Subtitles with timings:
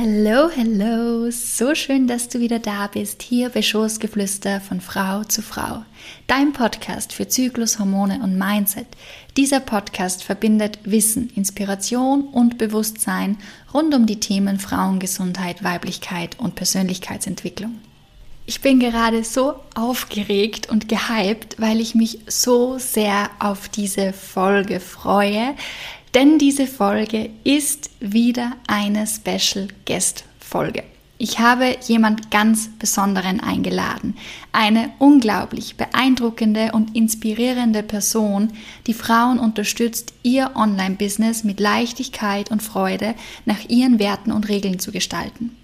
[0.00, 5.42] Hello, hello, so schön, dass du wieder da bist, hier bei Schoßgeflüster von Frau zu
[5.42, 5.82] Frau,
[6.28, 8.86] dein Podcast für Zyklus, Hormone und Mindset.
[9.36, 13.38] Dieser Podcast verbindet Wissen, Inspiration und Bewusstsein
[13.74, 17.80] rund um die Themen Frauengesundheit, Weiblichkeit und Persönlichkeitsentwicklung.
[18.46, 24.80] Ich bin gerade so aufgeregt und gehypt, weil ich mich so sehr auf diese Folge
[24.80, 25.54] freue,
[26.14, 30.84] denn diese Folge ist wieder eine Special Guest Folge.
[31.20, 34.16] Ich habe jemand ganz Besonderen eingeladen.
[34.52, 38.52] Eine unglaublich beeindruckende und inspirierende Person,
[38.86, 43.16] die Frauen unterstützt, ihr Online-Business mit Leichtigkeit und Freude
[43.46, 45.56] nach ihren Werten und Regeln zu gestalten.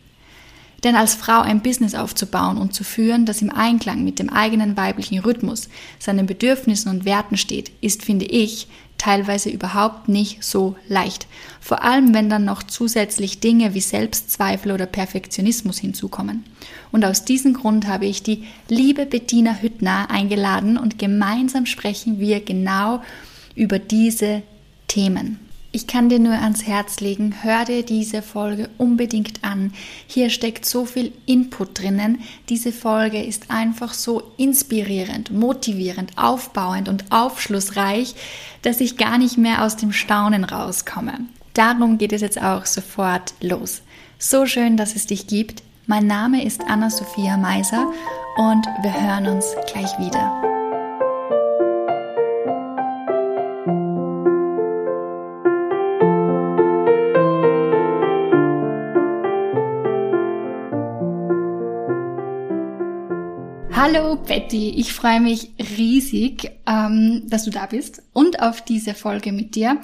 [0.82, 4.76] Denn als Frau ein Business aufzubauen und zu führen, das im Einklang mit dem eigenen
[4.76, 5.68] weiblichen Rhythmus,
[5.98, 8.66] seinen Bedürfnissen und Werten steht, ist, finde ich,
[8.98, 11.26] teilweise überhaupt nicht so leicht.
[11.60, 16.44] Vor allem, wenn dann noch zusätzlich Dinge wie Selbstzweifel oder Perfektionismus hinzukommen.
[16.92, 22.40] Und aus diesem Grund habe ich die liebe Bettina Hüttner eingeladen und gemeinsam sprechen wir
[22.40, 23.02] genau
[23.54, 24.42] über diese
[24.88, 25.38] Themen.
[25.74, 29.72] Ich kann dir nur ans Herz legen, hör dir diese Folge unbedingt an.
[30.06, 32.20] Hier steckt so viel Input drinnen.
[32.48, 38.14] Diese Folge ist einfach so inspirierend, motivierend, aufbauend und aufschlussreich,
[38.62, 41.18] dass ich gar nicht mehr aus dem Staunen rauskomme.
[41.54, 43.82] Darum geht es jetzt auch sofort los.
[44.16, 45.64] So schön, dass es dich gibt.
[45.88, 47.92] Mein Name ist Anna-Sophia Meiser
[48.36, 50.53] und wir hören uns gleich wieder.
[63.76, 69.32] Hallo Betty, ich freue mich riesig, ähm, dass du da bist und auf diese Folge
[69.32, 69.80] mit dir.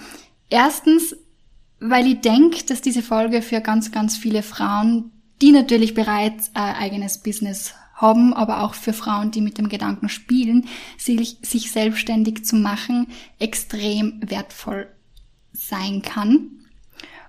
[0.48, 1.16] Erstens,
[1.80, 5.10] weil ich denke, dass diese Folge für ganz, ganz viele Frauen,
[5.42, 10.08] die natürlich bereits ein eigenes Business haben, aber auch für Frauen, die mit dem Gedanken
[10.08, 13.08] spielen, sich, sich selbstständig zu machen,
[13.40, 14.86] extrem wertvoll
[15.52, 16.60] sein kann.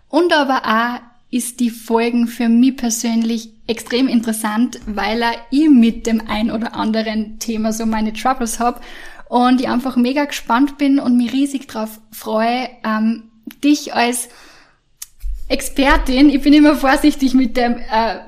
[0.09, 6.05] Und aber auch ist die Folgen für mich persönlich extrem interessant, weil er ich mit
[6.05, 8.81] dem ein oder anderen Thema so meine Troubles habe
[9.29, 13.31] und ich einfach mega gespannt bin und mich riesig darauf freue, ähm,
[13.63, 14.27] dich als
[15.47, 18.19] Expertin, ich bin immer vorsichtig mit dem äh,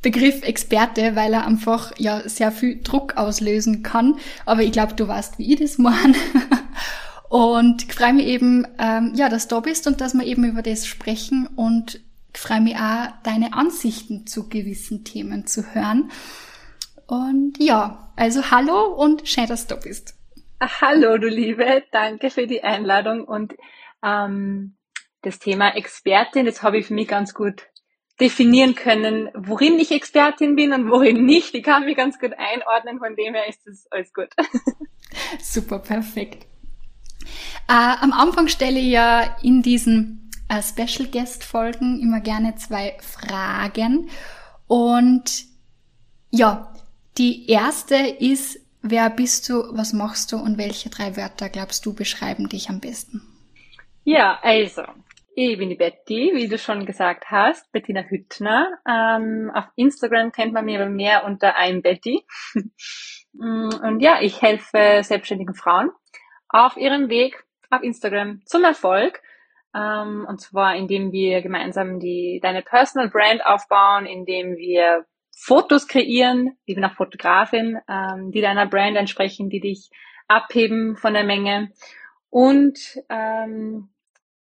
[0.00, 4.14] Begriff Experte, weil er einfach ja sehr viel Druck auslösen kann,
[4.46, 6.14] aber ich glaube, du weißt, wie ich das meine.
[7.28, 10.44] und ich freue mich eben, ähm, ja, dass du da bist und dass wir eben
[10.44, 12.00] über das sprechen und
[12.38, 16.12] ich freue mich auch, deine Ansichten zu gewissen Themen zu hören.
[17.08, 20.14] Und ja, also hallo und schön, dass du bist.
[20.60, 23.54] Hallo, du Liebe, danke für die Einladung und
[24.04, 24.76] ähm,
[25.22, 27.66] das Thema Expertin, das habe ich für mich ganz gut
[28.20, 31.56] definieren können, worin ich Expertin bin und worin nicht.
[31.56, 34.28] Ich kann mich ganz gut einordnen, von dem her ist das alles gut.
[35.40, 36.46] Super, perfekt.
[37.68, 42.96] Äh, am Anfang stelle ich ja in diesen äh, Special Guest Folgen immer gerne zwei
[43.00, 44.10] Fragen.
[44.66, 45.44] Und
[46.30, 46.72] ja,
[47.16, 51.94] die erste ist, wer bist du, was machst du und welche drei Wörter glaubst du
[51.94, 53.22] beschreiben dich am besten?
[54.04, 54.82] Ja, also,
[55.34, 58.78] ich bin die Betty, wie du schon gesagt hast, Bettina Hüttner.
[58.88, 62.24] Ähm, auf Instagram kennt man mich aber mehr unter I'm Betty.
[63.34, 65.90] und ja, ich helfe selbstständigen Frauen
[66.48, 69.22] auf ihrem Weg auf Instagram zum Erfolg
[69.74, 75.06] ähm, und zwar, indem wir gemeinsam die, deine Personal Brand aufbauen, indem wir
[75.36, 79.90] Fotos kreieren, wie wir nach Fotografin, ähm, die deiner Brand entsprechen, die dich
[80.26, 81.70] abheben von der Menge.
[82.30, 83.88] Und ähm,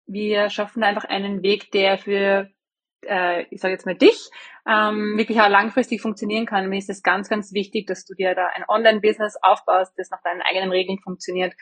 [0.06, 2.50] wir schaffen einfach einen Weg, der für,
[3.06, 4.30] äh, ich sage jetzt mal dich,
[4.66, 6.68] ähm, wirklich auch langfristig funktionieren kann.
[6.68, 10.22] Mir ist es ganz, ganz wichtig, dass du dir da ein Online-Business aufbaust, das nach
[10.22, 11.54] deinen eigenen Regeln funktioniert,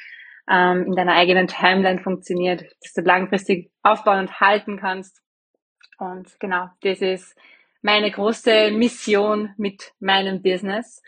[0.51, 5.21] ähm, in deiner eigenen Timeline funktioniert, dass du langfristig aufbauen und halten kannst.
[5.99, 7.37] Und genau, das ist
[7.83, 11.03] meine große Mission mit meinem Business.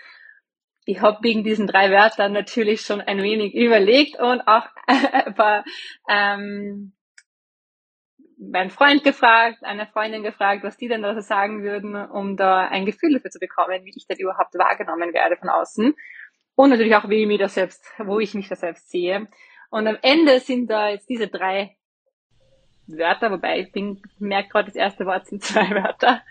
[0.85, 5.65] Ich habe wegen diesen drei Wörtern natürlich schon ein wenig überlegt und auch ein paar,
[6.09, 6.93] ähm,
[8.39, 12.67] meinen Freund gefragt, eine Freundin gefragt, was die denn da so sagen würden, um da
[12.69, 15.95] ein Gefühl dafür zu bekommen, wie ich denn überhaupt wahrgenommen werde von außen.
[16.55, 19.29] Und natürlich auch, wie ich mich da selbst, wo ich mich da selbst sehe.
[19.71, 21.77] Und am Ende sind da jetzt diese drei
[22.87, 26.23] Wörter, wobei ich bin, merke gerade, das erste Wort sind zwei Wörter.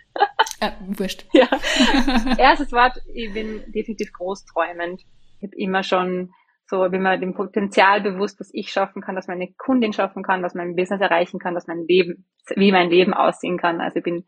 [0.59, 1.25] Äh, wurscht.
[1.33, 1.47] Ja.
[2.37, 5.01] Erstes Wort, ich bin definitiv großträumend.
[5.39, 6.33] Ich habe immer schon
[6.65, 10.43] so, bin mir dem Potenzial bewusst, was ich schaffen kann, was meine Kundin schaffen kann,
[10.43, 12.25] was mein Business erreichen kann, was mein Leben,
[12.55, 13.81] wie mein Leben aussehen kann.
[13.81, 14.25] Also ich bin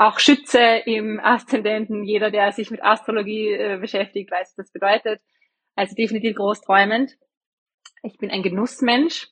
[0.00, 2.04] auch Schütze im Aszendenten.
[2.04, 5.20] Jeder, der sich mit Astrologie äh, beschäftigt, weiß, was das bedeutet.
[5.76, 7.18] Also definitiv groß träumend.
[8.02, 9.28] Ich bin ein Genussmensch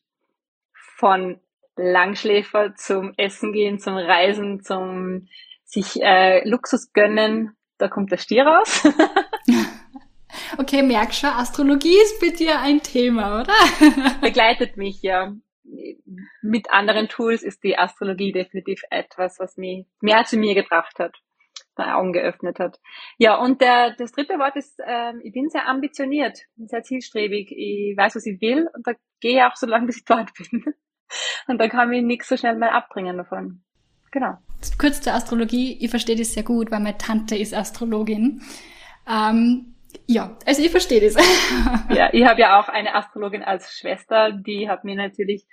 [0.96, 1.40] von
[1.76, 5.28] Langschläfer zum Essen gehen, zum Reisen, zum
[5.64, 7.56] sich äh, Luxus gönnen.
[7.78, 8.86] Da kommt der Stier raus.
[10.58, 13.54] okay, merk schon, Astrologie ist bei dir ein Thema, oder?
[14.20, 15.32] Begleitet mich, ja
[16.42, 21.16] mit anderen Tools ist die Astrologie definitiv etwas, was mich mehr zu mir gebracht hat,
[21.76, 22.80] meine Augen geöffnet hat.
[23.18, 27.52] Ja, und der, das dritte Wort ist, äh, ich bin sehr ambitioniert, sehr zielstrebig.
[27.52, 30.30] Ich weiß, was ich will und da gehe ich auch so lange, bis ich dort
[30.34, 30.64] bin.
[31.46, 33.62] Und da kann mich nichts so schnell mal abbringen davon.
[34.10, 34.38] Genau.
[34.78, 35.78] Kurz zur Astrologie.
[35.80, 38.42] Ich verstehe das sehr gut, weil meine Tante ist Astrologin.
[39.08, 39.74] Ähm,
[40.06, 41.14] ja, also ich verstehe das.
[41.94, 45.46] ja, ich habe ja auch eine Astrologin als Schwester, die hat mir natürlich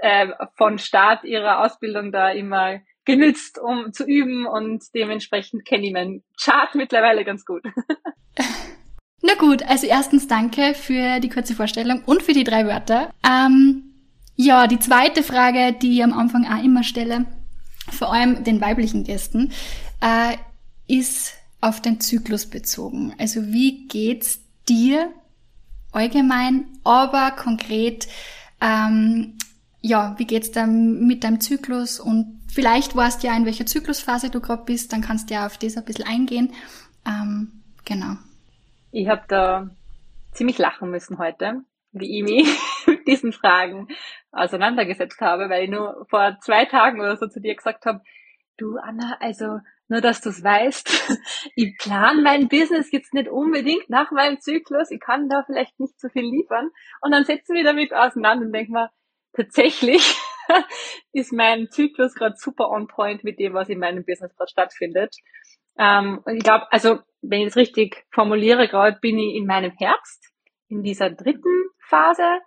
[0.00, 5.92] äh, von Start ihrer Ausbildung da immer genützt, um zu üben und dementsprechend kenne ich
[5.92, 7.62] meinen Chart mittlerweile ganz gut.
[9.22, 13.10] Na gut, also erstens danke für die kurze Vorstellung und für die drei Wörter.
[13.24, 13.92] Ähm,
[14.34, 17.26] ja, die zweite Frage, die ich am Anfang auch immer stelle,
[17.90, 19.52] vor allem den weiblichen Gästen,
[20.00, 20.36] äh,
[20.88, 23.14] ist auf den Zyklus bezogen.
[23.18, 25.12] Also wie geht's dir
[25.92, 28.08] allgemein, aber konkret
[28.60, 29.38] ähm,
[29.82, 34.30] ja, wie geht's dann mit deinem Zyklus und vielleicht weißt du ja, in welcher Zyklusphase
[34.30, 36.52] du gerade bist, dann kannst du ja auf das ein bisschen eingehen.
[37.06, 38.14] Ähm, genau.
[38.92, 39.70] Ich habe da
[40.30, 43.88] ziemlich lachen müssen heute, wie ich mich mit diesen Fragen
[44.30, 48.02] auseinandergesetzt habe, weil ich nur vor zwei Tagen oder so zu dir gesagt habe,
[48.58, 49.58] du Anna, also
[49.88, 51.18] nur dass du es weißt,
[51.56, 56.00] ich plane mein Business jetzt nicht unbedingt nach meinem Zyklus, ich kann da vielleicht nicht
[56.00, 56.70] so viel liefern.
[57.00, 58.90] Und dann setzen wir damit auseinander und denken wir,
[59.34, 60.16] tatsächlich
[61.12, 65.14] ist mein Zyklus gerade super on point mit dem, was in meinem Business gerade stattfindet.
[65.78, 69.72] Ähm, und ich glaube, also wenn ich es richtig formuliere, gerade bin ich in meinem
[69.72, 70.32] Herbst,
[70.68, 72.40] in dieser dritten Phase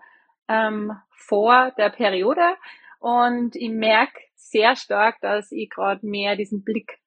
[0.48, 2.56] ähm, vor der Periode
[3.00, 7.00] und ich merke sehr stark, dass ich gerade mehr diesen Blick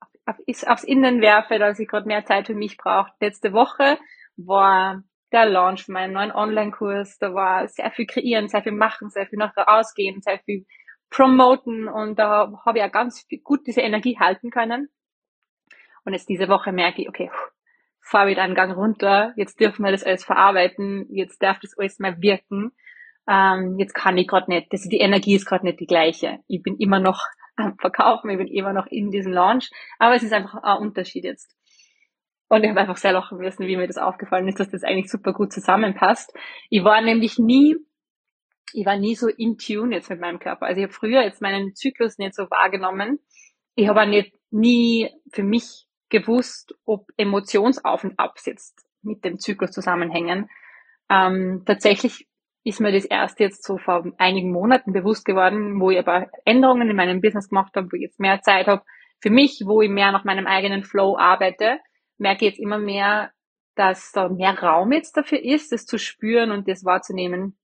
[0.00, 3.10] auf, auf, aufs Innen werfe, dass ich gerade mehr Zeit für mich brauche.
[3.20, 3.98] Letzte Woche
[4.36, 5.02] war
[5.34, 7.18] der Launch von meinem neuen Online-Kurs.
[7.18, 10.64] Da war sehr viel kreieren, sehr viel machen, sehr viel nach rausgehen, sehr viel
[11.10, 14.88] promoten und da habe ich ja ganz gut diese Energie halten können.
[16.04, 17.30] Und jetzt diese Woche merke ich, okay,
[18.00, 21.98] fahr wieder einen Gang runter, jetzt dürfen wir das alles verarbeiten, jetzt darf das alles
[21.98, 22.72] mal wirken.
[23.28, 26.40] Ähm, jetzt kann ich gerade nicht, das, die Energie ist gerade nicht die gleiche.
[26.46, 27.22] Ich bin immer noch
[27.56, 31.24] am Verkaufen, ich bin immer noch in diesem Launch, aber es ist einfach ein Unterschied
[31.24, 31.56] jetzt.
[32.54, 35.10] Und ich habe einfach sehr lachen müssen, wie mir das aufgefallen ist, dass das eigentlich
[35.10, 36.32] super gut zusammenpasst.
[36.70, 37.74] Ich war nämlich nie,
[38.72, 40.66] ich war nie so in tune jetzt mit meinem Körper.
[40.66, 43.18] Also ich habe früher jetzt meinen Zyklus nicht so wahrgenommen.
[43.74, 49.72] Ich habe nicht nie für mich gewusst, ob Emotionsauf und Abs jetzt mit dem Zyklus
[49.72, 50.48] zusammenhängen.
[51.10, 52.28] Ähm, tatsächlich
[52.62, 56.88] ist mir das erst jetzt so vor einigen Monaten bewusst geworden, wo ich aber Änderungen
[56.88, 58.82] in meinem Business gemacht habe, wo ich jetzt mehr Zeit habe
[59.20, 61.80] für mich, wo ich mehr nach meinem eigenen Flow arbeite
[62.18, 63.32] merke jetzt immer mehr,
[63.74, 67.58] dass da mehr Raum jetzt dafür ist, das zu spüren und das wahrzunehmen.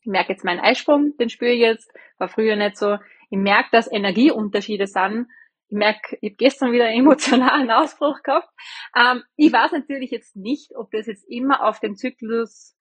[0.00, 2.98] Ich merke jetzt meinen Eisprung, den spüre ich jetzt, war früher nicht so.
[3.30, 5.26] Ich merke, dass Energieunterschiede sind.
[5.68, 8.48] Ich merke, ich habe gestern wieder einen emotionalen Ausbruch gehabt.
[8.96, 12.74] Ähm, ich weiß natürlich jetzt nicht, ob das jetzt immer auf den Zyklus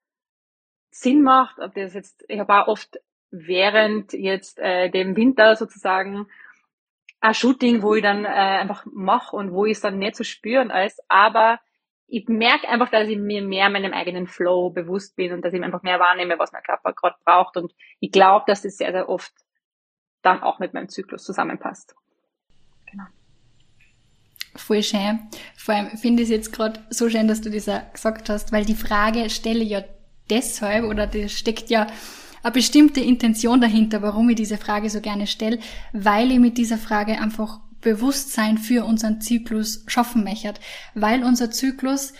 [0.91, 2.98] Sinn macht, ob das jetzt, ich habe auch oft
[3.30, 6.27] während jetzt äh, dem Winter sozusagen
[7.19, 10.24] ein Shooting, wo ich dann äh, einfach mache und wo ich es dann nicht so
[10.24, 11.59] spüren als, aber
[12.07, 15.62] ich merke einfach, dass ich mir mehr meinem eigenen Flow bewusst bin und dass ich
[15.62, 17.57] einfach mehr wahrnehme, was mein Körper gerade braucht.
[17.57, 19.33] Und ich glaube, dass das sehr, sehr oft
[20.21, 21.95] dann auch mit meinem Zyklus zusammenpasst.
[22.89, 23.03] Genau.
[24.55, 25.19] Voll schön.
[25.57, 28.63] Vor allem finde ich es jetzt gerade so schön, dass du das gesagt hast, weil
[28.63, 29.83] die Frage stelle ich ja
[30.29, 31.88] deshalb oder das steckt ja
[32.48, 35.60] eine bestimmte Intention dahinter, warum ich diese Frage so gerne stelle,
[35.92, 40.54] weil ich mit dieser Frage einfach Bewusstsein für unseren Zyklus schaffen möchte,
[40.96, 42.13] weil unser Zyklus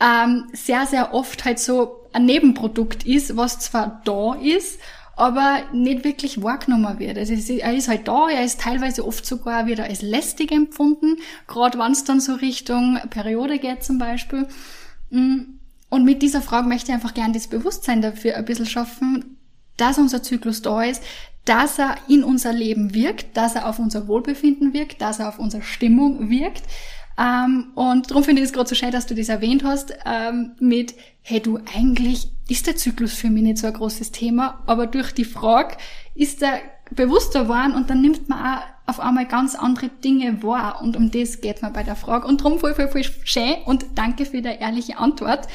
[0.00, 4.78] ähm, sehr, sehr oft halt so ein Nebenprodukt ist, was zwar da ist,
[5.16, 7.18] aber nicht wirklich wahrgenommen wird.
[7.18, 11.16] Also er ist halt da, er ist teilweise oft sogar wieder als lästig empfunden,
[11.48, 14.46] gerade wenn es dann so Richtung Periode geht zum Beispiel.
[15.10, 15.58] Mm.
[15.90, 19.36] Und mit dieser Frage möchte ich einfach gerne das Bewusstsein dafür ein bisschen schaffen,
[19.76, 21.02] dass unser Zyklus da ist,
[21.44, 25.38] dass er in unser Leben wirkt, dass er auf unser Wohlbefinden wirkt, dass er auf
[25.38, 26.62] unsere Stimmung wirkt.
[27.18, 30.52] Ähm, und darum finde ich es gerade so schön, dass du das erwähnt hast, ähm,
[30.60, 34.86] mit, hey du, eigentlich ist der Zyklus für mich nicht so ein großes Thema, aber
[34.86, 35.76] durch die Frage
[36.14, 36.60] ist er
[36.90, 40.82] bewusster geworden und dann nimmt man auch auf einmal ganz andere Dinge wahr.
[40.82, 42.26] Und um das geht mir bei der Frage.
[42.26, 45.46] Und darum voll, voll, voll schön und danke für die ehrliche Antwort.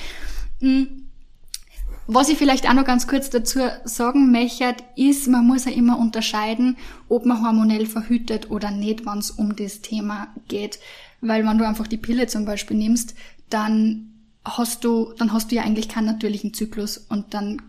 [0.60, 1.07] Hm.
[2.08, 6.00] Was ich vielleicht auch noch ganz kurz dazu sagen möchte, ist, man muss ja immer
[6.00, 6.78] unterscheiden,
[7.10, 10.80] ob man hormonell verhütet oder nicht, wenn es um das Thema geht.
[11.20, 13.14] Weil wenn du einfach die Pille zum Beispiel nimmst,
[13.50, 14.14] dann
[14.46, 17.62] hast du, dann hast du ja eigentlich keinen natürlichen Zyklus und dann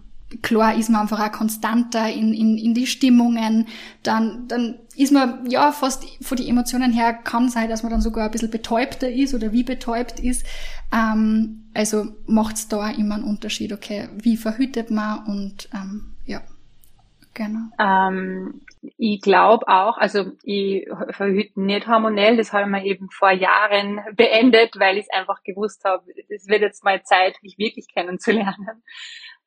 [0.42, 3.66] klar ist man einfach auch konstanter in, in, in die Stimmungen,
[4.02, 8.02] dann, dann ist man, ja, fast von den Emotionen her kann sein, dass man dann
[8.02, 10.45] sogar ein bisschen betäubter ist oder wie betäubt ist.
[10.92, 16.40] Ähm, also macht's da immer einen Unterschied, okay, wie verhütet man und ähm, ja,
[17.35, 17.68] genau.
[17.78, 18.62] Ähm,
[18.97, 24.00] ich glaube auch, also ich verhüte nicht hormonell, das habe ich mir eben vor Jahren
[24.16, 28.83] beendet, weil ich es einfach gewusst habe, es wird jetzt mal Zeit, mich wirklich kennenzulernen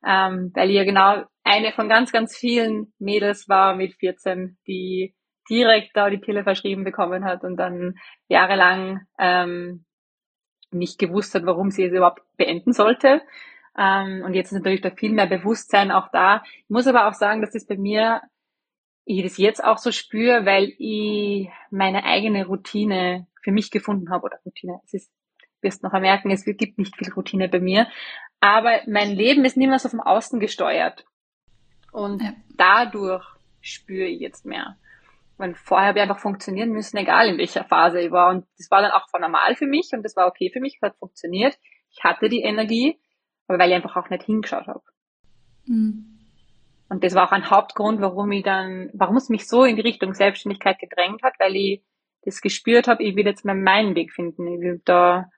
[0.04, 5.14] ähm, weil ich ja genau eine von ganz, ganz vielen Mädels war mit 14, die
[5.48, 7.96] direkt da die Pille verschrieben bekommen hat und dann
[8.28, 9.84] jahrelang ähm,
[10.74, 13.22] nicht gewusst hat, warum sie es überhaupt beenden sollte.
[13.76, 16.42] Ähm, und jetzt ist natürlich da viel mehr Bewusstsein auch da.
[16.64, 18.20] Ich muss aber auch sagen, dass das bei mir,
[19.04, 24.24] ich das jetzt auch so spüre, weil ich meine eigene Routine für mich gefunden habe.
[24.24, 25.12] Oder Routine, es ist,
[25.60, 27.88] wirst noch merken, es gibt nicht viel Routine bei mir.
[28.40, 31.04] Aber mein Leben ist nicht mehr so vom Außen gesteuert.
[31.92, 32.32] Und ja.
[32.56, 33.24] dadurch
[33.60, 34.76] spüre ich jetzt mehr.
[35.42, 38.30] Weil vorher habe ich einfach funktionieren müssen, egal in welcher Phase ich war.
[38.30, 40.94] Und das war dann auch normal für mich und das war okay für mich, hat
[40.98, 41.58] funktioniert.
[41.90, 43.00] Ich hatte die Energie,
[43.48, 44.84] aber weil ich einfach auch nicht hingeschaut habe.
[45.66, 46.20] Mhm.
[46.88, 49.82] Und das war auch ein Hauptgrund, warum ich dann, warum es mich so in die
[49.82, 51.82] Richtung Selbstständigkeit gedrängt hat, weil ich
[52.24, 54.46] das gespürt habe, ich will jetzt mal meinen Weg finden.
[54.46, 55.28] Ich will da,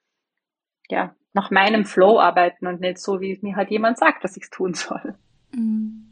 [0.90, 4.42] ja, nach meinem Flow arbeiten und nicht so, wie mir halt jemand sagt, dass ich
[4.42, 5.14] es tun soll.
[5.50, 6.03] Mhm.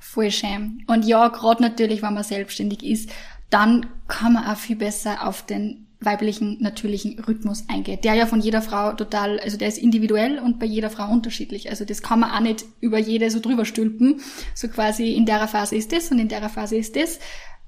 [0.00, 0.84] Voll schön.
[0.86, 3.10] Und ja, gerade natürlich, wenn man selbstständig ist,
[3.50, 8.00] dann kann man auch viel besser auf den weiblichen natürlichen Rhythmus eingehen.
[8.02, 11.70] Der ja von jeder Frau total, also der ist individuell und bei jeder Frau unterschiedlich.
[11.70, 14.20] Also das kann man auch nicht über jede so drüber stülpen.
[14.54, 17.18] So quasi in der Phase ist das und in der Phase ist das.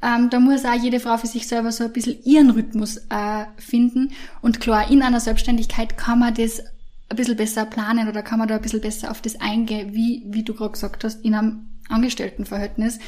[0.03, 3.45] Ähm, da muss auch jede Frau für sich selber so ein bisschen ihren Rhythmus äh,
[3.57, 4.13] finden.
[4.41, 6.61] Und klar, in einer Selbstständigkeit kann man das
[7.09, 10.23] ein bisschen besser planen oder kann man da ein bisschen besser auf das eingehen, wie,
[10.27, 12.99] wie du gerade gesagt hast, in einem Angestelltenverhältnis,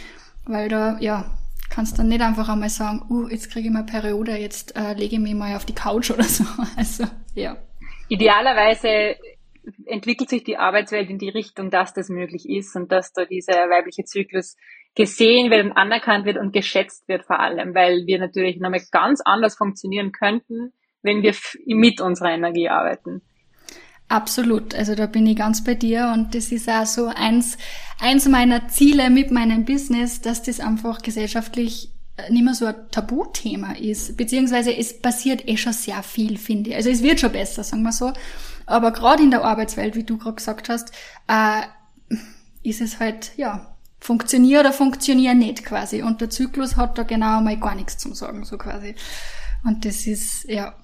[0.44, 1.24] weil da, ja,
[1.70, 5.16] kannst dann nicht einfach einmal sagen, uh, jetzt kriege ich mal Periode, jetzt äh, lege
[5.16, 6.44] ich mich mal auf die Couch oder so.
[6.76, 7.56] Also, ja.
[8.08, 9.16] Idealerweise
[9.86, 13.70] entwickelt sich die Arbeitswelt in die Richtung, dass das möglich ist und dass da dieser
[13.70, 14.56] weibliche Zyklus
[14.94, 19.22] gesehen wird und anerkannt wird und geschätzt wird vor allem, weil wir natürlich nochmal ganz
[19.24, 20.72] anders funktionieren könnten,
[21.02, 21.34] wenn wir
[21.66, 23.22] mit unserer Energie arbeiten.
[24.12, 24.74] Absolut.
[24.74, 27.56] Also da bin ich ganz bei dir und das ist auch so eins,
[27.98, 32.74] eins meiner Ziele mit meinem Business, dass das einfach gesellschaftlich äh, nicht mehr so ein
[32.90, 34.18] Tabuthema ist.
[34.18, 36.76] Beziehungsweise es passiert eh schon sehr viel, finde ich.
[36.76, 38.12] Also es wird schon besser, sagen wir so.
[38.66, 40.92] Aber gerade in der Arbeitswelt, wie du gerade gesagt hast,
[41.28, 41.62] äh,
[42.62, 46.02] ist es halt, ja, funktioniert oder funktioniert nicht quasi.
[46.02, 48.94] Und der Zyklus hat da genau mal gar nichts zum Sagen, so quasi.
[49.64, 50.74] Und das ist, ja,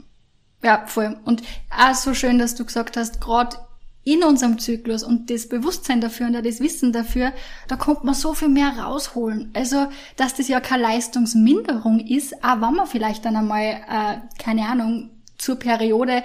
[0.62, 1.18] ja, voll.
[1.24, 3.56] Und auch so schön, dass du gesagt hast, gerade
[4.04, 7.32] in unserem Zyklus und das Bewusstsein dafür und das Wissen dafür,
[7.68, 9.50] da kommt man so viel mehr rausholen.
[9.52, 9.86] Also,
[10.16, 15.10] dass das ja keine Leistungsminderung ist, auch wenn man vielleicht dann einmal, äh, keine Ahnung,
[15.36, 16.22] zur Periode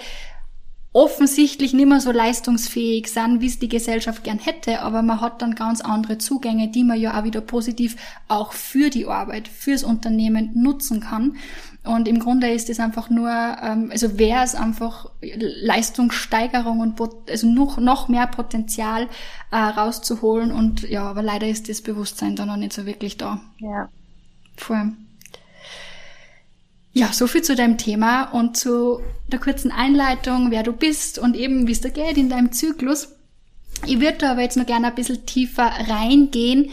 [0.93, 5.41] offensichtlich nicht mehr so leistungsfähig sind, wie es die Gesellschaft gern hätte, aber man hat
[5.41, 7.95] dann ganz andere Zugänge, die man ja auch wieder positiv
[8.27, 11.35] auch für die Arbeit, fürs Unternehmen nutzen kann.
[11.83, 17.47] Und im Grunde ist es einfach nur, ähm, also wäre es einfach Leistungssteigerung und also
[17.47, 19.09] noch, noch mehr Potenzial
[19.51, 20.51] äh, rauszuholen.
[20.51, 23.41] Und ja, aber leider ist das Bewusstsein da noch nicht so wirklich da.
[23.59, 23.89] Ja.
[24.55, 24.93] Voll.
[26.93, 31.35] Ja, so viel zu deinem Thema und zu der kurzen Einleitung, wer du bist und
[31.35, 33.09] eben wie es da geht in deinem Zyklus.
[33.85, 36.71] Ich würde da aber jetzt noch gerne ein bisschen tiefer reingehen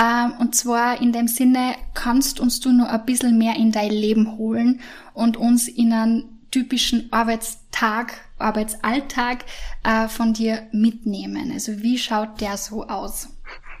[0.00, 3.90] ähm, und zwar in dem Sinne, kannst uns du noch ein bisschen mehr in dein
[3.90, 4.80] Leben holen
[5.12, 9.44] und uns in einen typischen Arbeitstag, Arbeitsalltag
[9.84, 11.50] äh, von dir mitnehmen.
[11.52, 13.28] Also wie schaut der so aus?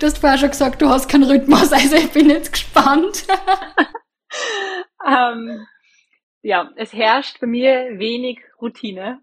[0.00, 3.26] du hast vorher schon gesagt, du hast keinen Rhythmus, also ich bin jetzt gespannt.
[5.06, 5.66] ähm,
[6.42, 9.20] ja, es herrscht bei mir wenig Routine.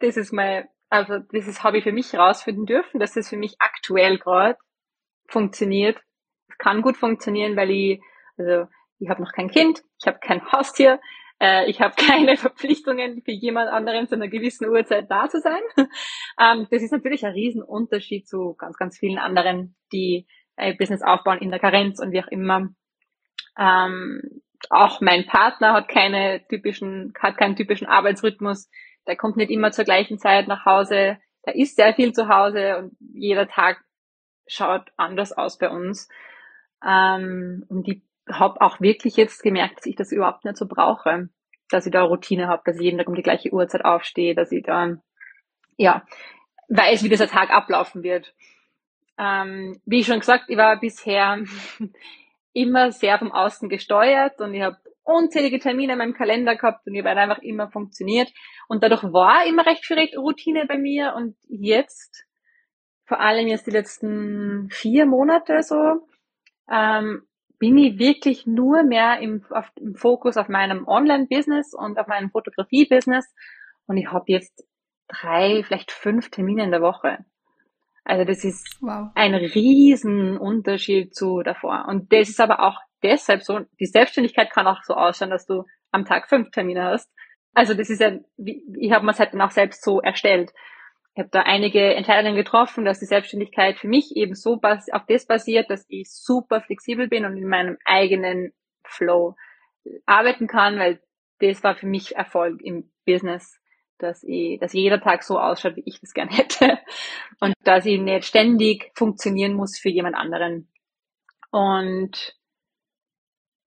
[0.00, 3.36] Das ist mal also das ist, habe ich für mich herausfinden dürfen, dass das für
[3.36, 4.58] mich aktuell gerade
[5.28, 6.00] funktioniert.
[6.48, 8.00] Es kann gut funktionieren, weil ich,
[8.36, 8.66] also
[8.98, 11.00] ich habe noch kein Kind, ich habe kein Haustier,
[11.40, 15.60] äh, ich habe keine Verpflichtungen für jemand anderen zu einer gewissen Uhrzeit da zu sein.
[16.40, 20.26] ähm, das ist natürlich ein Riesenunterschied zu ganz, ganz vielen anderen, die
[20.56, 22.68] äh, Business aufbauen in der Karenz und wie auch immer.
[23.58, 28.70] Ähm, auch mein Partner hat keine typischen, hat keinen typischen Arbeitsrhythmus.
[29.06, 31.18] Der kommt nicht immer zur gleichen Zeit nach Hause.
[31.42, 33.84] Da ist sehr viel zu Hause und jeder Tag
[34.46, 36.08] schaut anders aus bei uns.
[36.84, 41.28] Ähm, und ich habe auch wirklich jetzt gemerkt, dass ich das überhaupt nicht so brauche.
[41.70, 44.52] Dass ich da Routine habe, dass ich jeden Tag um die gleiche Uhrzeit aufstehe, dass
[44.52, 44.96] ich da,
[45.76, 46.04] ja,
[46.68, 48.34] weiß, wie dieser Tag ablaufen wird.
[49.18, 51.38] Ähm, wie schon gesagt, ich war bisher
[52.52, 56.94] immer sehr vom Außen gesteuert und ich habe unzählige Termine in meinem Kalender gehabt und
[56.94, 58.30] ich habe einfach immer funktioniert.
[58.68, 62.26] Und dadurch war immer recht viel Routine bei mir und jetzt,
[63.04, 66.06] vor allem jetzt die letzten vier Monate so,
[66.70, 67.22] ähm,
[67.58, 72.30] bin ich wirklich nur mehr im, auf, im Fokus auf meinem Online-Business und auf meinem
[72.30, 73.32] Fotografie-Business
[73.86, 74.66] und ich habe jetzt
[75.08, 77.24] drei, vielleicht fünf Termine in der Woche.
[78.04, 79.10] Also das ist wow.
[79.14, 81.86] ein riesen Unterschied zu davor.
[81.88, 85.64] Und das ist aber auch deshalb so, die Selbstständigkeit kann auch so ausschauen, dass du
[85.90, 87.10] am Tag fünf Termine hast.
[87.54, 90.52] Also das ist ja, ich habe mir es halt dann auch selbst so erstellt.
[91.14, 95.26] Ich habe da einige Entscheidungen getroffen, dass die Selbstständigkeit für mich eben so auf das
[95.26, 98.52] basiert, dass ich super flexibel bin und in meinem eigenen
[98.84, 99.34] Flow
[100.04, 101.00] arbeiten kann, weil
[101.40, 103.58] das war für mich Erfolg im Business
[103.98, 106.78] dass ich, dass jeder Tag so ausschaut, wie ich das gerne hätte.
[107.40, 110.68] Und dass ich nicht ständig funktionieren muss für jemand anderen.
[111.50, 112.35] Und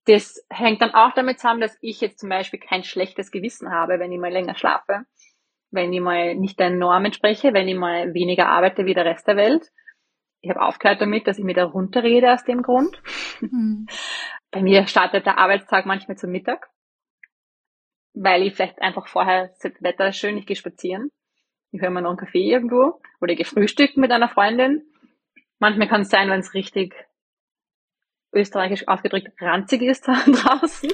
[0.10, 4.00] das hängt dann auch damit zusammen, dass ich jetzt zum Beispiel kein schlechtes Gewissen habe,
[4.00, 5.06] wenn ich mal länger schlafe,
[5.72, 9.28] wenn ich mal nicht der Norm entspreche, wenn ich mal weniger arbeite wie der Rest
[9.28, 9.72] der Welt.
[10.42, 13.02] Ich habe aufgehört damit, dass ich mir da runterrede aus dem Grund.
[13.42, 13.88] Mhm.
[14.52, 16.70] Bei mir startet der Arbeitstag manchmal zum Mittag
[18.14, 21.12] weil ich vielleicht einfach vorher, das Wetter ist schön, ich gehe spazieren,
[21.72, 24.84] ich höre mir noch einen Kaffee irgendwo oder ich gehe frühstücken mit einer Freundin.
[25.60, 26.96] Manchmal kann es sein, wenn es richtig
[28.32, 30.92] österreichisch ausgedrückt ranzig ist da draußen.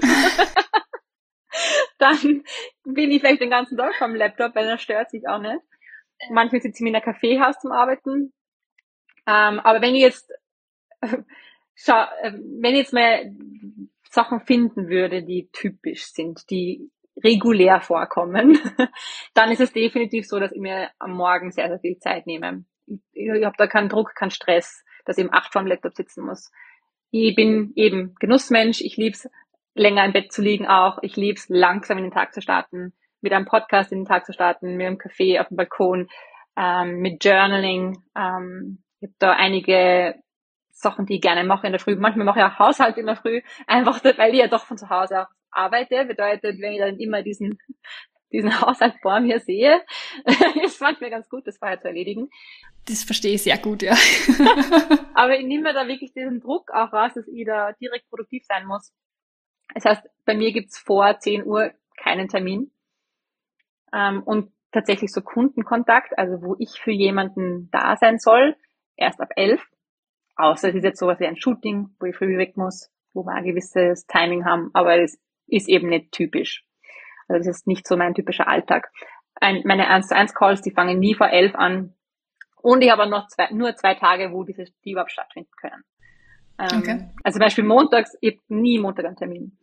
[1.98, 2.44] dann
[2.84, 5.62] bin ich vielleicht den ganzen Tag vom Laptop, weil das stört sich auch nicht.
[6.30, 8.34] Manchmal sitze ich in einem Kaffeehaus zum Arbeiten.
[9.28, 10.32] Ähm, aber wenn ich jetzt,
[11.76, 13.34] schau, äh, wenn ich jetzt mal
[14.10, 16.90] Sachen finden würde, die typisch sind, die
[17.24, 18.60] regulär vorkommen,
[19.34, 22.66] dann ist es definitiv so, dass ich mir am Morgen sehr, sehr viel Zeit nehme.
[22.88, 25.96] Ich, ich habe da keinen Druck, keinen Stress, dass ich im acht vor dem Laptop
[25.96, 26.52] sitzen muss.
[27.12, 29.30] Ich bin eben Genussmensch, ich lieb's
[29.74, 33.34] länger im Bett zu liegen auch, ich lieb's langsam in den Tag zu starten, mit
[33.34, 36.08] einem Podcast in den Tag zu starten, mit einem Kaffee auf dem Balkon,
[36.58, 38.04] ähm, mit Journaling.
[38.16, 40.16] Ähm, ich habe da einige
[40.72, 41.96] Sachen, die ich gerne mache in der Früh.
[41.96, 44.90] Manchmal mache ich auch Haushalt in der Früh, einfach weil ich ja doch von zu
[44.90, 46.06] Hause auch arbeite.
[46.06, 47.58] Bedeutet, wenn ich dann immer diesen,
[48.36, 49.82] diesen Haushalt vor mir sehe,
[50.64, 52.30] ist manchmal ganz gut, das vorher zu erledigen.
[52.88, 53.94] Das verstehe ich sehr gut, ja.
[55.16, 58.44] Aber ich nehme mir da wirklich diesen Druck auch raus, dass ich da direkt produktiv
[58.46, 58.94] sein muss.
[59.74, 62.72] Das heißt, bei mir gibt's vor 10 Uhr keinen Termin.
[63.92, 68.56] Ähm, und tatsächlich so Kundenkontakt, also wo ich für jemanden da sein soll,
[68.96, 69.62] erst ab 11.
[70.36, 73.34] Außer es ist jetzt sowas wie ein Shooting, wo ich früh weg muss, wo wir
[73.34, 75.18] ein gewisses Timing haben, aber es
[75.48, 76.66] ist eben nicht typisch.
[77.28, 78.92] Also das ist nicht so mein typischer Alltag.
[79.36, 81.94] Ein, meine 1 zu 1 Calls, die fangen nie vor 11 an.
[82.62, 85.84] Und ich habe noch zwei, nur zwei Tage, wo diese, die überhaupt stattfinden können.
[86.58, 87.10] Ähm, okay.
[87.24, 89.58] Also zum Beispiel montags, ich habe nie Montag einen Termin.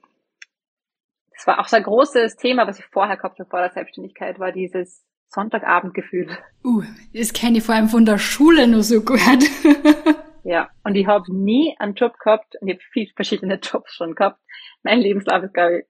[1.35, 4.38] Das war auch so ein großes Thema, was ich vorher gehabt habe vor der Selbstständigkeit,
[4.38, 6.29] war dieses Sonntagabendgefühl.
[6.62, 6.83] Uh,
[7.14, 9.18] das kenne ich vor allem von der Schule nur so gut.
[10.44, 14.14] Ja, und ich habe nie einen Job gehabt und ich habe viele verschiedene Jobs schon
[14.14, 14.40] gehabt.
[14.83, 15.85] Mein Lebenslauf ist, glaube ich,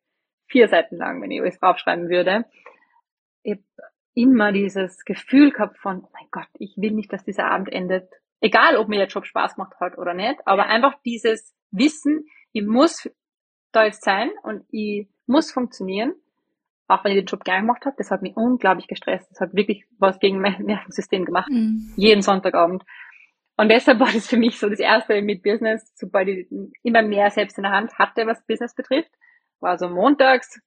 [0.53, 2.45] vier Seiten lang, wenn ich alles draufschreiben würde.
[3.43, 3.65] Ich habe
[4.15, 8.09] immer dieses Gefühl gehabt von, oh mein Gott, ich will nicht, dass dieser Abend endet.
[8.41, 12.65] Egal, ob mir der Job Spaß macht hat oder nicht, aber einfach dieses Wissen, ich
[12.65, 13.11] muss
[13.73, 16.15] da jetzt sein und ich muss funktionieren,
[16.88, 19.31] auch wenn ich den Job gern gemacht habe, das hat mich unglaublich gestresst.
[19.31, 21.51] Das hat wirklich was gegen mein Nervensystem gemacht.
[21.51, 21.93] Mhm.
[21.97, 22.85] Jeden Sonntagabend.
[23.57, 26.49] Und deshalb war das für mich so das erste mit Business, sobald ich
[26.83, 29.11] immer mehr selbst in der Hand hatte, was Business betrifft.
[29.62, 30.61] War so montags,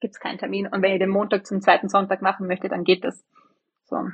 [0.00, 0.66] gibt's keinen Termin.
[0.66, 3.24] Und wenn ich den Montag zum zweiten Sonntag machen möchte, dann geht das.
[3.84, 4.08] So.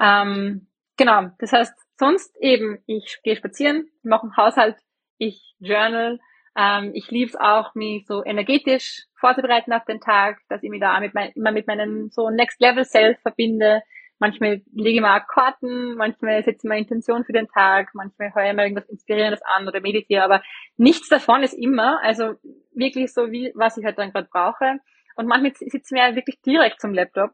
[0.00, 4.76] Ähm, genau, das heißt, sonst eben, ich gehe spazieren, mache einen Haushalt,
[5.18, 6.20] ich journal,
[6.56, 10.80] ähm, ich liebe es auch, mich so energetisch vorzubereiten auf den Tag, dass ich mich
[10.80, 13.82] da mit mein, immer mit meinem so Next Level Self verbinde,
[14.22, 18.32] Manchmal lege ich mir auch Karten, manchmal setze ich mir Intention für den Tag, manchmal
[18.32, 20.42] höre ich mir irgendwas Inspirierendes an oder meditiere, aber
[20.76, 22.34] nichts davon ist immer, also
[22.72, 24.78] wirklich so wie, was ich halt dann gerade brauche.
[25.16, 27.32] Und manchmal sitzen wir wirklich direkt zum Laptop.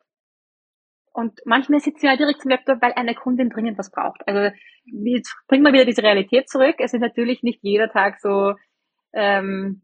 [1.13, 4.27] Und manchmal sitzen wir direkt zum Laptop, weil eine Kundin dringend was braucht.
[4.27, 6.77] Also jetzt bringen wir wieder diese Realität zurück.
[6.79, 8.55] Es ist natürlich nicht jeder Tag so
[9.13, 9.83] ähm,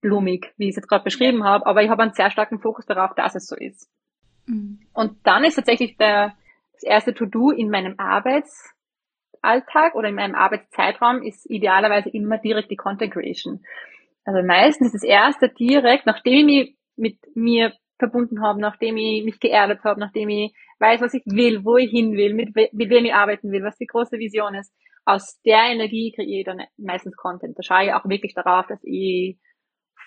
[0.00, 2.86] blumig, wie ich es jetzt gerade beschrieben habe, aber ich habe einen sehr starken Fokus
[2.86, 3.90] darauf, dass es so ist.
[4.46, 4.80] Mhm.
[4.92, 6.34] Und dann ist tatsächlich der,
[6.72, 12.76] das erste To-Do in meinem Arbeitsalltag oder in meinem Arbeitszeitraum ist idealerweise immer direkt die
[12.76, 13.64] Content Creation.
[14.24, 19.24] Also meistens ist das erste direkt, nachdem ich mich mit mir verbunden habe, nachdem ich
[19.24, 22.90] mich geerdet habe, nachdem ich weiß, was ich will, wo ich hin will, mit, mit
[22.90, 24.74] wem ich arbeiten will, was die große Vision ist.
[25.04, 27.56] Aus der Energie kreiere ich dann meistens Content.
[27.56, 29.38] Da schaue ich auch wirklich darauf, dass ich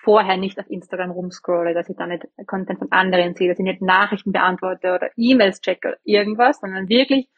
[0.02, 3.64] vorher nicht auf Instagram rumscrolle, dass ich da nicht Content von anderen sehe, dass ich
[3.64, 7.28] nicht Nachrichten beantworte oder E-Mails checke oder irgendwas, sondern wirklich,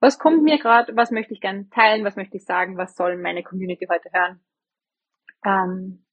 [0.00, 3.16] was kommt mir gerade, was möchte ich gerne teilen, was möchte ich sagen, was soll
[3.18, 4.40] meine Community heute hören.
[5.44, 6.04] Ähm,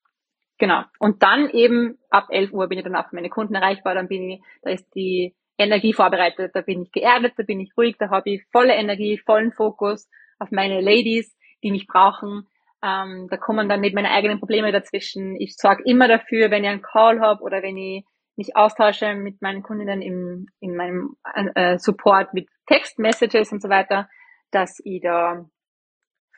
[0.57, 0.83] genau.
[0.99, 4.07] Und dann eben ab 11 Uhr bin ich dann auch für meine Kunden erreichbar, dann
[4.07, 7.95] bin ich, da ist die Energie vorbereitet, da bin ich geerdet, da bin ich ruhig,
[7.97, 12.47] da habe ich volle Energie, vollen Fokus auf meine Ladies, die mich brauchen,
[12.83, 15.35] ähm, da kommen dann nicht meine eigenen Probleme dazwischen.
[15.35, 19.41] Ich sorge immer dafür, wenn ich einen Call habe oder wenn ich mich austausche mit
[19.41, 21.15] meinen Kundinnen im, in meinem
[21.55, 24.07] äh, Support mit Textmessages und so weiter,
[24.51, 25.45] dass ich da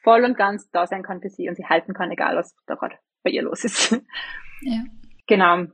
[0.03, 2.75] voll und ganz da sein kann für sie und sie halten kann, egal was da
[2.75, 3.91] gerade bei ihr los ist.
[4.63, 4.83] Ja.
[5.27, 5.65] Genau.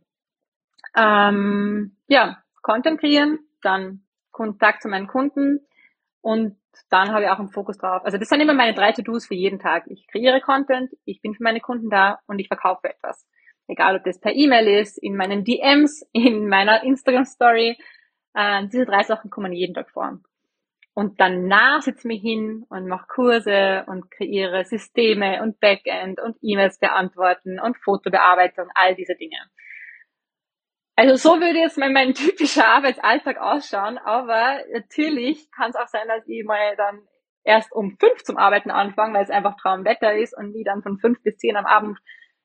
[0.95, 5.66] Ähm, ja, Content kreieren, dann Kontakt zu meinen Kunden
[6.27, 6.57] und
[6.89, 8.03] dann habe ich auch einen Fokus drauf.
[8.03, 9.85] Also das sind immer meine drei To-Dos für jeden Tag.
[9.87, 13.25] Ich kreiere Content, ich bin für meine Kunden da und ich verkaufe etwas.
[13.65, 17.77] Egal, ob das per E-Mail ist, in meinen DMs, in meiner Instagram-Story.
[18.33, 20.19] Äh, diese drei Sachen kommen jeden Tag vor.
[20.93, 26.35] Und danach sitze ich mich hin und mache Kurse und kreiere Systeme und Backend und
[26.41, 29.37] E-Mails beantworten und Fotobearbeitung, all diese Dinge.
[30.97, 36.07] Also so würde jetzt mein, mein typischer Arbeitsalltag ausschauen, aber natürlich kann es auch sein,
[36.07, 37.01] dass ich mal dann
[37.43, 40.97] erst um fünf zum Arbeiten anfange, weil es einfach Traumwetter ist und die dann von
[40.97, 41.99] fünf bis zehn am Abend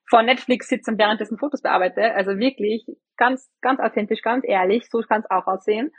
[0.06, 2.14] vor Netflix sitze und währenddessen Fotos bearbeite.
[2.14, 2.84] Also wirklich
[3.16, 5.90] ganz, ganz authentisch, ganz ehrlich, so kann es auch aussehen.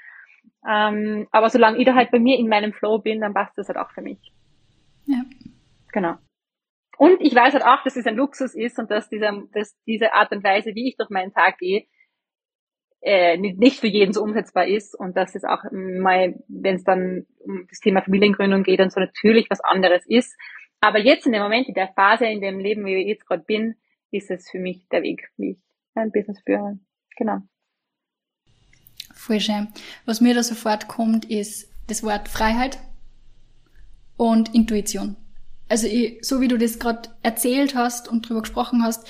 [0.70, 3.68] Ähm, aber solange ich da halt bei mir in meinem Flow bin, dann passt das
[3.68, 4.32] halt auch für mich.
[5.08, 5.24] Ja.
[5.92, 6.18] Genau.
[7.00, 10.14] Und ich weiß halt auch, dass es ein Luxus ist und dass, dieser, dass diese
[10.14, 11.88] Art und Weise, wie ich durch meinen Tag gehe,
[13.04, 17.26] äh, nicht für jeden so umsetzbar ist und dass es auch mal, wenn es dann
[17.40, 20.34] um das Thema Familiengründung geht, dann so natürlich was anderes ist.
[20.80, 23.44] Aber jetzt in dem Moment, in der Phase in dem Leben, wie ich jetzt gerade
[23.44, 23.76] bin,
[24.12, 25.64] ist es für mich der Weg, wie ich
[25.96, 26.80] ein Business führe.
[27.18, 27.40] Genau.
[29.14, 29.68] Voll schön.
[30.06, 32.80] Was mir da sofort kommt, ist das Wort Freiheit
[34.16, 35.18] und Intuition.
[35.68, 39.08] Also ich, so wie du das gerade erzählt hast und drüber gesprochen hast,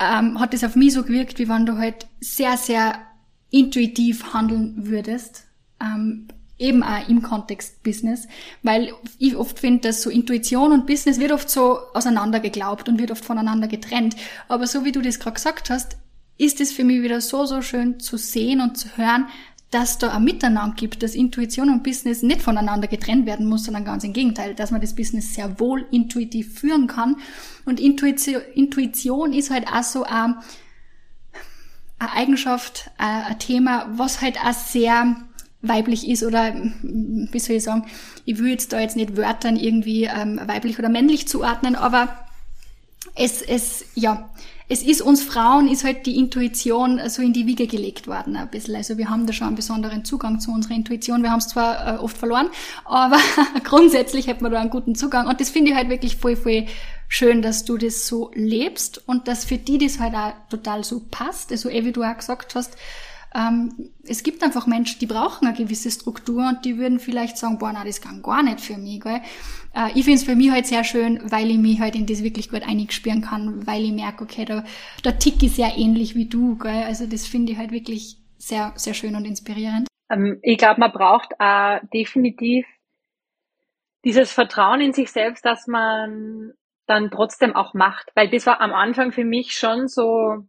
[0.00, 3.06] ähm, hat das auf mich so gewirkt, wie wenn du halt sehr, sehr
[3.52, 5.44] intuitiv handeln würdest,
[5.80, 6.26] ähm,
[6.58, 8.26] eben auch im Kontext Business,
[8.62, 12.98] weil ich oft finde, dass so Intuition und Business wird oft so auseinander geglaubt und
[12.98, 14.16] wird oft voneinander getrennt.
[14.48, 15.96] Aber so wie du das gerade gesagt hast,
[16.38, 19.26] ist es für mich wieder so, so schön zu sehen und zu hören,
[19.70, 23.84] dass da ein Miteinander gibt, dass Intuition und Business nicht voneinander getrennt werden muss, sondern
[23.84, 27.16] ganz im Gegenteil, dass man das Business sehr wohl intuitiv führen kann.
[27.64, 30.36] Und Intuition, Intuition ist halt auch so ein,
[32.02, 35.16] eine Eigenschaft, ein Thema, was halt auch sehr
[35.62, 37.86] weiblich ist oder wie soll ich sagen,
[38.24, 42.08] ich will jetzt da jetzt nicht Wörtern irgendwie ähm, weiblich oder männlich zuordnen, aber
[43.14, 44.28] es, es, ja,
[44.68, 48.48] es ist uns Frauen, ist halt die Intuition so in die Wiege gelegt worden ein
[48.48, 48.74] bisschen.
[48.74, 51.22] Also wir haben da schon einen besonderen Zugang zu unserer Intuition.
[51.22, 52.48] Wir haben es zwar äh, oft verloren,
[52.84, 53.18] aber
[53.64, 55.26] grundsätzlich hat man da einen guten Zugang.
[55.26, 56.64] Und das finde ich halt wirklich voll, voll
[57.12, 61.02] schön, dass du das so lebst und dass für die das halt auch total so
[61.10, 61.52] passt.
[61.52, 62.78] Also eh, wie du auch gesagt hast,
[63.34, 67.58] ähm, es gibt einfach Menschen, die brauchen eine gewisse Struktur und die würden vielleicht sagen,
[67.58, 69.20] boah, na, das kann gar nicht für mich, gell?
[69.74, 72.22] Äh, ich finde es für mich halt sehr schön, weil ich mich halt in das
[72.22, 74.64] wirklich gut einspüren kann, weil ich merke, okay, der,
[75.04, 76.84] der Tick ist sehr ähnlich wie du, gell?
[76.84, 79.86] Also das finde ich halt wirklich sehr, sehr schön und inspirierend.
[80.10, 82.64] Ähm, ich glaube, man braucht äh, definitiv
[84.02, 86.54] dieses Vertrauen in sich selbst, dass man
[86.92, 88.10] dann trotzdem auch macht.
[88.14, 90.44] Weil das war am Anfang für mich schon so,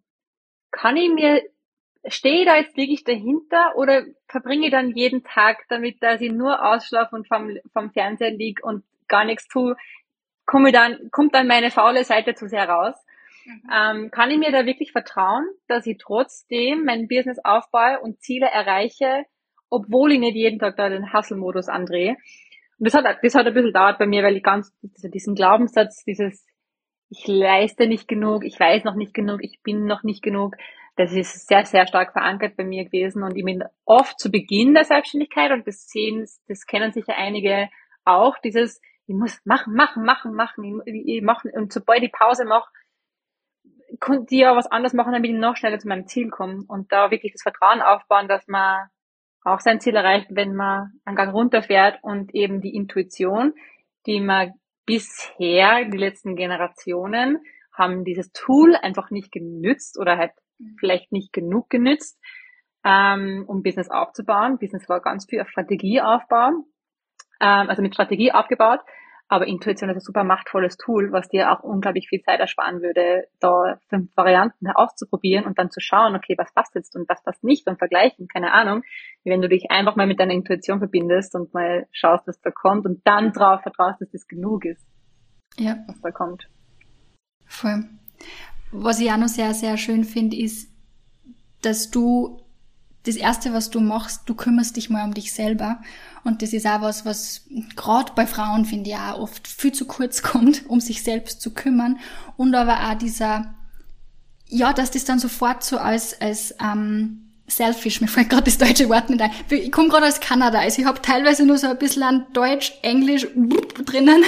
[0.72, 1.42] kann ich mir
[2.08, 6.32] stehe ich da jetzt wirklich dahinter oder verbringe ich dann jeden Tag damit, dass ich
[6.32, 9.76] nur ausschlafe und vom, vom Fernseher lieg und gar nichts tue,
[10.46, 12.96] komme dann, kommt dann meine faule Seite zu sehr raus.
[13.46, 13.62] Mhm.
[13.74, 18.48] Ähm, kann ich mir da wirklich vertrauen, dass ich trotzdem mein Business aufbaue und Ziele
[18.48, 19.26] erreiche,
[19.70, 22.18] obwohl ich nicht jeden Tag da den Hustle-Modus andrehe?
[22.84, 26.04] Das hat, das hat ein bisschen dauert bei mir, weil ich ganz, also diesen Glaubenssatz,
[26.04, 26.46] dieses,
[27.10, 30.56] ich leiste nicht genug, ich weiß noch nicht genug, ich bin noch nicht genug,
[30.96, 33.24] das ist sehr, sehr stark verankert bei mir gewesen.
[33.24, 37.70] Und ich bin oft zu Beginn der Selbstständigkeit und das sehen, das kennen sicher einige
[38.06, 42.46] auch, dieses, ich muss machen, machen, machen, machen, ich, ich mache, und sobald ich Pause
[42.46, 42.70] mache,
[44.30, 46.64] die ja was anderes machen, damit ich noch schneller zu meinem Ziel komme.
[46.68, 48.88] Und da wirklich das Vertrauen aufbauen, dass man
[49.44, 53.54] auch sein Ziel erreicht, wenn man einen Gang runterfährt und eben die Intuition,
[54.06, 54.54] die man
[54.86, 57.40] bisher, die letzten Generationen,
[57.74, 60.76] haben dieses Tool einfach nicht genützt oder halt mhm.
[60.80, 62.20] vielleicht nicht genug genützt,
[62.84, 64.60] ähm, um Business aufzubauen.
[64.60, 66.66] Business war ganz viel auf Strategie aufbauen,
[67.40, 68.82] ähm, also mit Strategie aufgebaut.
[69.34, 73.28] Aber Intuition ist ein super machtvolles Tool, was dir auch unglaublich viel Zeit ersparen würde,
[73.40, 77.44] da fünf Varianten auszuprobieren und dann zu schauen, okay, was passt jetzt und was passt
[77.44, 78.84] nicht und vergleichen, keine Ahnung.
[79.24, 82.86] Wenn du dich einfach mal mit deiner Intuition verbindest und mal schaust, was da kommt
[82.86, 84.86] und dann drauf vertraust, dass das genug ist,
[85.58, 85.78] ja.
[85.88, 86.48] was da kommt.
[87.48, 87.86] Voll.
[88.72, 90.72] Was ich auch noch sehr, sehr schön finde, ist,
[91.64, 92.38] dass du
[93.06, 95.80] das erste, was du machst, du kümmerst dich mal um dich selber.
[96.24, 99.86] Und das ist auch was, was gerade bei Frauen, finde ich, auch oft viel zu
[99.86, 102.00] kurz kommt, um sich selbst zu kümmern.
[102.38, 103.54] Und aber auch dieser,
[104.48, 108.88] ja, dass das dann sofort so als, als ähm, selfish, mir fällt gerade das deutsche
[108.88, 109.32] Wort nicht ein.
[109.50, 112.74] Ich komme gerade aus Kanada, also ich habe teilweise nur so ein bisschen an Deutsch,
[112.84, 113.28] Englisch
[113.86, 114.24] drinnen.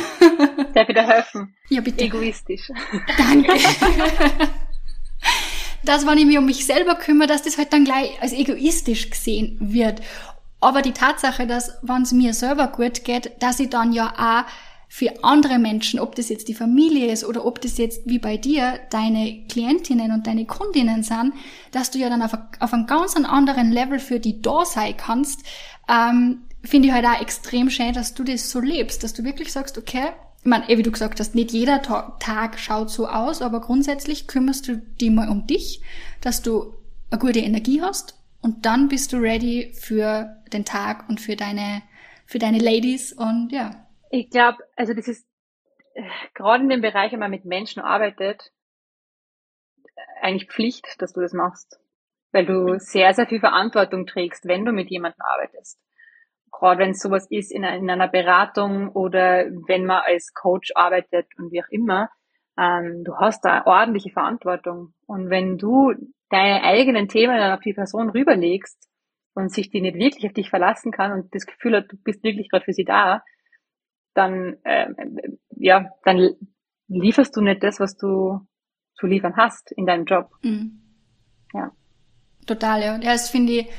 [0.74, 1.56] Darf ich dir helfen?
[1.70, 2.04] Ja, bitte.
[2.04, 2.70] Egoistisch.
[3.18, 3.54] Danke.
[5.86, 9.10] dass wenn ich mich um mich selber kümmere, dass das halt dann gleich als egoistisch
[9.10, 10.02] gesehen wird.
[10.62, 14.52] Aber die Tatsache, dass, wenn es mir selber gut geht, dass ich dann ja auch
[14.88, 18.38] für andere Menschen, ob das jetzt die Familie ist oder ob das jetzt wie bei
[18.38, 21.34] dir deine Klientinnen und deine Kundinnen sind,
[21.72, 25.42] dass du ja dann auf, auf einem ganz anderen Level für die da sein kannst,
[25.90, 29.52] ähm, finde ich halt auch extrem schön, dass du das so lebst, dass du wirklich
[29.52, 30.08] sagst, okay,
[30.46, 34.28] ich meine, eh, wie du gesagt hast, nicht jeder Tag schaut so aus, aber grundsätzlich
[34.28, 35.82] kümmerst du dich mal um dich,
[36.22, 36.76] dass du
[37.10, 41.82] eine gute Energie hast und dann bist du ready für den Tag und für deine,
[42.28, 43.88] für deine Ladies und ja.
[44.12, 45.28] Ich glaube, also das ist
[45.96, 46.04] äh,
[46.36, 48.52] gerade in dem Bereich, wenn man mit Menschen arbeitet,
[50.22, 51.80] eigentlich Pflicht, dass du das machst.
[52.32, 55.80] Weil du sehr, sehr viel Verantwortung trägst, wenn du mit jemandem arbeitest
[56.60, 61.28] gerade wenn es sowas ist in, in, einer Beratung oder wenn man als Coach arbeitet
[61.38, 62.10] und wie auch immer,
[62.58, 64.94] ähm, du hast da ordentliche Verantwortung.
[65.06, 65.94] Und wenn du
[66.30, 68.90] deine eigenen Themen dann auf die Person rüberlegst
[69.34, 72.24] und sich die nicht wirklich auf dich verlassen kann und das Gefühl hat, du bist
[72.24, 73.24] wirklich gerade für sie da,
[74.14, 74.88] dann äh,
[75.58, 76.36] ja, dann
[76.88, 78.40] lieferst du nicht das, was du
[78.96, 80.32] zu liefern hast in deinem Job.
[80.42, 80.82] Mhm.
[81.54, 81.72] Ja.
[82.48, 82.96] Total, ja.
[82.96, 83.70] Ja, das finde ich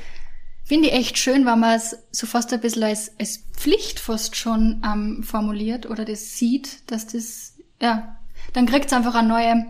[0.67, 4.35] Finde ich echt schön, wenn man es so fast ein bisschen als, als Pflicht fast
[4.35, 8.17] schon ähm, formuliert oder das sieht, dass das, ja,
[8.53, 9.65] dann kriegt es einfach eine neue,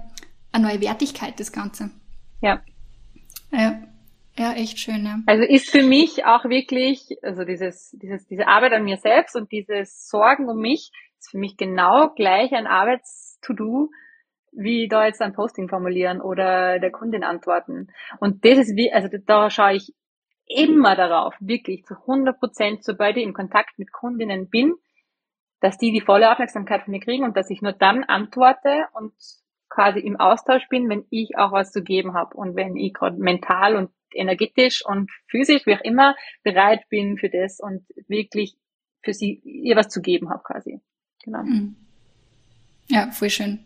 [0.52, 1.92] eine neue Wertigkeit, das Ganze.
[2.42, 2.64] Ja.
[3.52, 3.84] Ja.
[4.40, 5.20] Ja, echt schön, ja.
[5.28, 9.52] Also ist für mich auch wirklich, also dieses, dieses, diese Arbeit an mir selbst und
[9.52, 13.92] dieses Sorgen um mich ist für mich genau gleich ein Arbeits-To-Do,
[14.52, 17.90] wie da jetzt ein Posting formulieren oder der Kundin antworten.
[18.20, 19.94] Und das ist wie, also da schaue ich
[20.48, 24.76] immer darauf, wirklich zu 100 Prozent, sobald ich im Kontakt mit Kundinnen bin,
[25.60, 29.14] dass die die volle Aufmerksamkeit von mir kriegen und dass ich nur dann antworte und
[29.70, 33.18] quasi im Austausch bin, wenn ich auch was zu geben habe und wenn ich gerade
[33.18, 38.56] mental und energetisch und physisch, wie auch immer, bereit bin für das und wirklich
[39.02, 40.80] für sie ihr was zu geben habe quasi.
[41.24, 41.44] Genau.
[41.44, 41.76] Mhm.
[42.88, 43.60] Ja, voll schön.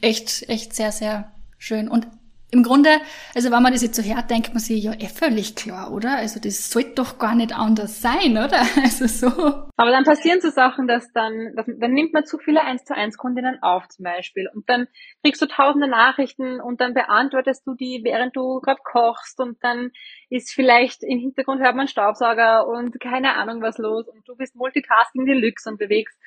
[0.00, 1.88] Echt, echt sehr, sehr schön.
[1.88, 2.06] Und
[2.50, 2.88] im Grunde,
[3.34, 6.16] also wenn man das jetzt so hört, denkt man sich, ja, eh völlig klar, oder?
[6.16, 8.62] Also das sollte doch gar nicht anders sein, oder?
[8.82, 9.28] Also so.
[9.76, 12.94] Aber dann passieren so Sachen, dass dann, dass, dann nimmt man zu viele 1 zu
[12.94, 14.86] 1 Kundinnen auf zum Beispiel und dann
[15.22, 19.90] kriegst du tausende Nachrichten und dann beantwortest du die, während du gerade kochst und dann
[20.30, 24.56] ist vielleicht im Hintergrund hört man Staubsauger und keine Ahnung was los und du bist
[24.56, 26.18] Multitasking Deluxe und bewegst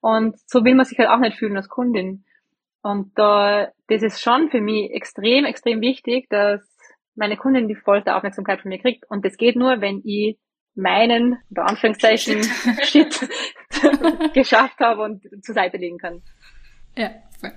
[0.00, 2.24] und so will man sich halt auch nicht fühlen als Kundin.
[2.86, 6.60] Und da, das ist schon für mich extrem, extrem wichtig, dass
[7.16, 9.10] meine Kundin die vollste Aufmerksamkeit von mir kriegt.
[9.10, 10.38] Und das geht nur, wenn ich
[10.76, 12.44] meinen, unter Anführungszeichen,
[12.84, 13.28] Shit
[14.34, 16.22] geschafft habe und zur Seite legen kann.
[16.96, 17.50] Ja, voll.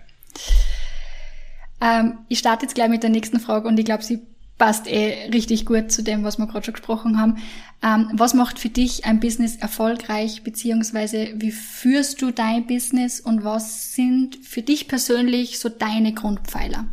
[1.80, 4.26] Ähm, ich starte jetzt gleich mit der nächsten Frage und ich glaube, sie
[4.60, 7.38] passt eh richtig gut zu dem, was wir gerade schon gesprochen haben.
[7.82, 13.44] Ähm, was macht für dich ein Business erfolgreich, beziehungsweise wie führst du dein Business und
[13.44, 16.86] was sind für dich persönlich so deine Grundpfeiler?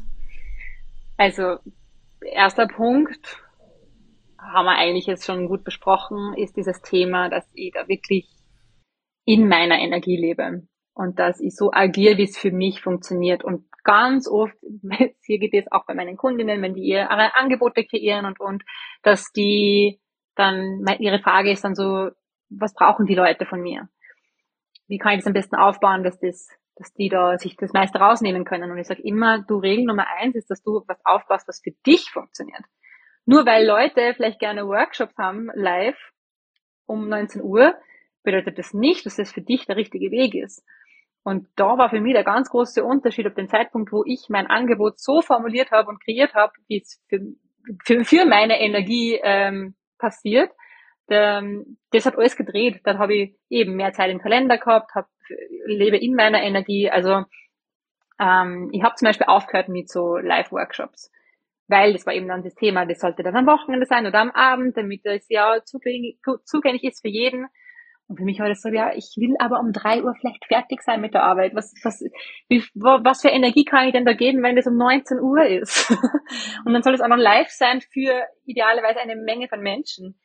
[1.19, 1.59] Also,
[2.21, 3.43] erster Punkt,
[4.39, 8.29] haben wir eigentlich jetzt schon gut besprochen, ist dieses Thema, dass ich da wirklich
[9.25, 10.63] in meiner Energie lebe
[10.95, 14.55] und dass ich so agiere, wie es für mich funktioniert und ganz oft,
[15.23, 18.65] hier geht es auch bei meinen Kundinnen, wenn die ihre Angebote kreieren und, und,
[19.03, 20.01] dass die
[20.35, 22.11] dann, ihre Frage ist dann so,
[22.51, 23.89] was brauchen die Leute von mir?
[24.87, 27.99] Wie kann ich das am besten aufbauen, dass das dass die da sich das meiste
[27.99, 28.71] rausnehmen können.
[28.71, 31.73] Und ich sage immer, du Regel Nummer eins ist, dass du was aufbaust, was für
[31.87, 32.63] dich funktioniert.
[33.25, 35.99] Nur weil Leute vielleicht gerne Workshops haben, live
[36.85, 37.75] um 19 Uhr,
[38.23, 40.65] bedeutet das nicht, dass das für dich der richtige Weg ist.
[41.27, 44.47] Und da war für mich der ganz große Unterschied auf den Zeitpunkt, wo ich mein
[44.47, 47.19] Angebot so formuliert habe und kreiert habe, wie es für,
[47.85, 50.53] für, für meine Energie ähm, passiert.
[51.09, 51.43] Der,
[51.91, 52.81] das hat alles gedreht.
[52.85, 55.09] Dann habe ich eben mehr Zeit im Kalender gehabt, hab,
[55.65, 56.89] lebe in meiner Energie.
[56.89, 57.25] Also
[58.21, 61.11] ähm, ich habe zum Beispiel aufgehört mit so Live-Workshops,
[61.67, 64.31] weil das war eben dann das Thema, das sollte dann am Wochenende sein oder am
[64.31, 67.49] Abend, damit es ja zugänglich ist für jeden.
[68.09, 70.83] Und für mich war das so, ja, ich will aber um drei Uhr vielleicht fertig
[70.83, 71.55] sein mit der Arbeit.
[71.57, 72.05] Was, was,
[72.49, 75.91] wie, was für Energie kann ich denn da geben, wenn das um 19 Uhr ist?
[76.65, 80.17] und dann soll es auch noch live sein für idealerweise eine Menge von Menschen.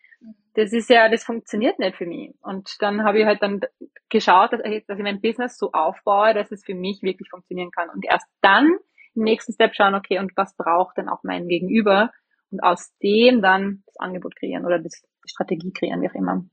[0.53, 2.35] Das ist ja, das funktioniert nicht für mich.
[2.43, 3.61] Und dann habe ich halt dann
[4.09, 7.71] geschaut, dass ich, dass ich mein Business so aufbaue, dass es für mich wirklich funktionieren
[7.71, 7.89] kann.
[7.89, 8.77] Und erst dann
[9.15, 12.11] im nächsten Step schauen, okay, und was braucht denn auch mein Gegenüber?
[12.51, 14.89] Und aus dem dann das Angebot kreieren oder die
[15.25, 16.43] Strategie kreieren, wie auch immer.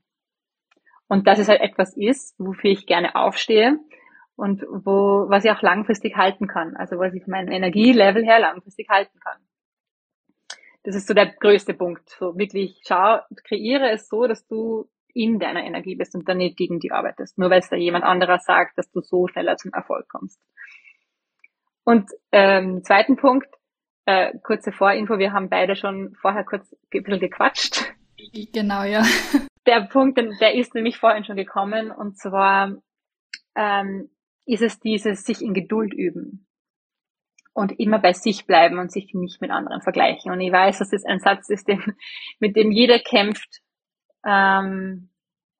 [1.09, 3.79] Und dass es halt etwas ist, wofür ich gerne aufstehe
[4.35, 6.77] und wo, was ich auch langfristig halten kann.
[6.77, 9.39] Also was ich von meinem Energielevel her langfristig halten kann.
[10.83, 12.07] Das ist so der größte Punkt.
[12.09, 16.57] So wirklich schau, kreiere es so, dass du in deiner Energie bist und dann nicht
[16.57, 17.39] gegen die arbeitest.
[17.39, 20.39] Nur weil es da jemand anderer sagt, dass du so schneller zum Erfolg kommst.
[21.83, 23.49] Und ähm, zweiten Punkt,
[24.05, 27.93] äh, kurze Vorinfo, wir haben beide schon vorher kurz ein bisschen gequatscht.
[28.53, 29.03] Genau, ja
[29.69, 32.75] der Punkt, der ist nämlich vorhin schon gekommen, und zwar
[33.55, 34.09] ähm,
[34.45, 36.47] ist es dieses sich in Geduld üben
[37.53, 40.31] und immer bei sich bleiben und sich nicht mit anderen vergleichen.
[40.31, 41.83] Und ich weiß, dass das ein Satz ist, den,
[42.39, 43.61] mit dem jeder kämpft
[44.25, 45.09] ähm,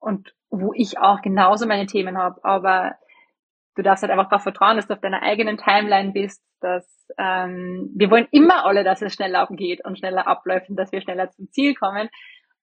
[0.00, 2.42] und wo ich auch genauso meine Themen habe.
[2.42, 2.96] Aber
[3.76, 6.84] du darfst halt einfach darauf vertrauen, dass du auf deiner eigenen Timeline bist, dass
[7.16, 11.00] ähm, wir wollen immer alle, dass es schneller geht und schneller abläuft und dass wir
[11.00, 12.08] schneller zum Ziel kommen.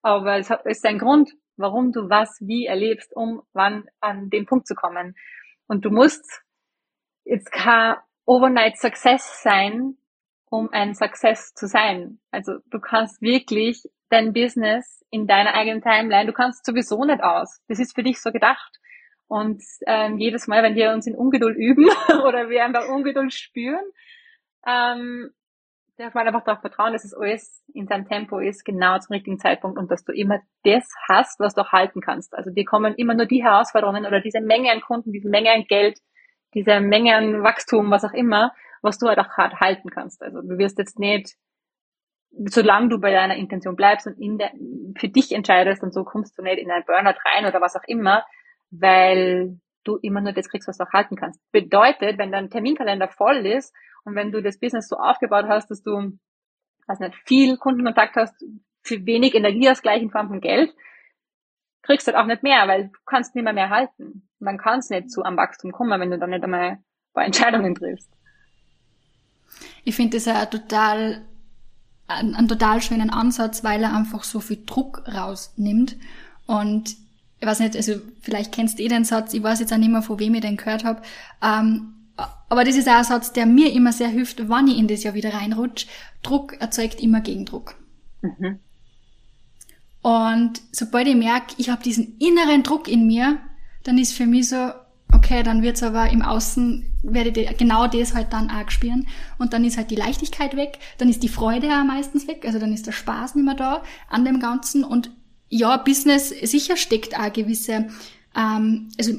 [0.02, 4.68] Aber es ist ein Grund, warum du was wie erlebst, um wann an den Punkt
[4.68, 5.16] zu kommen.
[5.68, 6.44] Und du musst
[7.26, 9.98] jetzt kein Overnight Success sein,
[10.50, 12.20] um ein Success zu sein.
[12.32, 17.60] Also du kannst wirklich dein Business in deiner eigenen Timeline, du kannst sowieso nicht aus.
[17.68, 18.80] Das ist für dich so gedacht.
[19.28, 21.86] Und ähm, jedes Mal, wenn wir uns in Ungeduld üben
[22.26, 23.84] oder wir einfach Ungeduld spüren,
[24.66, 25.32] ähm,
[25.98, 29.40] darf man einfach darauf vertrauen, dass es alles in seinem Tempo ist, genau zum richtigen
[29.40, 32.36] Zeitpunkt und dass du immer das hast, was du auch halten kannst.
[32.36, 35.66] Also dir kommen immer nur die Herausforderungen oder diese Menge an Kunden, diese Menge an
[35.68, 36.00] Geld,
[36.54, 40.22] diese Menge an Wachstum, was auch immer, was du halt auch hart halten kannst.
[40.22, 41.36] Also du wirst jetzt nicht,
[42.46, 44.52] solange du bei deiner Intention bleibst und in der,
[44.98, 47.88] für dich entscheidest und so kommst du nicht in einen Burnout rein oder was auch
[47.88, 48.24] immer,
[48.70, 51.42] weil du immer nur das kriegst, was du auch halten kannst.
[51.52, 53.74] Bedeutet, wenn dein Terminkalender voll ist
[54.08, 56.17] und wenn du das Business so aufgebaut hast, dass du,
[56.88, 58.34] also nicht viel Kundenkontakt hast,
[58.82, 60.74] für wenig Energieausgleich in Form von Geld,
[61.82, 64.30] kriegst du halt auch nicht mehr, weil du kannst nicht mehr mehr halten.
[64.39, 67.26] Man kann es nicht zu am Wachstum kommen, wenn du dann nicht einmal ein paar
[67.26, 68.10] Entscheidungen triffst.
[69.84, 71.26] Ich finde das ja total,
[72.08, 75.98] einen, einen total schönen Ansatz, weil er einfach so viel Druck rausnimmt.
[76.46, 76.96] Und
[77.41, 79.91] ich weiß nicht, also vielleicht kennst du eh den Satz, ich weiß jetzt auch nicht
[79.91, 81.02] mehr, von wem ich den gehört habe,
[81.43, 81.93] ähm,
[82.50, 85.04] aber das ist auch ein Satz, der mir immer sehr hilft, wann ich in das
[85.04, 85.88] Jahr wieder reinrutsche.
[86.24, 87.76] Druck erzeugt immer Gegendruck.
[88.22, 88.60] Mhm.
[90.02, 93.40] Und sobald ich merke, ich habe diesen inneren Druck in mir,
[93.84, 94.72] dann ist für mich so,
[95.14, 99.08] okay, dann wird's aber im Außen, werde ich genau das halt dann auch spüren.
[99.38, 102.60] Und dann ist halt die Leichtigkeit weg, dann ist die Freude auch meistens weg, also
[102.60, 104.84] dann ist der Spaß nicht mehr da an dem Ganzen.
[104.84, 105.12] Und
[105.50, 107.88] ja, Business sicher steckt auch gewisse
[108.38, 109.13] ähm, also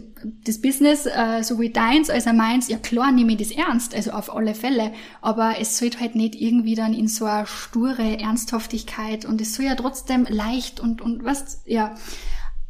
[0.44, 3.94] das Business, äh, so wie deins, als er meins, ja klar nehme ich das ernst,
[3.94, 8.18] also auf alle Fälle, aber es sollte halt nicht irgendwie dann in so eine sture
[8.20, 11.96] Ernsthaftigkeit und es soll ja trotzdem leicht und, und was, ja.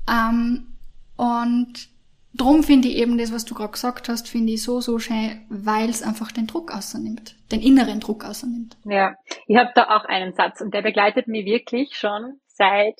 [0.08, 0.68] Ähm,
[1.16, 1.88] und
[2.34, 5.44] drum finde ich eben das, was du gerade gesagt hast, finde ich so, so schön,
[5.50, 8.78] weil es einfach den Druck außernimmt, den inneren Druck außernimmt.
[8.84, 12.94] Ja, ich habe da auch einen Satz und der begleitet mich wirklich schon seit,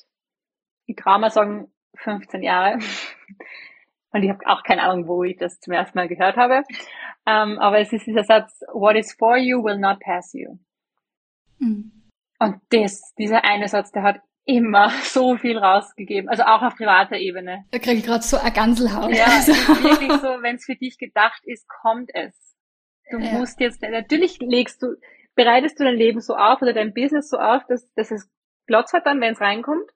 [0.85, 1.71] ich traue mal sagen,
[2.03, 2.79] 15 Jahre.
[4.11, 6.63] Und ich habe auch keine Ahnung, wo ich das zum ersten Mal gehört habe.
[7.25, 10.57] Um, ähm, aber es ist dieser Satz, what is for you will not pass you.
[11.59, 11.91] Mhm.
[12.39, 17.17] Und das, dieser eine Satz, der hat immer so viel rausgegeben, also auch auf privater
[17.17, 17.65] Ebene.
[17.71, 19.13] Da kriege ich gerade so ein Ganselhaut.
[19.13, 22.33] Ja, ist wirklich so, wenn es für dich gedacht ist, kommt es.
[23.11, 23.33] Du ja.
[23.33, 24.95] musst jetzt, natürlich legst du,
[25.35, 28.29] bereitest du dein Leben so auf oder dein Business so auf, dass, dass es
[28.71, 29.89] hat dann, wenn es reinkommt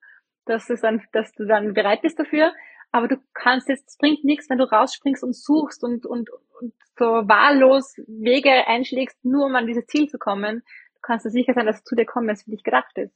[0.46, 2.54] dass, es dann, dass du dann bereit bist dafür.
[2.92, 6.30] aber du kannst jetzt, es bringt nichts, wenn du rausspringst und suchst und, und,
[6.60, 10.62] und so wahllos Wege einschlägst, nur um an dieses Ziel zu kommen.
[10.96, 12.96] Du kannst dir sicher sein, dass es zu dir kommt, wenn es für dich gedacht
[12.98, 13.14] ist.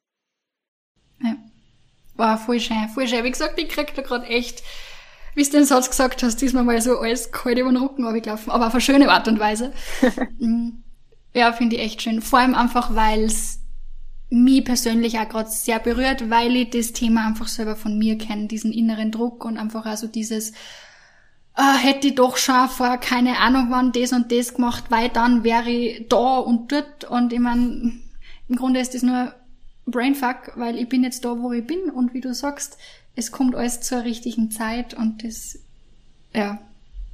[1.21, 1.36] Ja.
[2.15, 3.23] Wow, voll schön, voll schön.
[3.23, 4.63] Wie gesagt, ich krieg da gerade echt,
[5.36, 8.51] wie du den Satz gesagt hast, diesmal mal so alles kalt über den Rücken runtergelaufen,
[8.51, 9.73] aber auf eine schöne Art und Weise.
[10.39, 10.84] Mm.
[11.34, 12.21] ja, finde ich echt schön.
[12.21, 13.59] Vor allem einfach, weil es
[14.30, 18.47] mich persönlich auch gerade sehr berührt, weil ich das Thema einfach selber von mir kenne,
[18.47, 20.53] diesen inneren Druck und einfach also dieses,
[21.53, 25.43] ah, hätte ich doch schon vor keine Ahnung wann das und das gemacht, weil dann
[25.43, 28.01] wäre ich da und dort und ich mein,
[28.49, 29.34] im Grunde ist das nur
[29.86, 32.78] Brainfuck, weil ich bin jetzt da, wo ich bin und wie du sagst,
[33.15, 35.57] es kommt alles zur richtigen Zeit und das,
[36.34, 36.59] ja,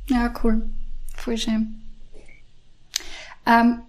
[0.08, 0.68] ja, cool.
[1.16, 1.82] Voll schön.
[3.46, 3.84] Ähm,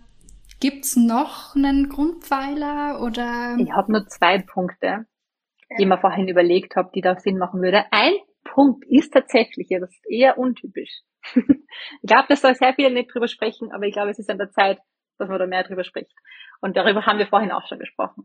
[0.65, 3.55] Gibt's noch einen Grundpfeiler oder?
[3.59, 5.05] Ich habe nur zwei Punkte,
[5.79, 7.85] die mir vorhin überlegt habe, die da Sinn machen würde.
[7.91, 11.03] Ein Punkt ist tatsächlich, ja, das ist eher untypisch.
[11.35, 14.39] ich glaube, dass da sehr viele nicht drüber sprechen, aber ich glaube, es ist an
[14.39, 14.79] der Zeit,
[15.19, 16.11] dass man da mehr drüber spricht.
[16.63, 18.25] Und darüber haben wir vorhin auch schon gesprochen.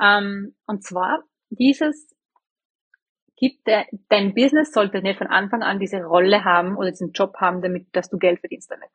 [0.00, 2.14] Ähm, und zwar dieses
[3.34, 7.34] gibt der, dein Business sollte nicht von Anfang an diese Rolle haben oder diesen Job
[7.38, 8.90] haben, damit, dass du Geld verdienst damit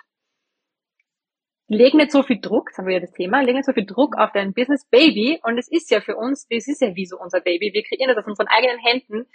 [1.68, 3.86] legen nicht so viel Druck, das haben wir ja das Thema, legen nicht so viel
[3.86, 7.06] Druck auf dein Business Baby und es ist ja für uns, es ist ja wie
[7.06, 9.28] so unser Baby, wir kreieren das aus unseren eigenen Händen.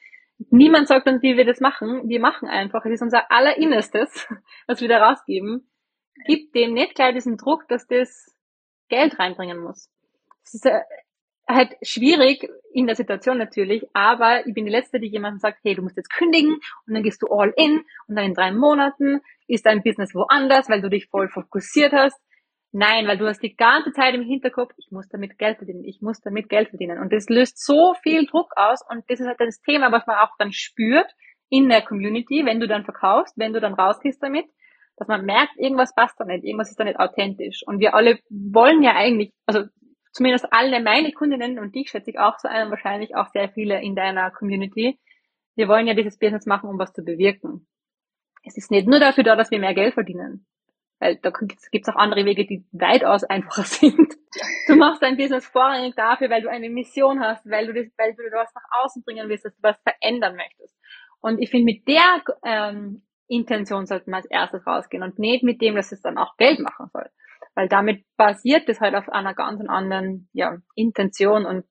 [0.51, 4.29] Niemand sagt uns, wie wir das machen, wir machen einfach, es ist unser allerinnerstes,
[4.67, 5.71] was wir da rausgeben.
[6.27, 8.35] Gib dem nicht gleich diesen Druck, dass das
[8.89, 9.91] Geld reinbringen muss.
[10.45, 10.67] Das ist
[11.55, 15.75] halt schwierig in der Situation natürlich, aber ich bin die Letzte, die jemandem sagt, hey,
[15.75, 16.55] du musst jetzt kündigen
[16.87, 20.69] und dann gehst du all in und dann in drei Monaten ist dein Business woanders,
[20.69, 22.21] weil du dich voll fokussiert hast.
[22.73, 26.01] Nein, weil du hast die ganze Zeit im Hinterkopf, ich muss damit Geld verdienen, ich
[26.01, 26.99] muss damit Geld verdienen.
[26.99, 30.17] Und das löst so viel Druck aus und das ist halt das Thema, was man
[30.19, 31.11] auch dann spürt
[31.49, 34.47] in der Community, wenn du dann verkaufst, wenn du dann rausgehst damit,
[34.97, 37.63] dass man merkt, irgendwas passt da nicht, irgendwas ist da nicht authentisch.
[37.67, 39.65] Und wir alle wollen ja eigentlich, also
[40.13, 43.81] zumindest alle meine Kundinnen und dich schätze ich auch so ein, wahrscheinlich auch sehr viele
[43.83, 44.99] in deiner Community.
[45.55, 47.67] Wir wollen ja dieses Business machen, um was zu bewirken.
[48.45, 50.47] Es ist nicht nur dafür da, dass wir mehr Geld verdienen.
[50.99, 54.15] Weil da gibt es auch andere Wege, die weitaus einfacher sind.
[54.67, 58.15] Du machst dein Business vorrangig dafür, weil du eine Mission hast, weil du, das, weil
[58.15, 60.77] du was nach außen bringen willst, dass du was verändern möchtest.
[61.21, 65.61] Und ich finde, mit der ähm, Intention sollte man als erstes rausgehen und nicht mit
[65.61, 67.11] dem, dass es dann auch Geld machen soll
[67.61, 71.67] weil damit basiert es halt auf einer ganz anderen ja, Intention und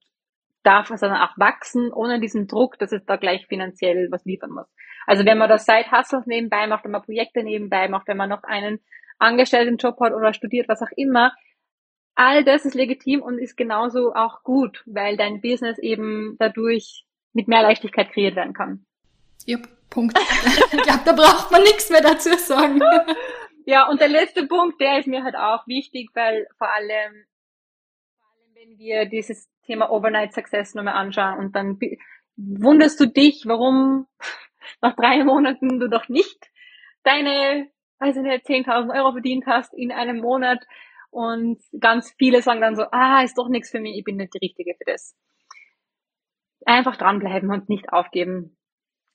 [0.62, 4.52] darf es dann auch wachsen, ohne diesen Druck, dass es da gleich finanziell was liefern
[4.52, 4.68] muss.
[5.08, 8.28] Also wenn man das Side Hustles nebenbei macht, wenn man Projekte nebenbei macht, wenn man
[8.28, 8.78] noch einen
[9.18, 11.32] angestellten Job hat oder studiert, was auch immer,
[12.14, 17.48] all das ist legitim und ist genauso auch gut, weil dein Business eben dadurch mit
[17.48, 18.86] mehr Leichtigkeit kreiert werden kann.
[19.44, 20.16] Ja, Punkt.
[20.72, 22.80] ich glaube, da braucht man nichts mehr dazu sagen.
[23.70, 27.24] Ja, und der letzte Punkt, der ist mir halt auch wichtig, weil vor allem,
[28.54, 31.78] wenn wir dieses Thema Overnight Success nochmal anschauen und dann
[32.36, 34.08] wunderst du dich, warum
[34.82, 36.50] nach drei Monaten du doch nicht
[37.04, 40.66] deine, weiß ich nicht, 10.000 Euro verdient hast in einem Monat
[41.10, 44.34] und ganz viele sagen dann so, ah, ist doch nichts für mich, ich bin nicht
[44.34, 45.16] die Richtige für das.
[46.66, 48.56] Einfach dranbleiben und nicht aufgeben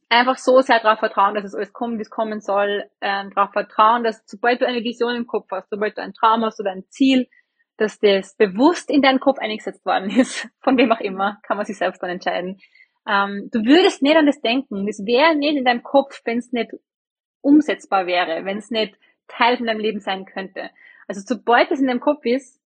[0.09, 3.51] einfach so sehr darauf vertrauen, dass es alles kommt, wie es kommen soll, ähm, darauf
[3.51, 6.71] vertrauen, dass sobald du eine Vision im Kopf hast, sobald du ein Traum hast oder
[6.71, 7.27] ein Ziel,
[7.77, 11.65] dass das bewusst in deinen Kopf eingesetzt worden ist, von wem auch immer, kann man
[11.65, 12.59] sich selbst dann entscheiden.
[13.07, 16.51] Ähm, du würdest nicht an das denken, das wäre nicht in deinem Kopf, wenn es
[16.51, 16.71] nicht
[17.41, 18.97] umsetzbar wäre, wenn es nicht
[19.27, 20.71] Teil von deinem Leben sein könnte.
[21.07, 22.59] Also sobald es in deinem Kopf ist,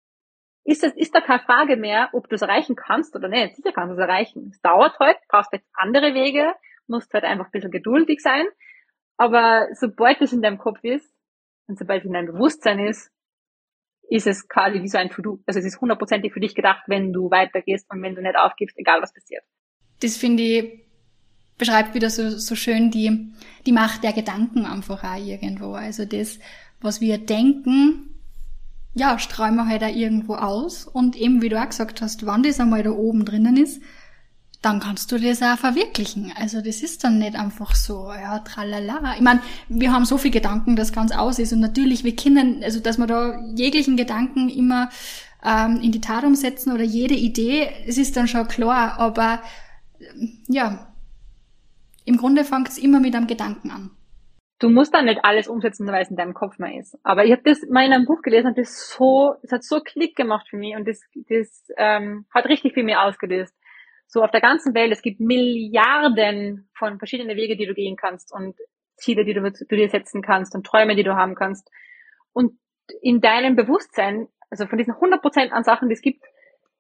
[0.64, 3.56] ist, das, ist da keine Frage mehr, ob du es erreichen kannst oder nicht.
[3.56, 4.50] Sicher kannst du es erreichen.
[4.52, 6.54] Es dauert halt, brauchst jetzt andere Wege,
[6.88, 8.46] musst halt einfach ein bisschen geduldig sein.
[9.18, 11.12] Aber sobald es in deinem Kopf ist
[11.68, 13.12] und sobald es in deinem Bewusstsein ist,
[14.10, 15.40] ist es quasi wie so ein To-Do.
[15.46, 18.78] Also es ist hundertprozentig für dich gedacht, wenn du weitergehst und wenn du nicht aufgibst,
[18.78, 19.44] egal was passiert.
[20.00, 20.88] Das finde ich
[21.58, 23.34] beschreibt wieder so, so schön die,
[23.66, 25.74] die Macht der Gedanken einfach auch irgendwo.
[25.74, 26.40] Also das,
[26.80, 28.22] was wir denken,
[28.94, 30.86] ja, strahlen wir halt auch irgendwo aus.
[30.86, 33.82] Und eben, wie du auch gesagt hast, wann das einmal da oben drinnen ist,
[34.62, 36.34] dann kannst du das auch verwirklichen.
[36.36, 39.14] Also das ist dann nicht einfach so, ja, tralala.
[39.16, 41.54] Ich meine, wir haben so viel Gedanken, dass ganz aus ist.
[41.54, 44.90] Und natürlich, wir können, also dass wir da jeglichen Gedanken immer
[45.46, 49.00] ähm, in die Tat umsetzen oder jede Idee, es ist dann schon klar.
[49.00, 49.42] Aber
[50.48, 50.94] ja,
[52.06, 53.92] im Grunde fängt es immer mit einem Gedanken an.
[54.60, 56.98] Du musst dann nicht alles umsetzen, weil es in deinem Kopf mehr ist.
[57.04, 59.82] Aber ich habe das mal in einem Buch gelesen und das so, es hat so
[59.82, 61.00] Klick gemacht für mich und das,
[61.30, 63.54] das ähm, hat richtig viel mehr ausgelöst
[64.08, 68.34] So auf der ganzen Welt, es gibt Milliarden von verschiedenen Wege, die du gehen kannst
[68.34, 68.56] und
[68.96, 71.70] Ziele, die du, du dir setzen kannst und Träume, die du haben kannst.
[72.34, 72.58] Und
[73.02, 76.24] in deinem Bewusstsein, also von diesen 100 Prozent an Sachen, die es gibt,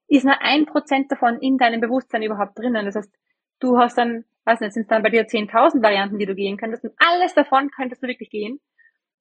[0.08, 2.86] ist nur ein Prozent davon in deinem Bewusstsein überhaupt drinnen.
[2.86, 3.14] Das heißt,
[3.60, 6.58] du hast dann, weiß nicht, sind es dann bei dir 10.000 Varianten, die du gehen
[6.58, 8.60] könntest und alles davon könntest du wirklich gehen.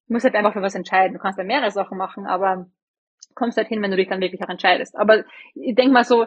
[0.07, 1.15] Du musst halt einfach für was entscheiden.
[1.15, 2.71] Du kannst dann mehrere Sachen machen, aber
[3.35, 4.97] kommst halt hin, wenn du dich dann wirklich auch entscheidest.
[4.97, 6.27] Aber ich denke mal so,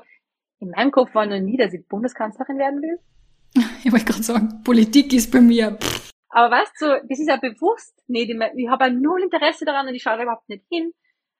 [0.59, 2.99] in meinem Kopf war noch nie, dass ich Bundeskanzlerin werden will.
[3.83, 5.77] Ich wollte gerade sagen, Politik ist bei mir.
[5.81, 6.11] Pff.
[6.29, 8.29] Aber weißt du, das ist ja bewusst nicht.
[8.29, 10.93] Ich habe null Interesse daran und ich schaue da überhaupt nicht hin,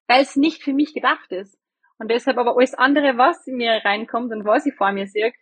[0.07, 1.59] weil es nicht für mich gedacht ist.
[1.99, 5.33] Und deshalb aber alles andere, was in mir reinkommt und was ich vor mir sehe,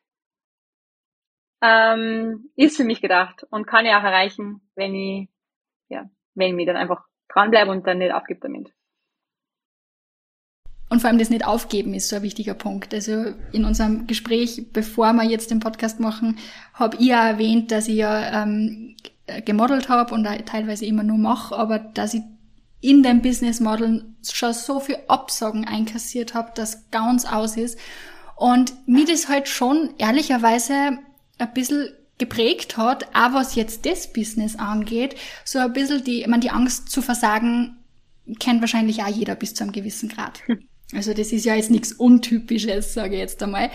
[1.62, 5.30] ähm, ist für mich gedacht und kann ich auch erreichen, wenn ich,
[5.90, 8.74] ja, wenn ich mich dann einfach dranbleibe und dann nicht aufgebe damit.
[10.90, 12.94] Und vor allem das nicht aufgeben ist so ein wichtiger Punkt.
[12.94, 16.38] Also in unserem Gespräch, bevor wir jetzt den Podcast machen,
[16.74, 18.96] habe ich ja erwähnt, dass ich ja ähm,
[19.44, 22.22] gemodelt habe und teilweise immer nur mache, aber dass ich
[22.80, 27.78] in dem Business Model schon so viel Absagen einkassiert habe, dass ganz aus ist.
[28.36, 31.00] Und mir das halt schon ehrlicherweise
[31.38, 36.40] ein bisschen geprägt hat, auch was jetzt das Business angeht, so ein bisschen die, man
[36.40, 37.78] die Angst zu versagen
[38.40, 40.42] kennt wahrscheinlich auch jeder bis zu einem gewissen Grad.
[40.94, 43.70] Also das ist ja jetzt nichts Untypisches, sage ich jetzt einmal.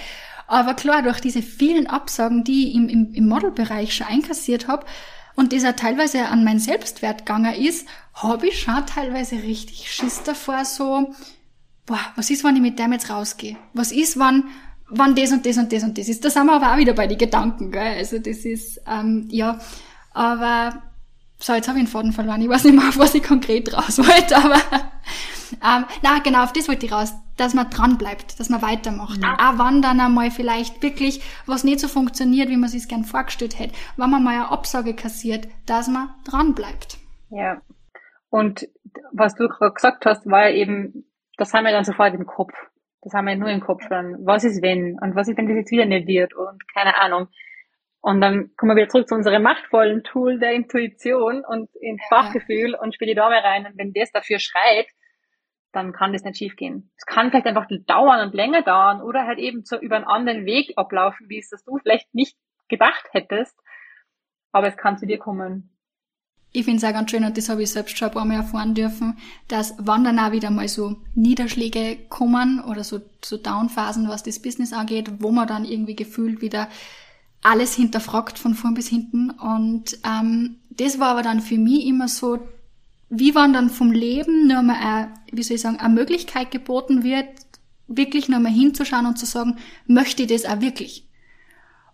[0.47, 4.87] Aber klar, durch diese vielen Absagen, die ich im, im, im Modelbereich schon einkassiert habe,
[5.35, 10.23] und das auch teilweise an meinen Selbstwert gegangen ist, habe ich schon teilweise richtig Schiss
[10.23, 11.15] davor, so,
[11.87, 13.57] boah, was ist, wenn ich mit dem jetzt rausgehe?
[13.73, 14.45] Was ist, wenn,
[14.89, 16.25] wann das und das und das und das ist?
[16.25, 17.97] Da sind wir aber auch wieder bei den Gedanken, gell?
[17.97, 19.59] Also das ist, ähm, ja,
[20.13, 20.83] aber
[21.39, 22.43] so, jetzt habe ich den Faden verloren.
[22.43, 24.61] Ich weiß nicht mehr, auf was ich konkret raus wollte, aber
[25.55, 29.21] ähm, na genau, auf das wollte ich raus, dass man dran bleibt, dass man weitermacht.
[29.23, 29.35] Ja.
[29.35, 33.59] Auch wenn dann einmal vielleicht wirklich was nicht so funktioniert, wie man sich gern vorgestellt
[33.59, 36.99] hätte, wenn man mal eine Absage kassiert, dass man dran bleibt.
[37.31, 37.61] Ja.
[38.31, 38.69] Und
[39.13, 41.05] was du gerade gesagt hast, war eben,
[41.37, 42.53] das haben wir dann sofort im Kopf.
[43.03, 44.17] Das haben wir nur im Kopf dann.
[44.25, 44.99] Was ist wenn?
[45.01, 46.35] Und was ist, wenn das jetzt wieder nicht wird?
[46.35, 47.29] Und keine Ahnung.
[48.01, 52.75] Und dann kommen wir wieder zurück zu unserem machtvollen Tool der Intuition und ins Bauchgefühl
[52.75, 53.67] und spiele die Daumen rein.
[53.67, 54.87] Und wenn das dafür schreit,
[55.73, 56.91] dann kann das nicht schiefgehen.
[56.97, 60.45] Es kann vielleicht einfach dauern und länger dauern oder halt eben so über einen anderen
[60.45, 62.37] Weg ablaufen, wie es das du vielleicht nicht
[62.69, 63.59] gedacht hättest.
[64.53, 65.71] Aber es kann zu dir kommen.
[66.55, 68.35] Ich finde es auch ganz schön, und das habe ich selbst schon ein paar Mal
[68.35, 69.17] erfahren dürfen,
[69.49, 74.43] dass wann dann auch wieder mal so Niederschläge kommen oder so, so Downphasen, was das
[74.43, 76.69] Business angeht, wo man dann irgendwie gefühlt wieder
[77.43, 79.31] alles hinterfragt von vorn bis hinten.
[79.31, 82.39] Und ähm, das war aber dann für mich immer so
[83.15, 87.03] wie wann dann vom Leben nur mal, eine, wie soll ich sagen, eine Möglichkeit geboten
[87.03, 87.29] wird,
[87.87, 91.07] wirklich nur mal hinzuschauen und zu sagen, möchte ich das auch wirklich?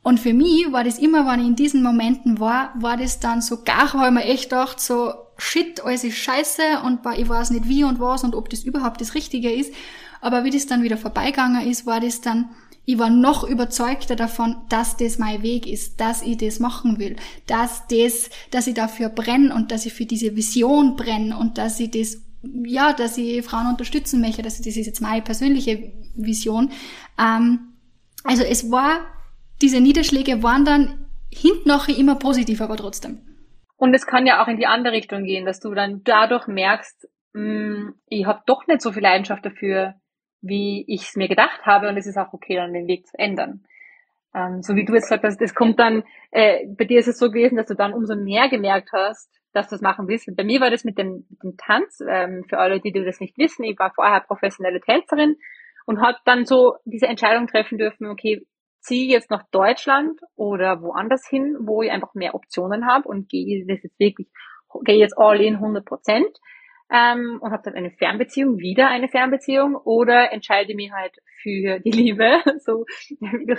[0.03, 3.43] Und für mich war das immer, wenn ich in diesen Momenten war, war das dann
[3.43, 7.66] so gar, ich mir echt gedacht, so, shit, alles ist scheiße und ich weiß nicht
[7.66, 9.75] wie und was und ob das überhaupt das Richtige ist.
[10.21, 12.51] Aber wie das dann wieder vorbeigegangen ist, war das dann,
[12.89, 17.16] ich war noch überzeugter davon, dass das mein Weg ist, dass ich das machen will,
[17.47, 21.78] dass das, dass ich dafür brenne und dass ich für diese Vision brenne und dass
[21.80, 25.93] ich das, ja, dass ich Frauen unterstützen möchte, dass ich, das ist jetzt meine persönliche
[26.14, 26.70] Vision.
[27.20, 27.74] Ähm,
[28.24, 29.01] also es war,
[29.61, 33.18] diese Niederschläge waren dann hinten nachher immer positiv, aber trotzdem.
[33.76, 37.07] Und es kann ja auch in die andere Richtung gehen, dass du dann dadurch merkst,
[37.34, 39.97] mh, hm, ich habe doch nicht so viel Leidenschaft dafür,
[40.41, 43.18] wie ich es mir gedacht habe und es ist auch okay, dann den Weg zu
[43.18, 43.64] ändern.
[44.34, 47.18] Ähm, so wie du jetzt gesagt hast, das kommt dann, äh, bei dir ist es
[47.18, 50.28] so gewesen, dass du dann umso mehr gemerkt hast, dass du das machen willst.
[50.36, 53.20] bei mir war das mit dem, mit dem Tanz, ähm, für alle, die, die das
[53.20, 55.36] nicht wissen, ich war vorher professionelle Tänzerin
[55.86, 58.47] und habe dann so diese Entscheidung treffen dürfen, okay,
[58.80, 63.64] ziehe jetzt nach Deutschland oder woanders hin, wo ich einfach mehr Optionen habe und gehe
[63.64, 64.28] jetzt wirklich,
[64.84, 66.39] gehe jetzt all in 100 Prozent
[66.91, 71.91] ähm, und habe dann eine Fernbeziehung, wieder eine Fernbeziehung oder entscheide mich halt für die
[71.91, 72.84] Liebe, so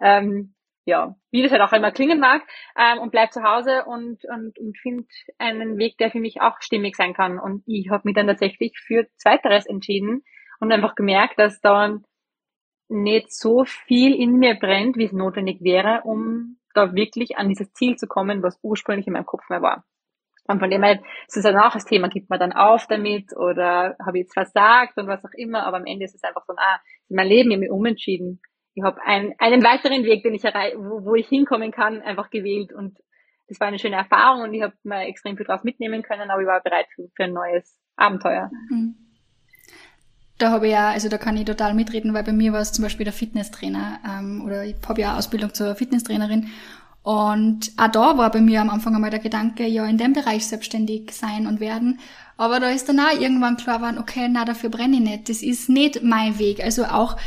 [0.00, 0.54] ähm,
[0.86, 2.42] ja, wie das halt auch immer klingen mag,
[2.78, 5.06] ähm, und bleib zu Hause und, und, und finde
[5.38, 7.38] einen Weg, der für mich auch stimmig sein kann.
[7.38, 10.24] Und ich habe mich dann tatsächlich für Zweiteres entschieden
[10.60, 11.98] und einfach gemerkt, dass da
[12.88, 17.72] nicht so viel in mir brennt, wie es notwendig wäre, um da wirklich an dieses
[17.72, 19.84] Ziel zu kommen, was ursprünglich in meinem Kopf mehr war.
[20.46, 23.34] Und von dem her ist es dann auch das Thema, gibt man dann auf damit
[23.34, 26.44] oder habe ich jetzt versagt und was auch immer, aber am Ende ist es einfach
[26.46, 28.40] so, ah, mein Leben ich mir umentschieden.
[28.74, 32.72] Ich habe ein, einen weiteren Weg, den ich wo, wo ich hinkommen kann, einfach gewählt
[32.72, 32.98] und
[33.48, 36.42] das war eine schöne Erfahrung und ich habe mir extrem viel draus mitnehmen können, aber
[36.42, 38.50] ich war bereit für, für ein neues Abenteuer.
[38.70, 38.96] Mhm.
[40.38, 42.72] da habe ich ja, also da kann ich total mitreden, weil bei mir war es
[42.72, 46.48] zum Beispiel der Fitnesstrainer ähm, oder ich habe ja Ausbildung zur Fitnesstrainerin
[47.04, 50.46] und auch da war bei mir am Anfang einmal der Gedanke, ja, in dem Bereich
[50.46, 52.00] selbstständig sein und werden.
[52.38, 55.28] Aber da ist dann auch irgendwann klar geworden, okay, na, dafür brenne ich nicht.
[55.28, 56.64] Das ist nicht mein Weg.
[56.64, 57.18] Also auch,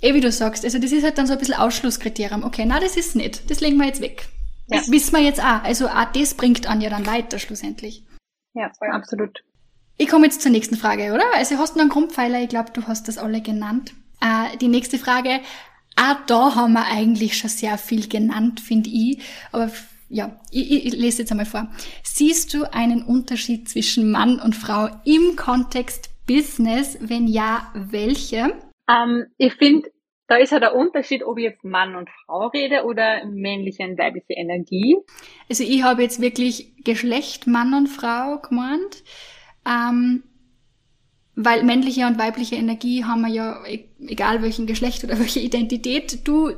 [0.00, 2.44] eh wie du sagst, also das ist halt dann so ein bisschen Ausschlusskriterium.
[2.44, 3.50] Okay, na, das ist nicht.
[3.50, 4.28] Das legen wir jetzt weg.
[4.68, 4.78] Ja.
[4.78, 5.64] Das wissen wir jetzt auch.
[5.64, 8.04] Also auch das bringt an ja dann weiter schlussendlich.
[8.54, 9.42] Ja, absolut.
[9.96, 11.24] Ich komme jetzt zur nächsten Frage, oder?
[11.34, 13.94] Also hast du einen Grundpfeiler, ich glaube, du hast das alle genannt.
[14.20, 15.40] Äh, die nächste Frage,
[15.98, 19.18] auch da haben wir eigentlich schon sehr viel genannt, finde ich.
[19.52, 19.70] Aber
[20.08, 21.68] ja, ich, ich lese jetzt einmal vor.
[22.02, 26.96] Siehst du einen Unterschied zwischen Mann und Frau im Kontext Business?
[27.00, 28.54] Wenn ja, welche?
[28.88, 29.90] Ähm, ich finde,
[30.28, 33.98] da ist ja der Unterschied, ob ich jetzt Mann und Frau rede oder männliche und
[33.98, 34.96] weibliche Energie.
[35.48, 39.02] Also ich habe jetzt wirklich Geschlecht Mann und Frau gemeint.
[39.66, 40.22] Ähm,
[41.40, 46.26] weil männliche und weibliche Energie haben wir ja, e-, egal welchen Geschlecht oder welche Identität
[46.26, 46.50] du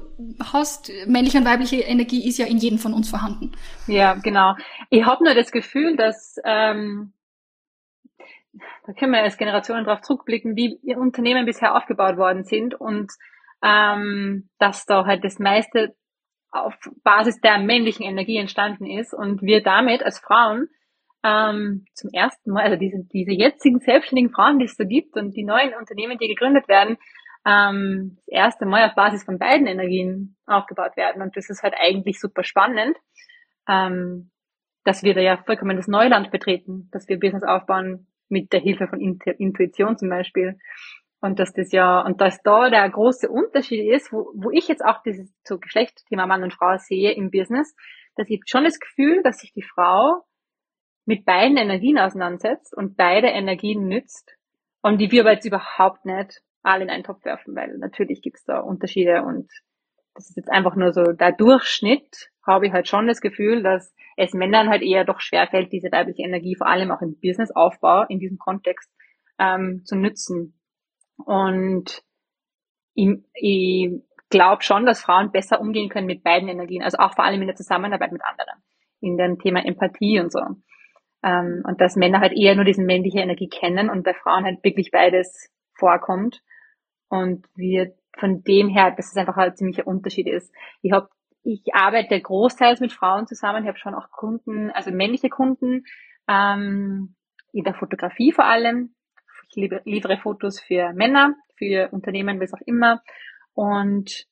[0.53, 3.53] hast, männliche und weibliche Energie ist ja in jedem von uns vorhanden.
[3.87, 4.55] Ja, genau.
[4.89, 7.13] Ich habe nur das Gefühl, dass ähm,
[8.87, 13.13] da können wir als Generationen darauf zurückblicken, wie Unternehmen bisher aufgebaut worden sind und
[13.63, 15.95] ähm, dass da halt das meiste
[16.51, 16.75] auf
[17.05, 20.69] Basis der männlichen Energie entstanden ist und wir damit als Frauen
[21.23, 25.37] ähm, zum ersten Mal, also diese, diese jetzigen selbstständigen Frauen, die es so gibt und
[25.37, 26.97] die neuen Unternehmen, die gegründet werden,
[27.47, 31.23] ähm, das erste Mal auf Basis von beiden Energien aufgebaut werden.
[31.23, 32.97] Und das ist halt eigentlich super spannend,
[33.69, 34.31] ähm,
[34.85, 38.89] dass wir da ja vollkommen das Neuland betreten, dass wir Business aufbauen mit der Hilfe
[38.89, 40.59] von Intuition zum Beispiel.
[41.21, 44.83] Und dass das ja, und dass da der große Unterschied ist, wo, wo ich jetzt
[44.83, 47.75] auch dieses so Geschlechtsthema Mann und Frau sehe im Business,
[48.17, 50.23] dass ich schon das Gefühl, dass sich die Frau
[51.11, 54.37] mit beiden Energien auseinandersetzt und beide Energien nützt
[54.81, 58.45] und die wir aber jetzt überhaupt nicht alle in einen Topf werfen, weil natürlich gibt's
[58.45, 59.51] da Unterschiede und
[60.15, 63.93] das ist jetzt einfach nur so der Durchschnitt, habe ich halt schon das Gefühl, dass
[64.17, 68.21] es Männern halt eher doch schwerfällt, diese weibliche Energie vor allem auch im Businessaufbau in
[68.21, 68.89] diesem Kontext
[69.41, 70.61] ähm, zu nützen.
[71.17, 72.05] Und
[72.95, 73.91] ich, ich
[74.29, 77.49] glaube schon, dass Frauen besser umgehen können mit beiden Energien, also auch vor allem in
[77.49, 78.63] der Zusammenarbeit mit anderen,
[79.01, 80.41] in dem Thema Empathie und so.
[81.23, 84.63] Ähm, und dass Männer halt eher nur diese männliche Energie kennen und bei Frauen halt
[84.65, 86.43] wirklich beides vorkommt.
[87.09, 90.53] Und wir von dem her, dass es einfach ein ziemlicher Unterschied ist.
[90.83, 91.09] Ich habe,
[91.43, 93.63] ich arbeite großteils mit Frauen zusammen.
[93.63, 95.85] Ich habe schon auch Kunden, also männliche Kunden,
[96.29, 97.15] ähm,
[97.53, 98.95] in der Fotografie vor allem.
[99.49, 103.03] Ich liefere Fotos für Männer, für Unternehmen, was auch immer.
[103.55, 104.27] Und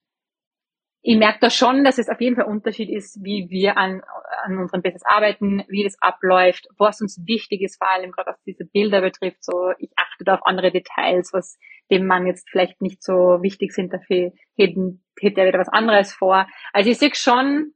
[1.09, 4.03] ich merke da schon, dass es auf jeden Fall Unterschied ist, wie wir an,
[4.45, 8.43] an unserem Business arbeiten, wie das abläuft, was uns wichtig ist, vor allem gerade was
[8.43, 9.43] diese Bilder betrifft.
[9.43, 11.59] So, ich achte da auf andere Details, was
[11.91, 16.13] dem Mann jetzt vielleicht nicht so wichtig sind, dafür hätten, hätte er wieder was anderes
[16.13, 16.47] vor.
[16.75, 17.73] Also ich sehe schon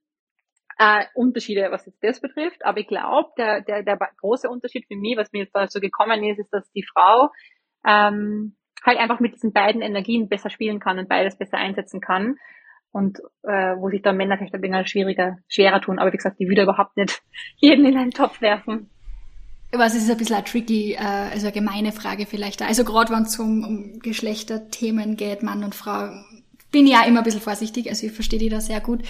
[0.77, 4.97] äh, Unterschiede, was jetzt das betrifft, aber ich glaube, der, der, der große Unterschied für
[4.97, 7.31] mich, was mir jetzt dazu gekommen ist, ist, dass die Frau
[7.87, 12.37] ähm, halt einfach mit diesen beiden Energien besser spielen kann und beides besser einsetzen kann
[12.93, 15.99] und äh, wo sich da Männer vielleicht ein bisschen schwieriger, schwerer tun.
[15.99, 17.23] Aber wie gesagt, die würde überhaupt nicht
[17.57, 18.89] jeden in einen Topf werfen.
[19.75, 22.61] Was ist ein bisschen eine tricky, äh, also eine gemeine Frage vielleicht.
[22.61, 26.11] Also gerade wenn es um, um Geschlechterthemen geht, Mann und Frau,
[26.71, 29.03] bin ich ja immer ein bisschen vorsichtig, also ich verstehe die da sehr gut.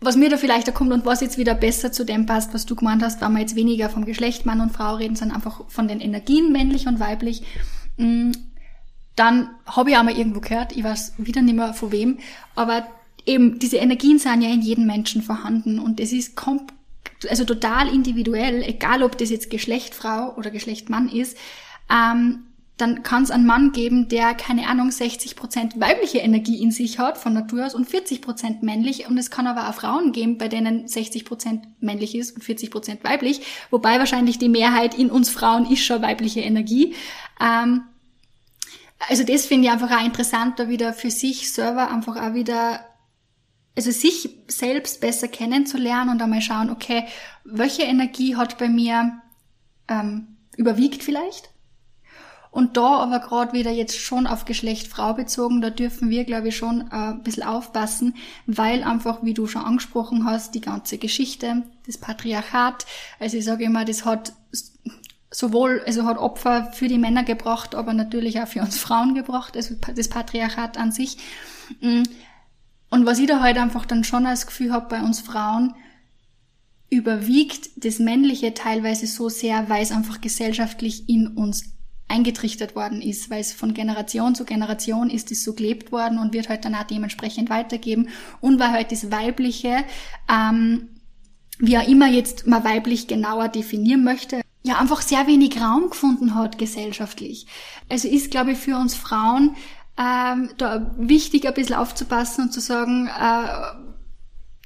[0.00, 2.66] Was mir da vielleicht da kommt und was jetzt wieder besser zu dem passt, was
[2.66, 5.70] du gemeint hast, wenn wir jetzt weniger vom Geschlecht Mann und Frau reden, sondern einfach
[5.70, 7.44] von den Energien männlich und weiblich.
[9.16, 12.18] Dann habe ich auch mal irgendwo gehört, ich weiß wieder nicht mehr von wem,
[12.54, 12.86] aber
[13.26, 16.72] eben diese Energien sind ja in jedem Menschen vorhanden und es ist komp
[17.28, 21.36] also total individuell, egal ob das jetzt Geschlecht Frau oder Geschlecht Mann ist,
[21.88, 22.46] ähm,
[22.78, 26.98] dann kann es einen Mann geben, der, keine Ahnung, 60 Prozent weibliche Energie in sich
[26.98, 29.06] hat, von Natur aus, und 40 Prozent männlich.
[29.08, 32.70] Und es kann aber auch Frauen geben, bei denen 60 Prozent männlich ist und 40
[32.70, 33.42] Prozent weiblich.
[33.70, 36.94] Wobei wahrscheinlich die Mehrheit in uns Frauen ist schon weibliche Energie.
[37.40, 37.82] Ähm,
[39.08, 42.84] also das finde ich einfach auch interessant, da wieder für sich selber einfach auch wieder,
[43.76, 47.04] also sich selbst besser kennenzulernen und einmal schauen, okay,
[47.44, 49.20] welche Energie hat bei mir
[49.88, 51.50] ähm, überwiegt vielleicht?
[52.52, 56.48] Und da aber gerade wieder jetzt schon auf Geschlecht Frau bezogen, da dürfen wir, glaube
[56.48, 58.14] ich, schon äh, ein bisschen aufpassen,
[58.46, 62.84] weil einfach, wie du schon angesprochen hast, die ganze Geschichte, das Patriarchat,
[63.18, 64.34] also ich sage immer, das hat
[65.32, 69.56] sowohl, also hat Opfer für die Männer gebracht, aber natürlich auch für uns Frauen gebracht,
[69.56, 71.16] also das Patriarchat an sich.
[71.80, 72.02] Mm.
[72.90, 75.74] Und was ich da halt einfach dann schon als Gefühl habe bei uns Frauen,
[76.90, 81.72] überwiegt das Männliche teilweise so sehr, weil es einfach gesellschaftlich in uns
[82.06, 86.34] eingetrichtert worden ist, weil es von Generation zu Generation ist es so gelebt worden und
[86.34, 88.10] wird halt dann auch dementsprechend weitergeben
[88.42, 89.84] und weil halt das Weibliche,
[90.30, 90.90] ähm,
[91.58, 96.34] wie auch immer jetzt mal weiblich genauer definieren möchte, ja einfach sehr wenig Raum gefunden
[96.34, 97.46] hat gesellschaftlich.
[97.88, 99.56] Also ist, glaube ich, für uns Frauen
[99.98, 103.92] ähm, da wichtig, ein bisschen aufzupassen und zu sagen, äh,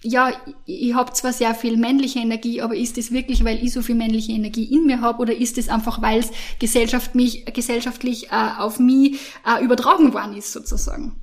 [0.02, 0.30] ja,
[0.66, 3.96] ich habe zwar sehr viel männliche Energie, aber ist es wirklich, weil ich so viel
[3.96, 6.30] männliche Energie in mir habe oder ist es einfach, weil es
[6.60, 11.20] Gesellschaft mich, gesellschaftlich äh, auf mich äh, übertragen worden ist, sozusagen?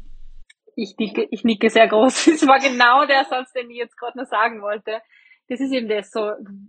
[0.76, 2.26] Ich nicke, ich nicke sehr groß.
[2.32, 5.01] Das war genau der Satz, den ich jetzt gerade noch sagen wollte.
[5.47, 6.19] Das ist eben das so,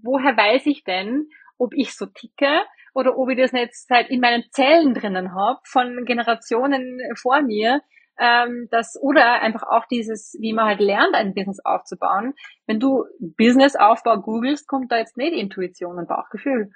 [0.03, 1.29] woher weiß ich denn,
[1.65, 2.63] ob ich so ticke
[2.95, 7.81] oder ob ich das nicht seit in meinen Zellen drinnen habe, von Generationen vor mir,
[8.19, 12.35] ähm, das oder einfach auch dieses, wie man halt lernt, ein Business aufzubauen.
[12.67, 16.71] Wenn du Businessaufbau googelst, kommt da jetzt nicht Intuition und Bauchgefühl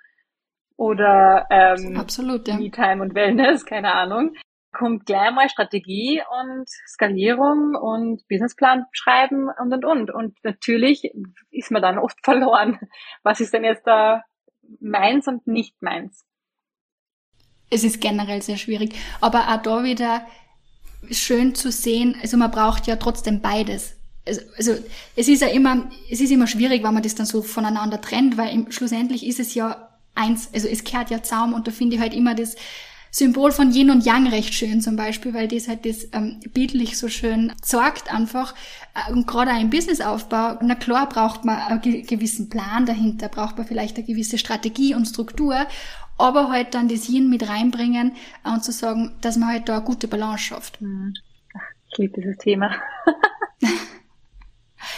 [0.76, 2.56] oder ähm, Absolut, ja.
[2.56, 4.34] Me-Time und Wellness, keine Ahnung.
[4.72, 10.10] Kommt gleich mal Strategie und Skalierung und Businessplan schreiben und und und.
[10.14, 11.10] Und natürlich
[11.50, 12.78] ist man dann oft verloren.
[13.22, 14.22] Was ist denn jetzt da
[14.80, 16.24] meins und nicht meins?
[17.70, 18.94] Es ist generell sehr schwierig.
[19.20, 20.26] Aber auch da wieder
[21.10, 23.94] schön zu sehen, also man braucht ja trotzdem beides.
[24.26, 24.76] Also, also
[25.16, 28.36] es ist ja immer, es ist immer schwierig, wenn man das dann so voneinander trennt,
[28.36, 31.96] weil im, schlussendlich ist es ja eins, also es kehrt ja zusammen und da finde
[31.96, 32.56] ich halt immer das
[33.10, 36.98] Symbol von Yin und Yang recht schön zum Beispiel, weil das halt das ähm, bildlich
[36.98, 38.54] so schön sorgt einfach.
[38.94, 43.56] Äh, und gerade auch im Businessaufbau, na klar braucht man einen gewissen Plan dahinter, braucht
[43.56, 45.66] man vielleicht eine gewisse Strategie und Struktur
[46.18, 49.84] aber halt dann das Yin mit reinbringen und zu sagen, dass man halt da eine
[49.84, 50.80] gute Balance schafft.
[50.80, 51.14] Hm.
[51.90, 52.74] Ich liebe dieses Thema.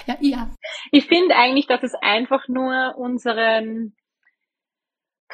[0.06, 0.50] ja, ja.
[0.90, 3.92] Ich finde eigentlich, dass es einfach nur unseren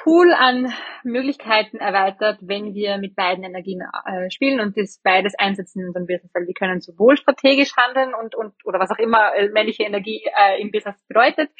[0.02, 0.72] Pool an
[1.04, 6.06] Möglichkeiten erweitert, wenn wir mit beiden Energien äh, spielen und das beides einsetzen in unserem
[6.06, 9.84] Business, weil wir können sowohl strategisch handeln und, und oder was auch immer äh, männliche
[9.84, 11.50] Energie äh, im Business bedeutet,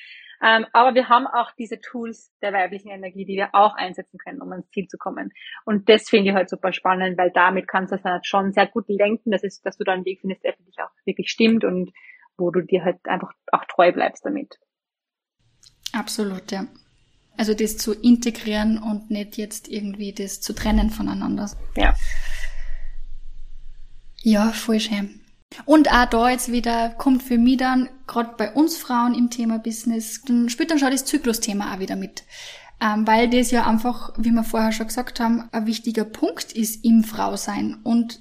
[0.42, 4.42] ähm, aber wir haben auch diese Tools der weiblichen Energie, die wir auch einsetzen können,
[4.42, 5.32] um ans Ziel zu kommen.
[5.64, 8.66] Und das finde ich halt super spannend, weil damit kannst du das halt schon sehr
[8.66, 11.30] gut lenken, das ist, dass du da einen Weg findest, der für dich auch wirklich
[11.30, 11.92] stimmt und
[12.36, 14.58] wo du dir halt einfach auch treu bleibst damit.
[15.94, 16.66] Absolut, ja.
[17.36, 21.50] Also das zu integrieren und nicht jetzt irgendwie das zu trennen voneinander.
[21.76, 21.94] Ja.
[24.22, 25.20] Ja, voll schön.
[25.64, 29.58] Und auch da jetzt wieder kommt für mich dann, gerade bei uns Frauen im Thema
[29.58, 32.24] Business, dann spielt dann schon das Zyklusthema auch wieder mit.
[32.80, 36.84] Ähm, weil das ja einfach, wie wir vorher schon gesagt haben, ein wichtiger Punkt ist
[36.84, 37.78] im Frausein.
[37.84, 38.20] Und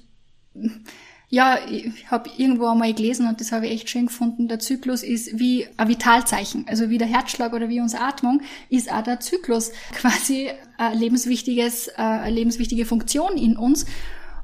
[1.28, 4.46] ja, ich habe irgendwo einmal gelesen und das habe ich echt schön gefunden.
[4.46, 8.92] Der Zyklus ist wie ein Vitalzeichen, also wie der Herzschlag oder wie unsere Atmung ist
[8.92, 13.86] auch der Zyklus quasi ein lebenswichtiges, äh, eine lebenswichtige Funktion in uns.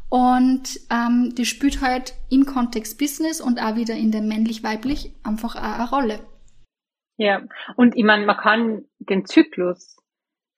[0.08, 5.56] Und ähm, die spielt halt im Kontext Business und auch wieder in dem männlich-weiblich einfach
[5.56, 6.20] auch eine Rolle.
[7.16, 7.42] Ja,
[7.76, 9.96] und ich meine, man kann den Zyklus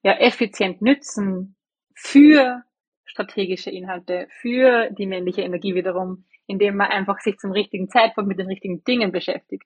[0.02, 1.56] ja effizient nützen
[1.94, 2.64] für
[3.14, 8.38] strategische Inhalte, für die männliche Energie wiederum, indem man einfach sich zum richtigen Zeitpunkt mit
[8.38, 9.62] den richtigen Dingen beschäftigt.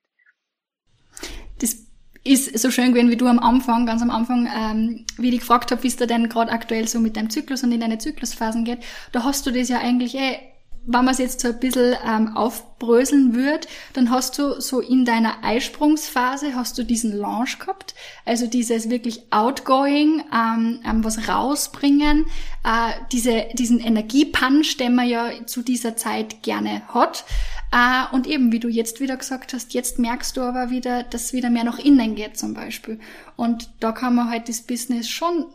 [1.59, 1.87] Das
[2.23, 5.71] ist so schön gewesen wie du am Anfang, ganz am Anfang, ähm, wie ich gefragt
[5.71, 8.65] habe, wie es da denn gerade aktuell so mit deinem Zyklus und in deine Zyklusphasen
[8.65, 8.79] geht.
[9.11, 10.37] Da hast du das ja eigentlich eh,
[10.85, 15.05] wenn man es jetzt so ein bisschen ähm, aufbröseln würde, dann hast du so in
[15.05, 17.93] deiner Eisprungsphase hast du diesen Launch gehabt,
[18.25, 22.25] also dieses wirklich outgoing, ähm, ähm, was rausbringen,
[22.63, 27.25] äh, diese, diesen Energiepunch, den man ja zu dieser Zeit gerne hat.
[27.71, 31.33] Ah, und eben, wie du jetzt wieder gesagt hast, jetzt merkst du aber wieder, dass
[31.33, 32.99] wieder mehr nach innen geht zum Beispiel.
[33.35, 35.45] Und da kann man halt das Business schon,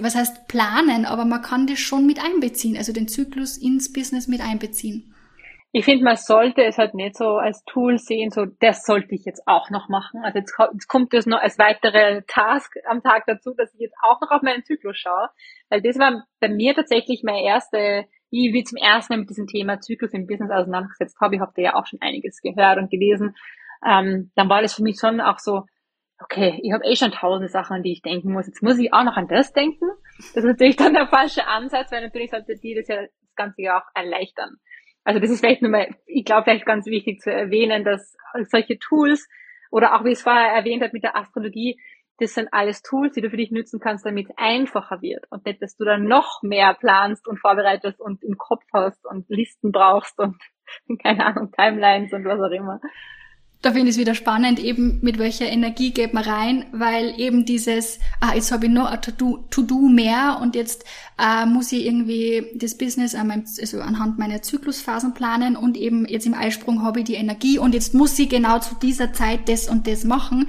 [0.00, 4.28] was heißt planen, aber man kann das schon mit einbeziehen, also den Zyklus ins Business
[4.28, 5.10] mit einbeziehen.
[5.72, 9.24] Ich finde, man sollte es halt nicht so als Tool sehen, so das sollte ich
[9.24, 10.20] jetzt auch noch machen.
[10.22, 13.96] Also jetzt, jetzt kommt das noch als weitere Task am Tag dazu, dass ich jetzt
[14.02, 15.30] auch noch auf meinen Zyklus schaue.
[15.70, 19.46] Weil das war bei mir tatsächlich meine erste wie wir zum ersten Mal mit diesem
[19.46, 22.90] Thema Zyklus im Business auseinandergesetzt habe, ich habe da ja auch schon einiges gehört und
[22.90, 23.36] gelesen,
[23.86, 25.66] ähm, dann war das für mich schon auch so,
[26.22, 28.46] okay, ich habe eh schon tausende Sachen, an die ich denken muss.
[28.46, 29.86] Jetzt muss ich auch noch an das denken.
[30.18, 33.62] Das ist natürlich dann der falsche Ansatz, weil natürlich sollte die das ja das Ganze
[33.62, 34.56] ja auch erleichtern.
[35.04, 38.16] Also das ist vielleicht nur mal, ich glaube vielleicht ganz wichtig zu erwähnen, dass
[38.50, 39.28] solche Tools
[39.70, 41.78] oder auch wie es vorher erwähnt hat mit der Astrologie,
[42.18, 45.44] das sind alles Tools, die du für dich nutzen kannst, damit es einfacher wird und
[45.44, 49.72] nicht, dass du dann noch mehr planst und vorbereitest und im Kopf hast und Listen
[49.72, 50.36] brauchst und
[51.02, 52.80] keine Ahnung, Timelines und was auch immer.
[53.64, 57.46] Da finde ich es wieder spannend, eben mit welcher Energie geht man rein, weil eben
[57.46, 60.84] dieses, ah, jetzt habe ich noch ein To-Do to mehr und jetzt
[61.18, 66.06] äh, muss ich irgendwie das Business an meinem, also anhand meiner Zyklusphasen planen und eben
[66.06, 69.48] jetzt im Eisprung habe ich die Energie und jetzt muss ich genau zu dieser Zeit
[69.48, 70.48] das und das machen.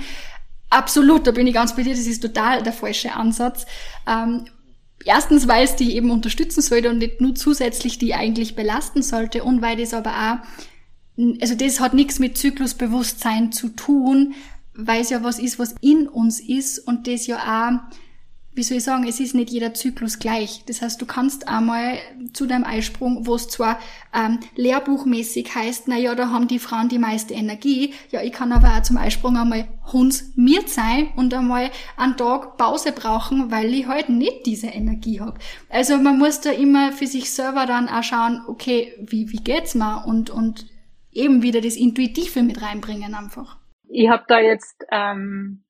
[0.70, 3.66] Absolut, da bin ich ganz bei dir, das ist total der falsche Ansatz.
[4.06, 4.44] Ähm,
[5.06, 9.46] erstens, weil es die eben unterstützen sollte und nicht nur zusätzlich die eigentlich belasten sollte
[9.46, 10.66] und weil das aber auch
[11.18, 14.34] also das hat nichts mit Zyklusbewusstsein zu tun,
[14.74, 17.96] weil es ja was ist, was in uns ist und das ja auch,
[18.54, 20.64] wie soll ich sagen, es ist nicht jeder Zyklus gleich.
[20.66, 21.98] Das heißt, du kannst einmal
[22.32, 23.80] zu deinem Eisprung, wo es zwar
[24.14, 28.54] ähm, lehrbuchmäßig heißt, na ja, da haben die Frauen die meiste Energie, ja, ich kann
[28.54, 33.88] aber auch zum Eisprung einmal hundsmiert sein und einmal einen Tag Pause brauchen, weil ich
[33.88, 35.38] halt nicht diese Energie habe.
[35.70, 39.76] Also man muss da immer für sich selber dann auch schauen, okay, wie, wie geht's
[39.76, 40.66] mir und, und
[41.16, 43.58] eben wieder das Intuitive mit reinbringen einfach.
[43.88, 45.64] Ich habe da jetzt ähm,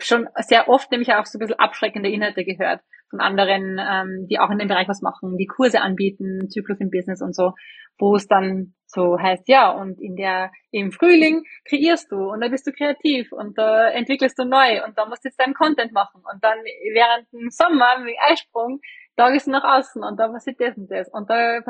[0.00, 4.38] schon sehr oft nämlich auch so ein bisschen abschreckende Inhalte gehört von anderen, ähm, die
[4.38, 7.54] auch in dem Bereich was machen, die Kurse anbieten, Zyklus im Business und so,
[7.98, 12.48] wo es dann so heißt, ja, und in der, im Frühling kreierst du und da
[12.48, 15.92] bist du kreativ und da entwickelst du neu und da musst du jetzt deinen Content
[15.92, 16.58] machen und dann
[16.92, 18.80] während dem Sommer mit Eisprung
[19.20, 21.60] da gehst du nach außen und da passiert das und das und da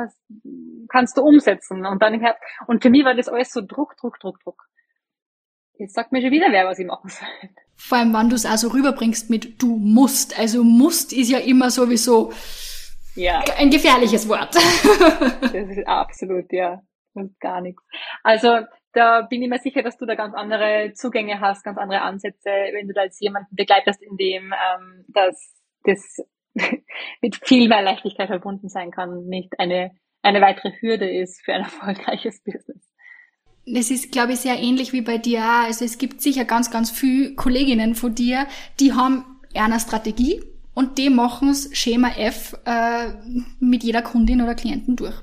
[0.87, 2.41] kannst du umsetzen und dann im Herbst.
[2.65, 4.63] Und für mich war das alles so Druck, Druck, Druck, Druck.
[5.77, 7.27] Jetzt sagt mir schon wieder wer, was ich machen soll.
[7.75, 10.39] Vor allem, wenn du es also rüberbringst mit du musst.
[10.39, 12.31] Also musst ist ja immer sowieso
[13.15, 13.43] ja.
[13.57, 14.55] ein gefährliches Wort.
[15.41, 16.81] das ist absolut, ja.
[17.13, 17.83] Und gar nichts.
[18.23, 18.59] Also
[18.93, 22.49] da bin ich mir sicher, dass du da ganz andere Zugänge hast, ganz andere Ansätze,
[22.71, 26.21] wenn du da jetzt jemanden begleitest, in dem ähm, dass das
[27.21, 29.91] mit viel mehr Leichtigkeit verbunden sein kann, nicht eine,
[30.21, 32.89] eine weitere Hürde ist für ein erfolgreiches Business.
[33.65, 35.43] Es ist, glaube ich, sehr ähnlich wie bei dir.
[35.43, 38.47] Also es gibt sicher ganz, ganz viele Kolleginnen von dir,
[38.79, 39.23] die haben
[39.53, 40.41] eine Strategie
[40.73, 43.09] und die machen es Schema F äh,
[43.59, 45.15] mit jeder Kundin oder Klienten durch.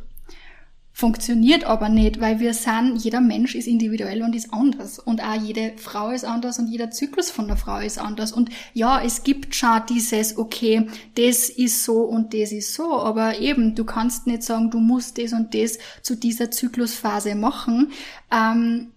[1.00, 4.98] Funktioniert aber nicht, weil wir sind, jeder Mensch ist individuell und ist anders.
[4.98, 8.32] Und auch jede Frau ist anders und jeder Zyklus von der Frau ist anders.
[8.32, 13.00] Und ja, es gibt schon dieses, okay, das ist so und das ist so.
[13.00, 17.92] Aber eben, du kannst nicht sagen, du musst das und das zu dieser Zyklusphase machen.
[18.32, 18.88] Ähm,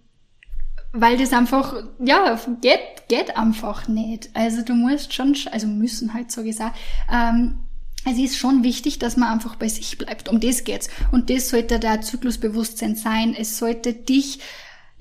[0.90, 4.28] weil das einfach, ja, geht, geht einfach nicht.
[4.34, 6.76] Also du musst schon, also müssen halt so gesagt,
[7.08, 7.60] ähm,
[8.04, 10.28] es ist schon wichtig, dass man einfach bei sich bleibt.
[10.28, 10.90] Um das geht's.
[11.12, 13.34] Und das sollte der Zyklusbewusstsein sein.
[13.38, 14.40] Es sollte dich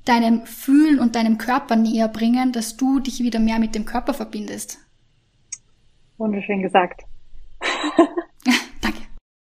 [0.05, 4.13] deinem Fühlen und deinem Körper näher bringen, dass du dich wieder mehr mit dem Körper
[4.13, 4.79] verbindest.
[6.17, 7.01] Wunderschön gesagt.
[8.81, 8.99] Danke.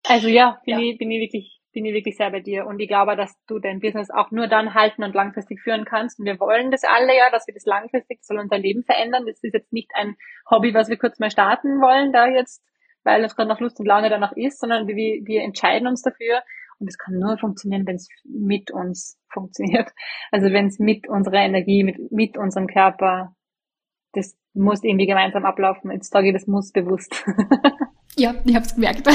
[0.06, 0.80] Also ja, bin, ja.
[0.80, 2.66] Ich, bin ich wirklich, bin ich wirklich sehr bei dir.
[2.66, 6.20] Und ich glaube, dass du dein Business auch nur dann halten und langfristig führen kannst.
[6.20, 9.24] Und wir wollen das alle ja, dass wir das langfristig, das soll unser Leben verändern.
[9.26, 10.14] Das ist jetzt nicht ein
[10.48, 12.62] Hobby, was wir kurz mal starten wollen, da jetzt
[13.04, 16.42] weil es gerade nach Lust und Laune danach ist, sondern wir, wir entscheiden uns dafür.
[16.78, 19.90] Und es kann nur funktionieren, wenn es mit uns funktioniert.
[20.30, 23.34] Also wenn es mit unserer Energie, mit, mit unserem Körper,
[24.12, 25.90] das muss irgendwie gemeinsam ablaufen.
[25.90, 27.24] Jetzt sage ich, das muss bewusst.
[28.16, 29.06] ja, ich habe es gemerkt.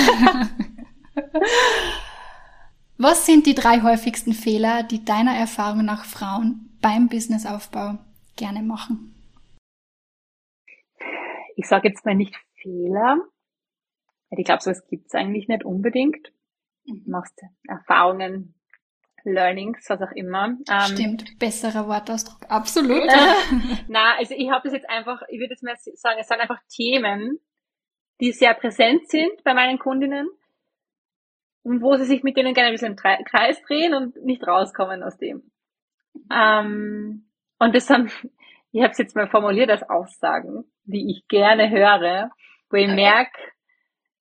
[2.97, 7.97] Was sind die drei häufigsten Fehler, die deiner Erfahrung nach Frauen beim Businessaufbau
[8.37, 9.13] gerne machen?
[11.57, 13.17] Ich sage jetzt mal nicht Fehler,
[14.29, 16.31] ich glaube, sowas gibt's eigentlich nicht unbedingt.
[16.85, 18.55] Du machst Erfahrungen,
[19.25, 20.57] Learnings, was auch immer.
[20.69, 23.09] Ähm, Stimmt, besserer Wortausdruck, absolut.
[23.87, 26.59] Na, also ich habe das jetzt einfach, ich würde jetzt mal sagen, es sind einfach
[26.69, 27.39] Themen,
[28.21, 30.29] die sehr präsent sind bei meinen Kundinnen
[31.63, 35.03] und wo sie sich mit denen gerne ein bisschen im Kreis drehen und nicht rauskommen
[35.03, 35.51] aus dem.
[36.31, 37.27] Ähm,
[37.59, 38.11] und das sind,
[38.71, 42.29] ich habe es jetzt mal formuliert als Aussagen, die ich gerne höre,
[42.69, 42.95] wo ich okay.
[42.95, 43.37] merke,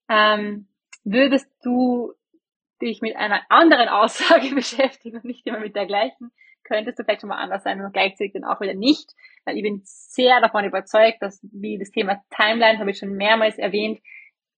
[0.09, 0.69] ähm,
[1.05, 2.13] würdest du
[2.81, 6.33] dich mit einer anderen Aussage beschäftigen und nicht immer mit der gleichen,
[6.65, 9.13] könntest du vielleicht schon mal anders sein und gleichzeitig dann auch wieder nicht,
[9.45, 13.59] weil ich bin sehr davon überzeugt, dass wie das Thema Timeline habe ich schon mehrmals
[13.59, 14.01] erwähnt,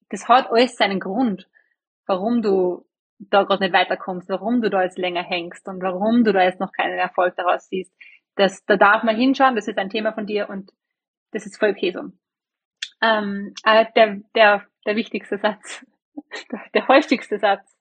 [0.08, 1.48] das hat alles seinen Grund,
[2.06, 2.86] warum du
[3.18, 6.60] da gerade nicht weiterkommst, warum du da jetzt länger hängst und warum du da jetzt
[6.60, 7.92] noch keinen Erfolg daraus siehst.
[8.36, 10.70] Das, da darf man hinschauen, das ist ein Thema von dir und
[11.32, 12.00] das ist voll okay so.
[13.02, 15.84] Ähm, äh, der, der der wichtigste Satz,
[16.74, 17.76] der, häufigste Satz.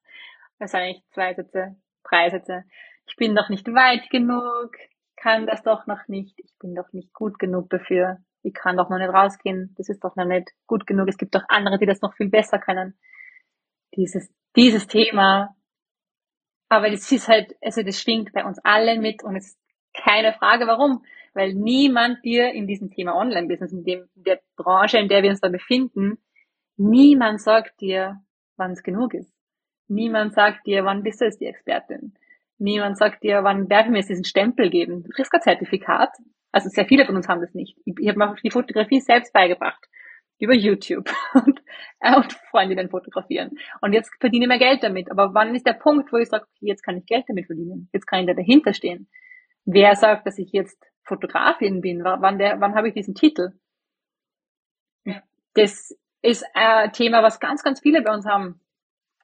[0.58, 2.64] Wahrscheinlich zwei Sätze, drei Sätze.
[3.08, 4.72] Ich bin doch nicht weit genug,
[5.16, 8.90] kann das doch noch nicht, ich bin doch nicht gut genug dafür, ich kann doch
[8.90, 11.86] noch nicht rausgehen, das ist doch noch nicht gut genug, es gibt doch andere, die
[11.86, 12.98] das noch viel besser können.
[13.96, 15.56] Dieses, dieses Thema,
[16.70, 19.58] aber das ist halt, also das schwingt bei uns allen mit und es
[19.94, 21.06] Keine Frage, warum?
[21.34, 25.30] Weil niemand dir in diesem Thema Online-Business, in, dem, in der Branche, in der wir
[25.30, 26.18] uns da befinden,
[26.78, 28.22] niemand sagt dir,
[28.58, 29.34] wann es genug ist.
[29.88, 32.14] Niemand sagt dir, wann bist du jetzt die Expertin.
[32.58, 35.04] Niemand sagt dir, wann darf ich mir jetzt diesen Stempel geben.
[35.04, 36.10] Du kriegst kein Zertifikat.
[36.52, 37.78] Also sehr viele von uns haben das nicht.
[37.86, 39.86] Ich, ich habe mir die Fotografie selbst beigebracht.
[40.40, 41.10] Über YouTube.
[41.34, 41.62] Und,
[42.00, 43.58] äh, und Freundinnen fotografieren.
[43.82, 45.10] Und jetzt verdiene ich mehr Geld damit.
[45.12, 47.90] Aber wann ist der Punkt, wo ich sage, okay, jetzt kann ich Geld damit verdienen?
[47.94, 49.08] Jetzt kann ich da dahinter stehen.
[49.64, 52.04] Wer sagt, dass ich jetzt Fotografin bin?
[52.04, 53.54] Wann, der, wann habe ich diesen Titel?
[55.54, 58.60] Das ist ein Thema, was ganz, ganz viele bei uns haben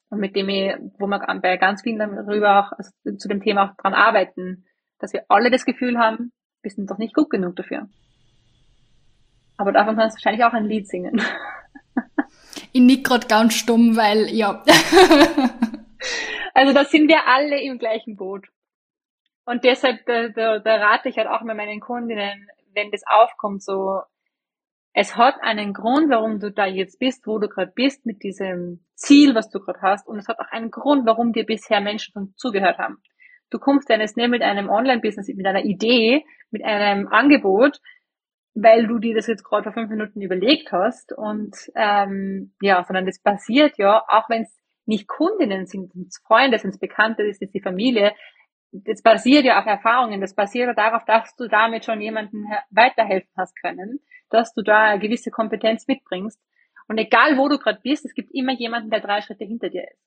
[0.09, 3.69] und mit dem ich, wo wir bei ganz vielen darüber auch also zu dem Thema
[3.69, 4.65] auch dran arbeiten,
[4.99, 6.31] dass wir alle das Gefühl haben,
[6.61, 7.87] wir sind doch nicht gut genug dafür.
[9.57, 11.21] Aber davon kannst du wahrscheinlich auch ein Lied singen.
[12.73, 14.63] Ich nick gerade ganz stumm, weil, ja.
[16.53, 18.47] also da sind wir alle im gleichen Boot.
[19.45, 23.61] Und deshalb, da, da, da rate ich halt auch mit meinen Kundinnen, wenn das aufkommt,
[23.61, 24.01] so
[24.93, 28.85] es hat einen Grund, warum du da jetzt bist, wo du gerade bist, mit diesem
[28.95, 30.07] Ziel, was du gerade hast.
[30.07, 32.97] Und es hat auch einen Grund, warum dir bisher Menschen zugehört haben.
[33.49, 37.79] Du kommst ja nicht mit einem Online-Business, mit einer Idee, mit einem Angebot,
[38.53, 41.13] weil du dir das jetzt gerade vor fünf Minuten überlegt hast.
[41.13, 46.59] Und ähm, ja, sondern das passiert ja, auch wenn es nicht Kundinnen sind, sind Freunde,
[46.59, 48.13] sind Bekannte, das ist die Familie,
[48.71, 53.31] das basiert ja auf Erfahrungen, das basiert ja darauf, dass du damit schon jemandem weiterhelfen
[53.37, 53.99] hast können,
[54.29, 56.39] dass du da eine gewisse Kompetenz mitbringst.
[56.87, 59.83] Und egal wo du gerade bist, es gibt immer jemanden, der drei Schritte hinter dir
[59.83, 60.01] ist.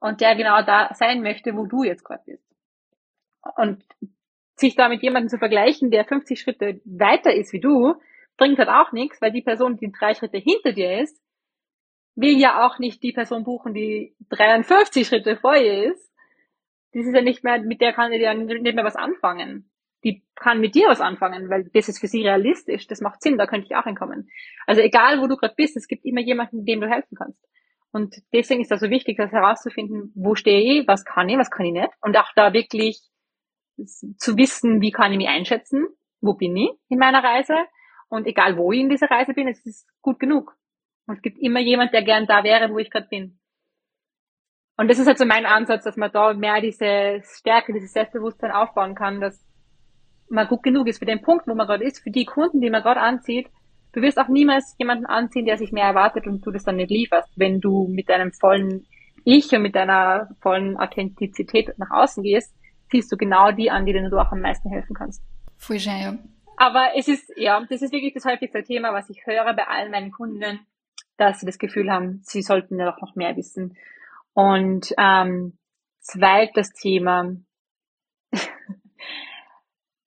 [0.00, 2.44] Und der genau da sein möchte, wo du jetzt gerade bist.
[3.56, 3.84] Und
[4.56, 7.94] sich da mit jemandem zu vergleichen, der 50 Schritte weiter ist wie du,
[8.36, 11.20] bringt halt auch nichts, weil die Person, die drei Schritte hinter dir ist,
[12.14, 16.09] will ja auch nicht die Person buchen, die 53 Schritte vor ihr ist,
[16.92, 19.70] das ist ja nicht mehr, mit der kann ja nicht mehr was anfangen.
[20.02, 23.36] Die kann mit dir was anfangen, weil das ist für sie realistisch, das macht Sinn,
[23.36, 24.30] da könnte ich auch hinkommen.
[24.66, 27.44] Also egal, wo du gerade bist, es gibt immer jemanden, dem du helfen kannst.
[27.92, 31.50] Und deswegen ist das so wichtig, das herauszufinden, wo stehe ich, was kann ich, was
[31.50, 31.90] kann ich nicht.
[32.00, 33.00] Und auch da wirklich
[34.16, 35.86] zu wissen, wie kann ich mich einschätzen,
[36.20, 37.56] wo bin ich in meiner Reise.
[38.08, 40.56] Und egal, wo ich in dieser Reise bin, es ist gut genug.
[41.06, 43.39] Und es gibt immer jemand, der gern da wäre, wo ich gerade bin.
[44.80, 48.50] Und das ist halt so mein Ansatz, dass man da mehr diese Stärke, dieses Selbstbewusstsein
[48.50, 49.38] aufbauen kann, dass
[50.30, 52.70] man gut genug ist für den Punkt, wo man gerade ist, für die Kunden, die
[52.70, 53.48] man gerade anzieht.
[53.92, 56.90] Du wirst auch niemals jemanden anziehen, der sich mehr erwartet und du das dann nicht
[56.90, 58.86] lieferst, wenn du mit deinem vollen
[59.26, 62.56] Ich und mit deiner vollen Authentizität nach außen gehst,
[62.90, 65.22] ziehst du genau die an, die denen du auch am meisten helfen kannst.
[65.58, 66.18] Voll schön, ja.
[66.56, 69.90] Aber es ist, ja, das ist wirklich das häufigste Thema, was ich höre bei allen
[69.90, 70.60] meinen Kunden,
[71.18, 73.76] dass sie das Gefühl haben, sie sollten ja doch noch mehr wissen.
[74.34, 75.58] Und ähm,
[76.00, 77.34] zweites Thema,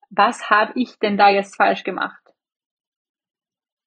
[0.09, 2.21] was habe ich denn da jetzt falsch gemacht,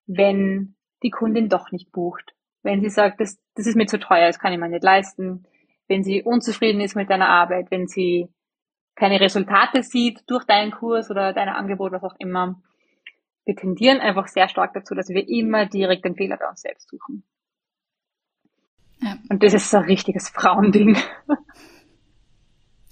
[0.07, 2.34] wenn die Kundin doch nicht bucht?
[2.62, 5.47] Wenn sie sagt, das, das ist mir zu teuer, das kann ich mir nicht leisten.
[5.89, 8.28] Wenn sie unzufrieden ist mit deiner Arbeit, wenn sie
[8.97, 12.61] keine Resultate sieht durch deinen Kurs oder dein Angebot, was auch immer.
[13.45, 16.89] Wir tendieren einfach sehr stark dazu, dass wir immer direkt den Fehler bei uns selbst
[16.89, 17.22] suchen.
[19.01, 19.16] Ja.
[19.28, 20.97] Und das ist so ein richtiges Frauending.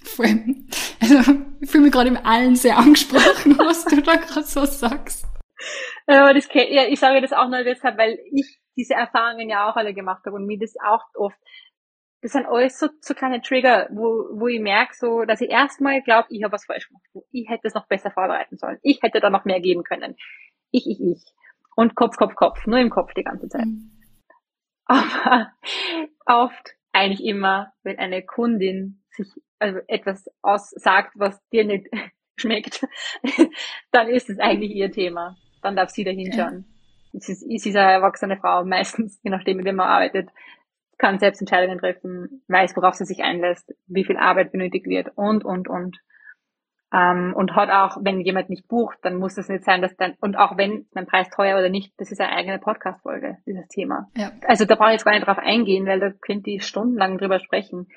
[0.03, 0.55] Voll.
[1.01, 5.25] Also, ich fühle mich gerade im Allen sehr angesprochen, was du da gerade so sagst.
[6.05, 9.75] Aber das, ja, ich sage das auch nur deshalb, weil ich diese Erfahrungen ja auch
[9.75, 11.37] alle gemacht habe und mir das auch oft,
[12.21, 16.01] das sind alles so, so kleine Trigger, wo, wo ich merke, so, dass ich erstmal
[16.01, 17.03] glaube, ich habe was falsch gemacht.
[17.31, 18.77] Ich hätte es noch besser vorbereiten sollen.
[18.81, 20.15] Ich hätte da noch mehr geben können.
[20.71, 21.23] Ich, ich, ich.
[21.75, 22.65] Und Kopf, Kopf, Kopf.
[22.65, 23.65] Nur im Kopf die ganze Zeit.
[23.65, 23.91] Mhm.
[24.85, 25.51] Aber
[26.25, 29.27] oft, eigentlich immer, wenn eine Kundin sich
[29.59, 31.87] also etwas aussagt, was dir nicht
[32.39, 32.85] schmeckt,
[33.91, 35.35] dann ist es eigentlich ihr Thema.
[35.61, 36.65] Dann darf sie da hinschauen.
[37.13, 37.19] Ja.
[37.19, 40.29] Sie, ist, sie ist eine erwachsene Frau, meistens, je nachdem, mit wem man arbeitet,
[40.97, 45.43] kann selbst Entscheidungen treffen, weiß, worauf sie sich einlässt, wie viel Arbeit benötigt wird und,
[45.43, 45.97] und, und.
[46.93, 50.13] Ähm, und hat auch, wenn jemand nicht bucht, dann muss es nicht sein, dass dann,
[50.21, 54.07] und auch wenn mein Preis teuer oder nicht, das ist eine eigene Podcast-Folge, dieses Thema.
[54.15, 54.31] Ja.
[54.47, 57.39] Also da brauche ich jetzt gar nicht drauf eingehen, weil da könnt ihr stundenlang drüber
[57.39, 57.87] sprechen.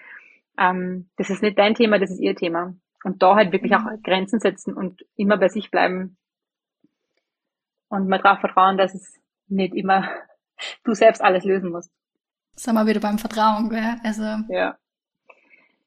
[0.58, 2.74] Ähm, das ist nicht dein Thema, das ist ihr Thema.
[3.04, 4.02] Und da halt wirklich auch mhm.
[4.02, 6.16] Grenzen setzen und immer bei sich bleiben.
[7.88, 10.08] Und mal darauf vertrauen, dass es nicht immer
[10.84, 11.92] du selbst alles lösen musst.
[12.54, 13.96] Sind wir wieder beim Vertrauen, gell?
[14.02, 14.22] Also.
[14.48, 14.76] Ja.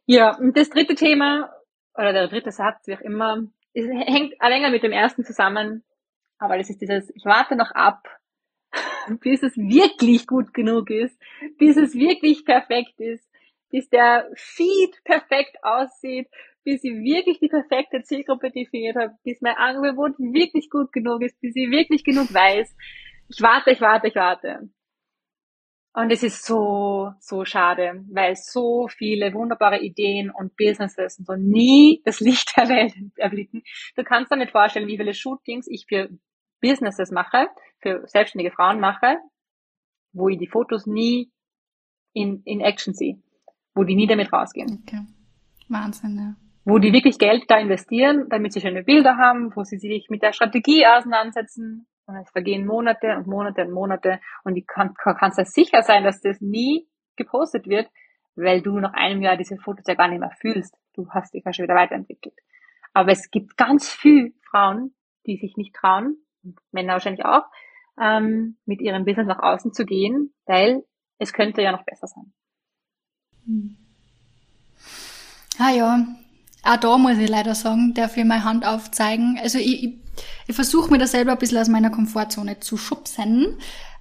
[0.05, 1.49] Ja, und das dritte Thema,
[1.95, 5.83] oder der dritte Satz, wie auch immer, es hängt länger mit dem ersten zusammen,
[6.37, 8.07] aber das ist dieses, ich warte noch ab,
[9.21, 11.17] bis es wirklich gut genug ist,
[11.57, 13.27] bis es wirklich perfekt ist,
[13.69, 16.27] bis der Feed perfekt aussieht,
[16.63, 21.39] bis ich wirklich die perfekte Zielgruppe definiert habe, bis mein Angebot wirklich gut genug ist,
[21.41, 22.75] bis ich wirklich genug weiß.
[23.29, 24.69] Ich warte, ich warte, ich warte.
[25.93, 32.01] Und es ist so, so schade, weil so viele wunderbare Ideen und Businesses so nie
[32.05, 33.63] das Licht der Welt erblicken.
[33.97, 36.09] Du kannst dir nicht vorstellen, wie viele Shootings ich für
[36.61, 37.47] Businesses mache,
[37.79, 39.17] für selbstständige Frauen mache,
[40.13, 41.29] wo ich die Fotos nie
[42.13, 43.21] in, in Action sehe,
[43.73, 44.83] wo die nie damit rausgehen.
[44.83, 45.01] Okay.
[45.67, 46.35] Wahnsinn, ja.
[46.63, 50.21] Wo die wirklich Geld da investieren, damit sie schöne Bilder haben, wo sie sich mit
[50.21, 51.87] der Strategie auseinandersetzen.
[52.11, 54.19] Und es vergehen Monate und Monate und Monate.
[54.43, 57.89] Und ich kann, kann, kannst ja sicher sein, dass das nie gepostet wird,
[58.35, 60.75] weil du nach einem Jahr diese Fotos ja gar nicht mehr fühlst.
[60.93, 62.35] Du hast dich ja schon wieder weiterentwickelt.
[62.93, 64.93] Aber es gibt ganz viele Frauen,
[65.25, 66.17] die sich nicht trauen,
[66.71, 67.43] Männer wahrscheinlich auch,
[67.99, 70.83] ähm, mit ihrem Business nach außen zu gehen, weil
[71.17, 72.33] es könnte ja noch besser sein.
[73.45, 73.77] Hm.
[75.59, 76.05] Ah ja,
[76.63, 79.39] auch da muss ich leider sagen, darf ich meine Hand aufzeigen.
[79.41, 79.93] Also ich, ich,
[80.47, 83.57] ich versuche mir da selber ein bisschen aus meiner Komfortzone zu schubsen.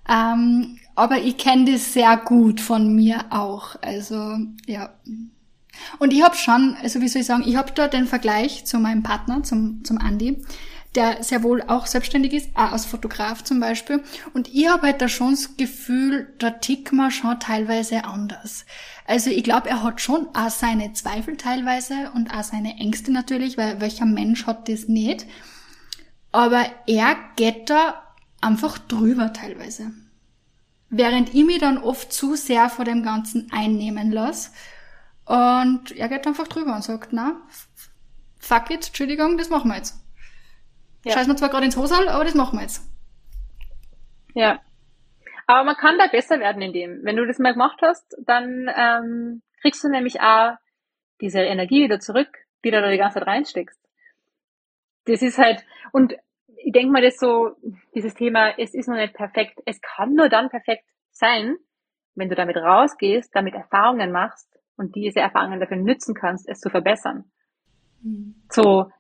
[0.09, 3.77] Ähm, aber ich kenne das sehr gut von mir auch.
[3.81, 4.37] Also
[4.67, 4.91] ja.
[5.99, 8.79] Und ich habe schon, also wie soll ich sagen, ich habe da den Vergleich zu
[8.79, 10.45] meinem Partner, zum, zum Andy
[10.95, 14.03] der sehr wohl auch selbstständig ist, auch als Fotograf zum Beispiel.
[14.35, 18.65] Und ich habe halt da schon das Gefühl, da tickt man schon teilweise anders.
[19.07, 23.57] Also ich glaube, er hat schon auch seine Zweifel teilweise und auch seine Ängste natürlich,
[23.57, 25.27] weil welcher Mensch hat das nicht.
[26.33, 28.03] Aber er geht da
[28.41, 29.93] einfach drüber teilweise.
[30.89, 34.51] Während ich mich dann oft zu sehr vor dem Ganzen einnehmen lasse.
[35.25, 37.37] Und er geht einfach drüber und sagt, na,
[38.41, 40.01] fuck it, Entschuldigung, das machen wir jetzt.
[41.05, 41.13] Ja.
[41.13, 42.87] Scheiß mir zwar gerade ins Hosal, aber das machen wir jetzt.
[44.35, 44.61] Ja.
[45.47, 47.01] Aber man kann da besser werden in dem.
[47.03, 50.57] Wenn du das mal gemacht hast, dann ähm, kriegst du nämlich auch
[51.21, 52.29] diese Energie wieder zurück,
[52.65, 53.81] die du da die ganze Zeit reinsteckst.
[55.07, 56.15] Das ist halt, und
[56.57, 57.57] ich denke mal, das so,
[57.95, 59.59] dieses Thema, es ist noch nicht perfekt.
[59.65, 61.57] Es kann nur dann perfekt sein,
[62.15, 66.71] wenn du damit rausgehst, damit Erfahrungen machst und diese Erfahrungen dafür nützen kannst, es zu
[66.71, 67.25] verbessern.
[68.03, 68.35] Mhm.
[68.51, 68.91] So,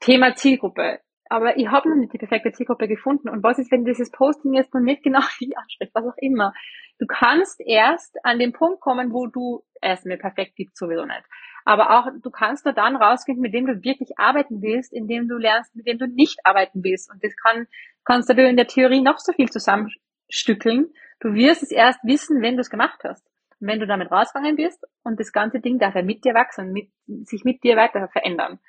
[0.00, 3.28] Thema Zielgruppe aber ich habe noch nicht die perfekte Zielgruppe gefunden.
[3.28, 6.52] Und was ist, wenn dieses Posting jetzt noch nicht genau die anspricht, was auch immer?
[6.98, 11.24] Du kannst erst an den Punkt kommen, wo du, erstmal perfekt gibt sowieso nicht.
[11.64, 15.36] Aber auch, du kannst nur dann rausfinden, mit dem du wirklich arbeiten willst, indem du
[15.36, 17.10] lernst, mit dem du nicht arbeiten willst.
[17.10, 17.66] Und das kann,
[18.04, 20.92] kannst du in der Theorie noch so viel zusammenstückeln.
[21.20, 23.26] Du wirst es erst wissen, wenn du es gemacht hast.
[23.60, 26.72] Und wenn du damit rausgegangen bist und das ganze Ding darf ja mit dir wachsen,
[26.72, 28.60] mit, sich mit dir weiter verändern.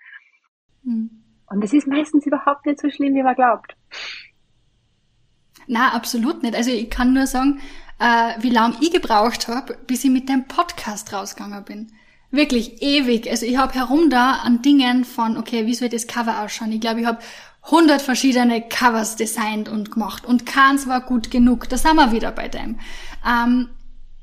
[0.83, 1.24] Mhm.
[1.47, 3.75] Und es ist meistens überhaupt nicht so schlimm, wie man glaubt.
[5.67, 6.55] Na, absolut nicht.
[6.55, 7.59] Also ich kann nur sagen,
[7.99, 11.91] äh, wie lange ich gebraucht habe, bis ich mit dem Podcast rausgegangen bin.
[12.31, 13.29] Wirklich ewig.
[13.29, 16.71] Also ich habe herum da an Dingen von, okay, wie soll das Cover ausschauen?
[16.71, 17.19] Ich glaube, ich habe
[17.63, 21.67] 100 verschiedene Covers designt und gemacht und keins war gut genug.
[21.69, 22.79] Da sind wir wieder bei dem.
[23.27, 23.69] Ähm,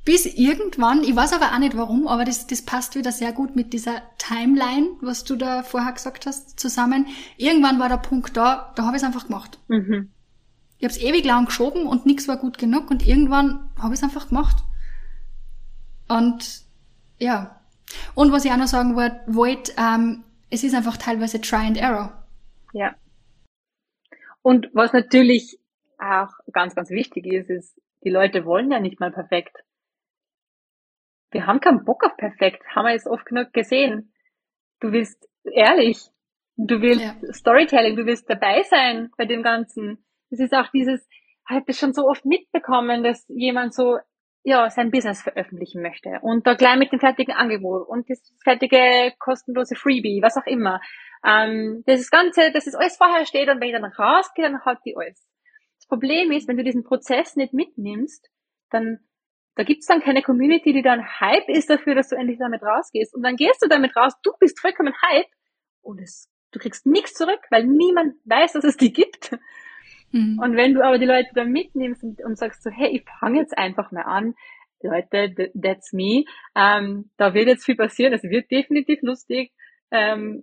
[0.05, 3.55] bis irgendwann, ich weiß aber auch nicht warum, aber das, das passt wieder sehr gut
[3.55, 7.07] mit dieser Timeline, was du da vorher gesagt hast, zusammen.
[7.37, 9.59] Irgendwann war der Punkt da, da habe ich es einfach gemacht.
[9.69, 10.11] Mhm.
[10.79, 14.01] Ich habe es ewig lang geschoben und nichts war gut genug und irgendwann habe ich
[14.01, 14.57] es einfach gemacht.
[16.09, 16.63] Und
[17.19, 17.61] ja.
[18.15, 22.27] Und was ich auch noch sagen wollte, ähm, es ist einfach teilweise Try and Error.
[22.73, 22.97] Ja.
[24.43, 25.61] Und was natürlich
[25.99, 29.57] auch ganz, ganz wichtig ist, ist, die Leute wollen ja nicht mal perfekt
[31.33, 34.13] wir haben keinen Bock auf perfekt, haben wir jetzt oft genug gesehen.
[34.81, 35.99] Du willst ehrlich,
[36.57, 37.33] du willst ja.
[37.33, 40.05] Storytelling, du willst dabei sein bei dem Ganzen.
[40.31, 41.07] Es ist auch dieses,
[41.49, 43.99] halt das schon so oft mitbekommen, dass jemand so,
[44.45, 49.13] ja, sein Business veröffentlichen möchte und da gleich mit dem fertigen Angebot und das fertige
[49.19, 50.81] kostenlose Freebie, was auch immer.
[51.25, 54.79] Ähm, das Ganze, dass es alles vorher steht und wenn ich dann rausgehe, dann hat
[54.85, 55.25] die alles.
[55.79, 58.29] Das Problem ist, wenn du diesen Prozess nicht mitnimmst,
[58.71, 58.99] dann
[59.55, 63.15] da gibt's dann keine Community, die dann Hype ist dafür, dass du endlich damit rausgehst.
[63.15, 65.31] Und dann gehst du damit raus, du bist vollkommen Hype
[65.83, 69.37] und es, du kriegst nichts zurück, weil niemand weiß, dass es die gibt.
[70.13, 70.39] Mhm.
[70.39, 73.41] Und wenn du aber die Leute dann mitnimmst und, und sagst so, hey, ich fange
[73.41, 74.35] jetzt einfach mal an,
[74.83, 76.25] Leute, that's me,
[76.57, 79.53] ähm, da wird jetzt viel passieren, es wird definitiv lustig,
[79.91, 80.43] ähm,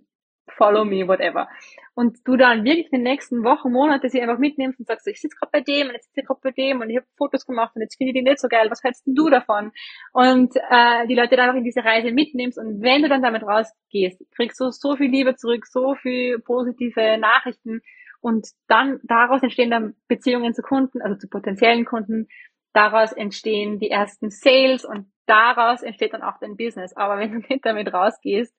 [0.56, 1.48] follow me, whatever.
[1.94, 5.20] Und du dann wirklich in den nächsten Wochen, Monate sie einfach mitnimmst und sagst, ich
[5.20, 7.46] sitze gerade bei dem und jetzt sitze ich gerade bei dem und ich habe Fotos
[7.46, 9.72] gemacht und jetzt finde ich die nicht so geil, was hältst denn du davon?
[10.12, 13.42] Und äh, die Leute dann auch in diese Reise mitnimmst und wenn du dann damit
[13.42, 17.82] rausgehst, kriegst du so viel Liebe zurück, so viel positive Nachrichten
[18.20, 22.28] und dann daraus entstehen dann Beziehungen zu Kunden, also zu potenziellen Kunden,
[22.72, 26.96] daraus entstehen die ersten Sales und daraus entsteht dann auch dein Business.
[26.96, 28.54] Aber wenn du nicht damit rausgehst,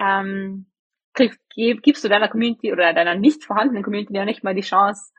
[0.00, 0.66] ähm,
[1.14, 5.12] kriegst, gibst du deiner Community oder deiner nicht vorhandenen Community ja nicht mal die Chance,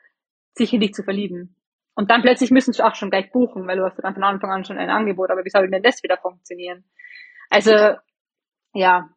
[0.53, 1.55] sich in dich zu verlieben.
[1.95, 4.51] Und dann plötzlich müssen sie auch schon gleich buchen, weil du hast dann von Anfang
[4.51, 6.83] an schon ein Angebot, aber wie soll denn das wieder funktionieren?
[7.49, 7.71] Also,
[8.73, 9.09] ja,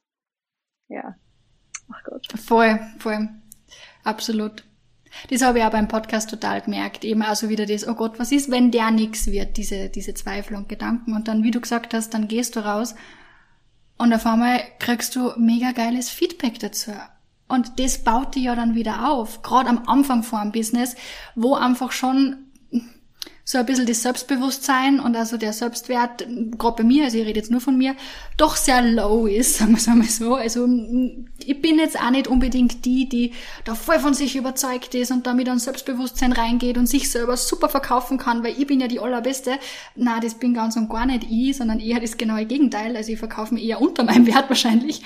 [0.88, 1.14] ja.
[1.92, 2.26] Ach Gott.
[2.38, 3.28] Voll, voll.
[4.04, 4.64] Absolut.
[5.30, 7.04] Das habe ich auch beim Podcast total gemerkt.
[7.04, 10.56] Eben also wieder das, oh Gott, was ist, wenn der nix wird, diese, diese Zweifel
[10.56, 11.14] und Gedanken.
[11.14, 12.94] Und dann, wie du gesagt hast, dann gehst du raus
[13.98, 16.92] und auf einmal kriegst du mega geiles Feedback dazu.
[17.48, 19.42] Und das baut dich ja dann wieder auf.
[19.42, 20.96] Gerade am Anfang vor einem Business,
[21.34, 22.45] wo einfach schon
[23.48, 26.26] so ein bisschen das Selbstbewusstsein und also der Selbstwert,
[26.58, 27.94] gerade bei mir, also ich rede jetzt nur von mir,
[28.36, 30.34] doch sehr low ist, sagen wir es einmal so.
[30.34, 30.66] Also
[31.38, 33.32] ich bin jetzt auch nicht unbedingt die, die
[33.64, 37.68] da voll von sich überzeugt ist und damit an Selbstbewusstsein reingeht und sich selber super
[37.68, 39.60] verkaufen kann, weil ich bin ja die allerbeste.
[39.94, 42.96] Na, das bin ganz und gar nicht ich, sondern eher das genaue Gegenteil.
[42.96, 45.02] Also ich verkaufe mich eher unter meinem Wert wahrscheinlich.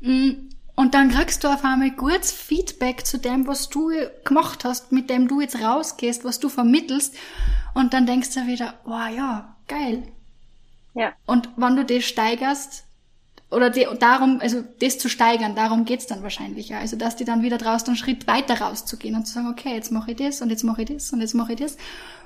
[0.00, 0.30] Mm,
[0.74, 3.92] und dann kriegst du auf einmal kurz Feedback zu dem, was du
[4.24, 7.14] gemacht hast, mit dem du jetzt rausgehst, was du vermittelst.
[7.76, 10.04] Und dann denkst du wieder, oh ja, geil.
[10.94, 11.12] Ja.
[11.26, 12.86] Und wenn du das steigerst,
[13.50, 16.78] oder die, darum, also das zu steigern, darum geht's dann wahrscheinlich ja.
[16.78, 19.92] Also dass die dann wieder draußen einen Schritt weiter rauszugehen und zu sagen, okay, jetzt
[19.92, 21.76] mache ich das und jetzt mache ich das und jetzt mache ich das.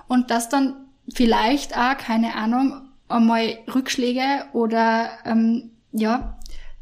[0.06, 6.38] Und das dann vielleicht auch, keine Ahnung, einmal Rückschläge oder ähm, ja,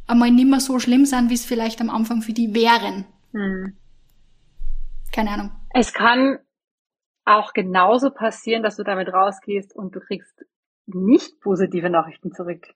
[0.07, 3.07] einmal nicht mehr so schlimm sind, wie es vielleicht am Anfang für die wären.
[3.32, 3.73] Hm.
[5.11, 5.53] Keine Ahnung.
[5.70, 6.39] Es kann
[7.29, 10.45] auch genauso passieren, dass du damit rausgehst und du kriegst
[10.87, 12.67] nicht positive Nachrichten zurück.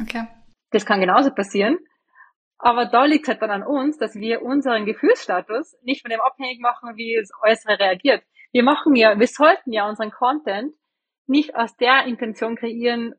[0.00, 0.26] Okay.
[0.70, 1.78] Das kann genauso passieren.
[2.58, 6.60] Aber da liegt halt dann an uns, dass wir unseren Gefühlsstatus nicht von dem abhängig
[6.60, 8.22] machen, wie das Äußere reagiert.
[8.52, 10.74] Wir machen ja, wir sollten ja unseren Content
[11.26, 13.14] nicht aus der Intention kreieren,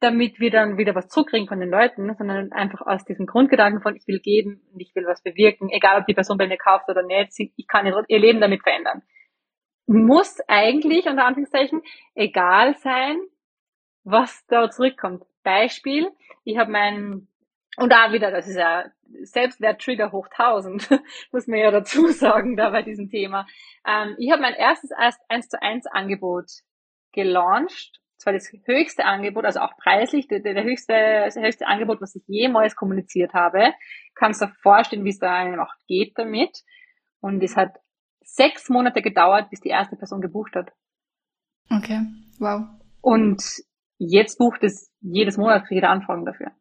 [0.00, 3.94] damit wir dann wieder was zurückkriegen von den Leuten, sondern einfach aus diesem Grundgedanken von,
[3.94, 6.88] ich will geben und ich will was bewirken, egal ob die Person bei mir kauft
[6.88, 9.02] oder nicht, ich kann ihr Leben damit verändern
[9.86, 11.82] muss eigentlich, unter Anführungszeichen,
[12.14, 13.20] egal sein,
[14.04, 15.24] was da zurückkommt.
[15.42, 16.10] Beispiel,
[16.44, 17.28] ich habe meinen,
[17.76, 18.84] und da wieder, das ist ja
[19.22, 20.88] Selbstwert-Trigger hoch 1000,
[21.32, 23.46] muss man ja dazu sagen, da bei diesem Thema.
[23.86, 24.90] Ähm, ich habe mein erstes
[25.28, 26.46] 1 zu 1 Angebot
[27.12, 27.98] gelauncht.
[28.18, 30.92] Das war das höchste Angebot, also auch preislich, der, der höchste,
[31.24, 33.74] das höchste Angebot, was ich jemals kommuniziert habe.
[34.14, 36.62] Kannst du dir vorstellen, wie es da einem auch geht damit.
[37.20, 37.76] Und es hat
[38.24, 40.72] sechs Monate gedauert, bis die erste Person gebucht hat.
[41.70, 42.00] Okay,
[42.38, 42.62] wow.
[43.00, 43.42] Und
[43.98, 46.52] jetzt bucht es jedes Monat für jede Anfrage dafür.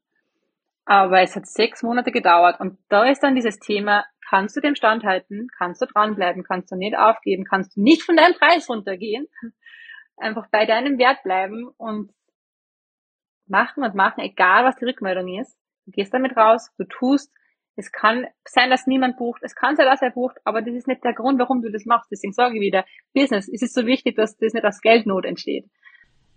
[0.86, 4.76] Aber es hat sechs Monate gedauert und da ist dann dieses Thema, kannst du den
[4.76, 8.70] Stand halten, kannst du dranbleiben, kannst du nicht aufgeben, kannst du nicht von deinem Preis
[8.70, 9.28] runtergehen,
[10.18, 12.12] einfach bei deinem Wert bleiben und
[13.48, 15.58] machen und machen, egal was die Rückmeldung ist.
[15.86, 17.32] Du gehst damit raus, du tust,
[17.76, 19.42] es kann sein, dass niemand bucht.
[19.44, 21.86] Es kann sein, dass er bucht, aber das ist nicht der Grund, warum du das
[21.86, 22.12] machst.
[22.12, 25.66] Deswegen sage ich wieder, Business, es ist so wichtig, dass das nicht aus Geldnot entsteht.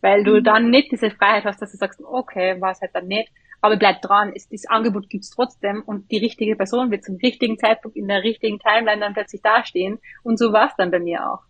[0.00, 0.44] Weil du mhm.
[0.44, 3.30] dann nicht diese Freiheit hast, dass du sagst, okay, war es halt dann nicht,
[3.60, 7.58] aber bleib dran, ist, das Angebot gibt's trotzdem und die richtige Person wird zum richtigen
[7.58, 9.98] Zeitpunkt in der richtigen Timeline dann plötzlich dastehen.
[10.22, 11.40] Und so war es dann bei mir auch.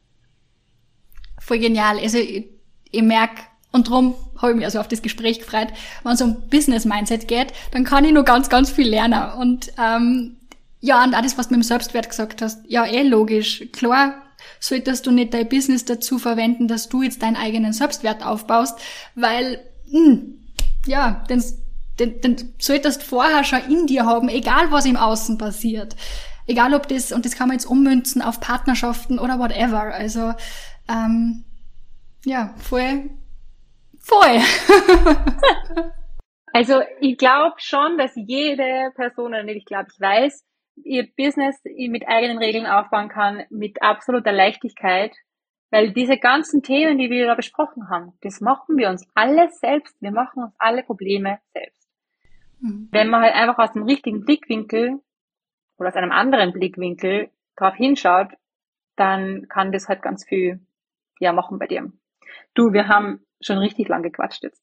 [1.41, 1.99] Voll genial.
[1.99, 2.51] Also ich,
[2.91, 3.43] ich merke,
[3.75, 5.67] und darum habe ich mich also auf das Gespräch gefreut.
[6.05, 9.33] Wenn es um Business-Mindset geht, dann kann ich nur ganz, ganz viel lernen.
[9.33, 10.37] Und ähm,
[10.81, 13.65] ja, und das, was du mit dem Selbstwert gesagt hast, ja, eh logisch.
[13.73, 14.23] Klar
[14.61, 18.79] solltest du nicht dein Business dazu verwenden, dass du jetzt deinen eigenen Selbstwert aufbaust,
[19.17, 19.61] weil,
[19.91, 20.39] mh, hm,
[20.87, 21.43] ja, den,
[21.99, 25.97] den, den solltest vorher schon in dir haben, egal was im Außen passiert.
[26.47, 29.83] Egal ob das, und das kann man jetzt ummünzen auf Partnerschaften oder whatever.
[29.83, 30.33] Also,
[30.89, 31.43] ähm,
[32.25, 33.11] ja, voll
[34.05, 34.39] Voll.
[36.53, 40.45] also ich glaube schon, dass jede Person, oder nicht, ich glaube, ich weiß,
[40.85, 45.15] ihr Business mit eigenen Regeln aufbauen kann, mit absoluter Leichtigkeit.
[45.71, 50.01] Weil diese ganzen Themen, die wir da besprochen haben, das machen wir uns alle selbst.
[50.01, 51.89] Wir machen uns alle Probleme selbst.
[52.61, 52.89] Mhm.
[52.93, 55.01] Wenn man halt einfach aus dem richtigen Blickwinkel
[55.77, 58.29] oder aus einem anderen Blickwinkel drauf hinschaut,
[58.97, 60.61] dann kann das halt ganz viel
[61.19, 61.91] ja machen bei dir.
[62.55, 64.63] Du, wir haben schon richtig lang gequatscht jetzt.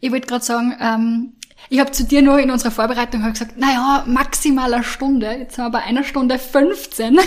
[0.00, 1.36] Ich wollte gerade sagen, ähm,
[1.70, 5.30] ich habe zu dir nur in unserer Vorbereitung gesagt, naja, maximal eine Stunde.
[5.30, 7.18] Jetzt haben wir bei einer Stunde 15.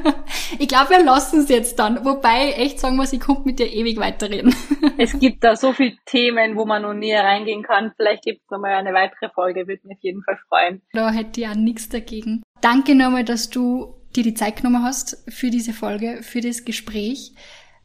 [0.58, 2.04] ich glaube, wir lassen es jetzt dann.
[2.04, 4.54] Wobei, echt sagen muss, ich konnte mit dir ewig weiterreden.
[4.98, 7.92] es gibt da so viele Themen, wo man noch näher reingehen kann.
[7.96, 10.82] Vielleicht gibt es nochmal eine weitere Folge, würde mich auf jeden Fall freuen.
[10.92, 12.42] Da hätte ich auch nichts dagegen.
[12.60, 17.32] Danke nochmal, dass du dir die Zeit genommen hast für diese Folge, für das Gespräch.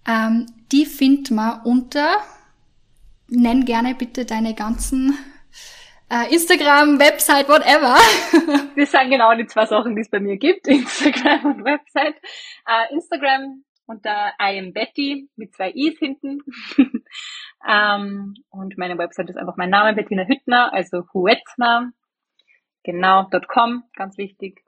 [0.08, 2.18] Ähm, die findet man unter,
[3.28, 5.18] nenn gerne bitte deine ganzen
[6.10, 7.96] äh, Instagram, Website, whatever.
[8.76, 12.16] das sind genau die zwei Sachen, die es bei mir gibt, Instagram und Website.
[12.68, 16.40] Äh, Instagram unter I am Betty mit zwei I's hinten.
[17.68, 21.92] ähm, und meine Website ist einfach mein Name, Bettina Hüttner, also Huetna,
[22.84, 24.62] genau, .com, ganz wichtig.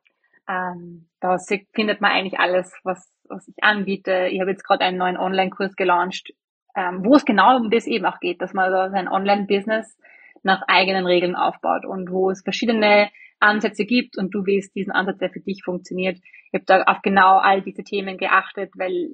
[0.48, 1.38] Ähm, da
[1.74, 4.28] findet man eigentlich alles, was, was ich anbiete.
[4.32, 6.34] Ich habe jetzt gerade einen neuen Online-Kurs gelauncht,
[6.76, 9.98] ähm, wo es genau um das eben auch geht, dass man da sein Online-Business
[10.44, 13.10] nach eigenen Regeln aufbaut und wo es verschiedene
[13.40, 16.18] Ansätze gibt und du wählst diesen Ansatz, der für dich funktioniert.
[16.52, 19.10] Ich habe da auf genau all diese Themen geachtet, weil,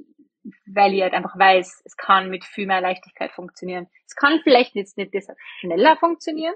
[0.65, 3.88] weil ich halt einfach weiß, es kann mit viel mehr Leichtigkeit funktionieren.
[4.06, 6.56] Es kann vielleicht jetzt nicht deshalb schneller funktionieren.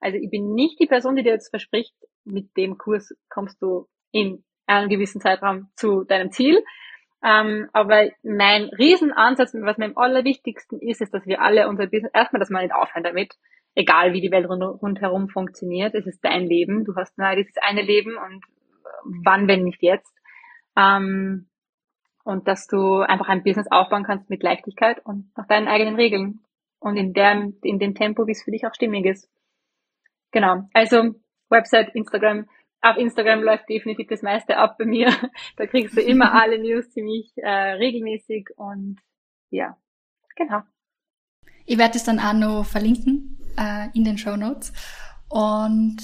[0.00, 3.86] Also ich bin nicht die Person, die dir jetzt verspricht, mit dem Kurs kommst du
[4.12, 6.62] in einem gewissen Zeitraum zu deinem Ziel.
[7.24, 12.12] Ähm, aber mein Riesenansatz, was mir am allerwichtigsten ist, ist, dass wir alle unser Business,
[12.14, 13.34] erstmal, dass wir nicht aufhören damit,
[13.74, 17.82] egal wie die Welt rundherum funktioniert, es ist dein Leben, du hast nur dieses eine
[17.82, 18.44] Leben und
[19.24, 20.14] wann, wenn nicht jetzt.
[20.76, 21.48] Ähm,
[22.24, 26.40] und dass du einfach ein Business aufbauen kannst mit Leichtigkeit und nach deinen eigenen Regeln
[26.80, 29.30] und in dem, in dem Tempo, wie es für dich auch stimmig ist.
[30.32, 30.68] Genau.
[30.72, 31.14] Also
[31.48, 32.48] Website, Instagram.
[32.82, 35.08] Auf Instagram läuft definitiv das meiste ab bei mir.
[35.56, 38.98] Da kriegst du immer alle News ziemlich äh, regelmäßig und
[39.50, 39.76] ja,
[40.36, 40.62] genau.
[41.64, 44.72] Ich werde es dann auch noch verlinken äh, in den Show Notes.
[45.28, 45.96] Und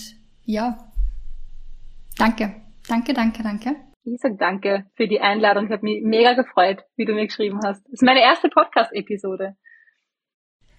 [0.44, 0.92] ja,
[2.18, 2.56] danke,
[2.88, 3.76] danke, danke, danke.
[4.04, 5.66] Ich sag danke für die Einladung.
[5.66, 7.84] Ich habe mich mega gefreut, wie du mir geschrieben hast.
[7.84, 9.56] Das ist meine erste Podcast-Episode.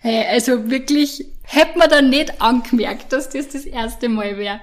[0.04, 4.60] Hey, also wirklich, hätte man da nicht angemerkt, dass das das erste Mal wäre.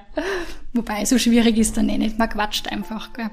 [0.75, 2.19] Wobei, so schwierig ist dann eh nicht.
[2.19, 3.31] Man quatscht einfach, gell.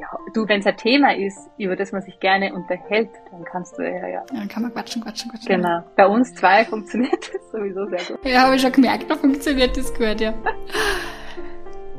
[0.00, 3.76] Ja, du, wenn es ein Thema ist, über das man sich gerne unterhält, dann kannst
[3.76, 4.24] du ja, ja.
[4.32, 5.48] Dann kann man quatschen, quatschen, quatschen.
[5.48, 5.82] Genau.
[5.96, 8.24] Bei uns zwei funktioniert das sowieso sehr gut.
[8.24, 10.32] Ja, habe ich schon gemerkt, da funktioniert das gut, ja.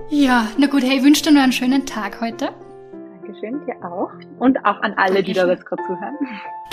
[0.09, 2.51] ja, na gut, hey, ich wünsche dir noch einen schönen Tag heute.
[3.41, 4.11] Dankeschön, dir auch.
[4.39, 6.15] Und auch an alle, die da jetzt gerade zuhören.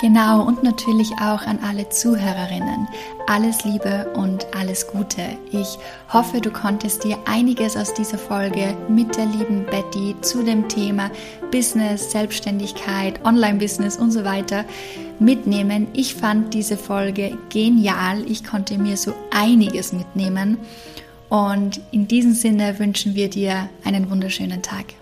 [0.01, 2.87] Genau, und natürlich auch an alle Zuhörerinnen.
[3.27, 5.21] Alles Liebe und alles Gute.
[5.51, 5.77] Ich
[6.11, 11.11] hoffe, du konntest dir einiges aus dieser Folge mit der lieben Betty zu dem Thema
[11.51, 14.63] Business, Selbstständigkeit, Online-Business und so weiter
[15.19, 15.87] mitnehmen.
[15.93, 18.23] Ich fand diese Folge genial.
[18.25, 20.57] Ich konnte mir so einiges mitnehmen.
[21.27, 24.98] Und in diesem Sinne wünschen wir dir einen wunderschönen Tag.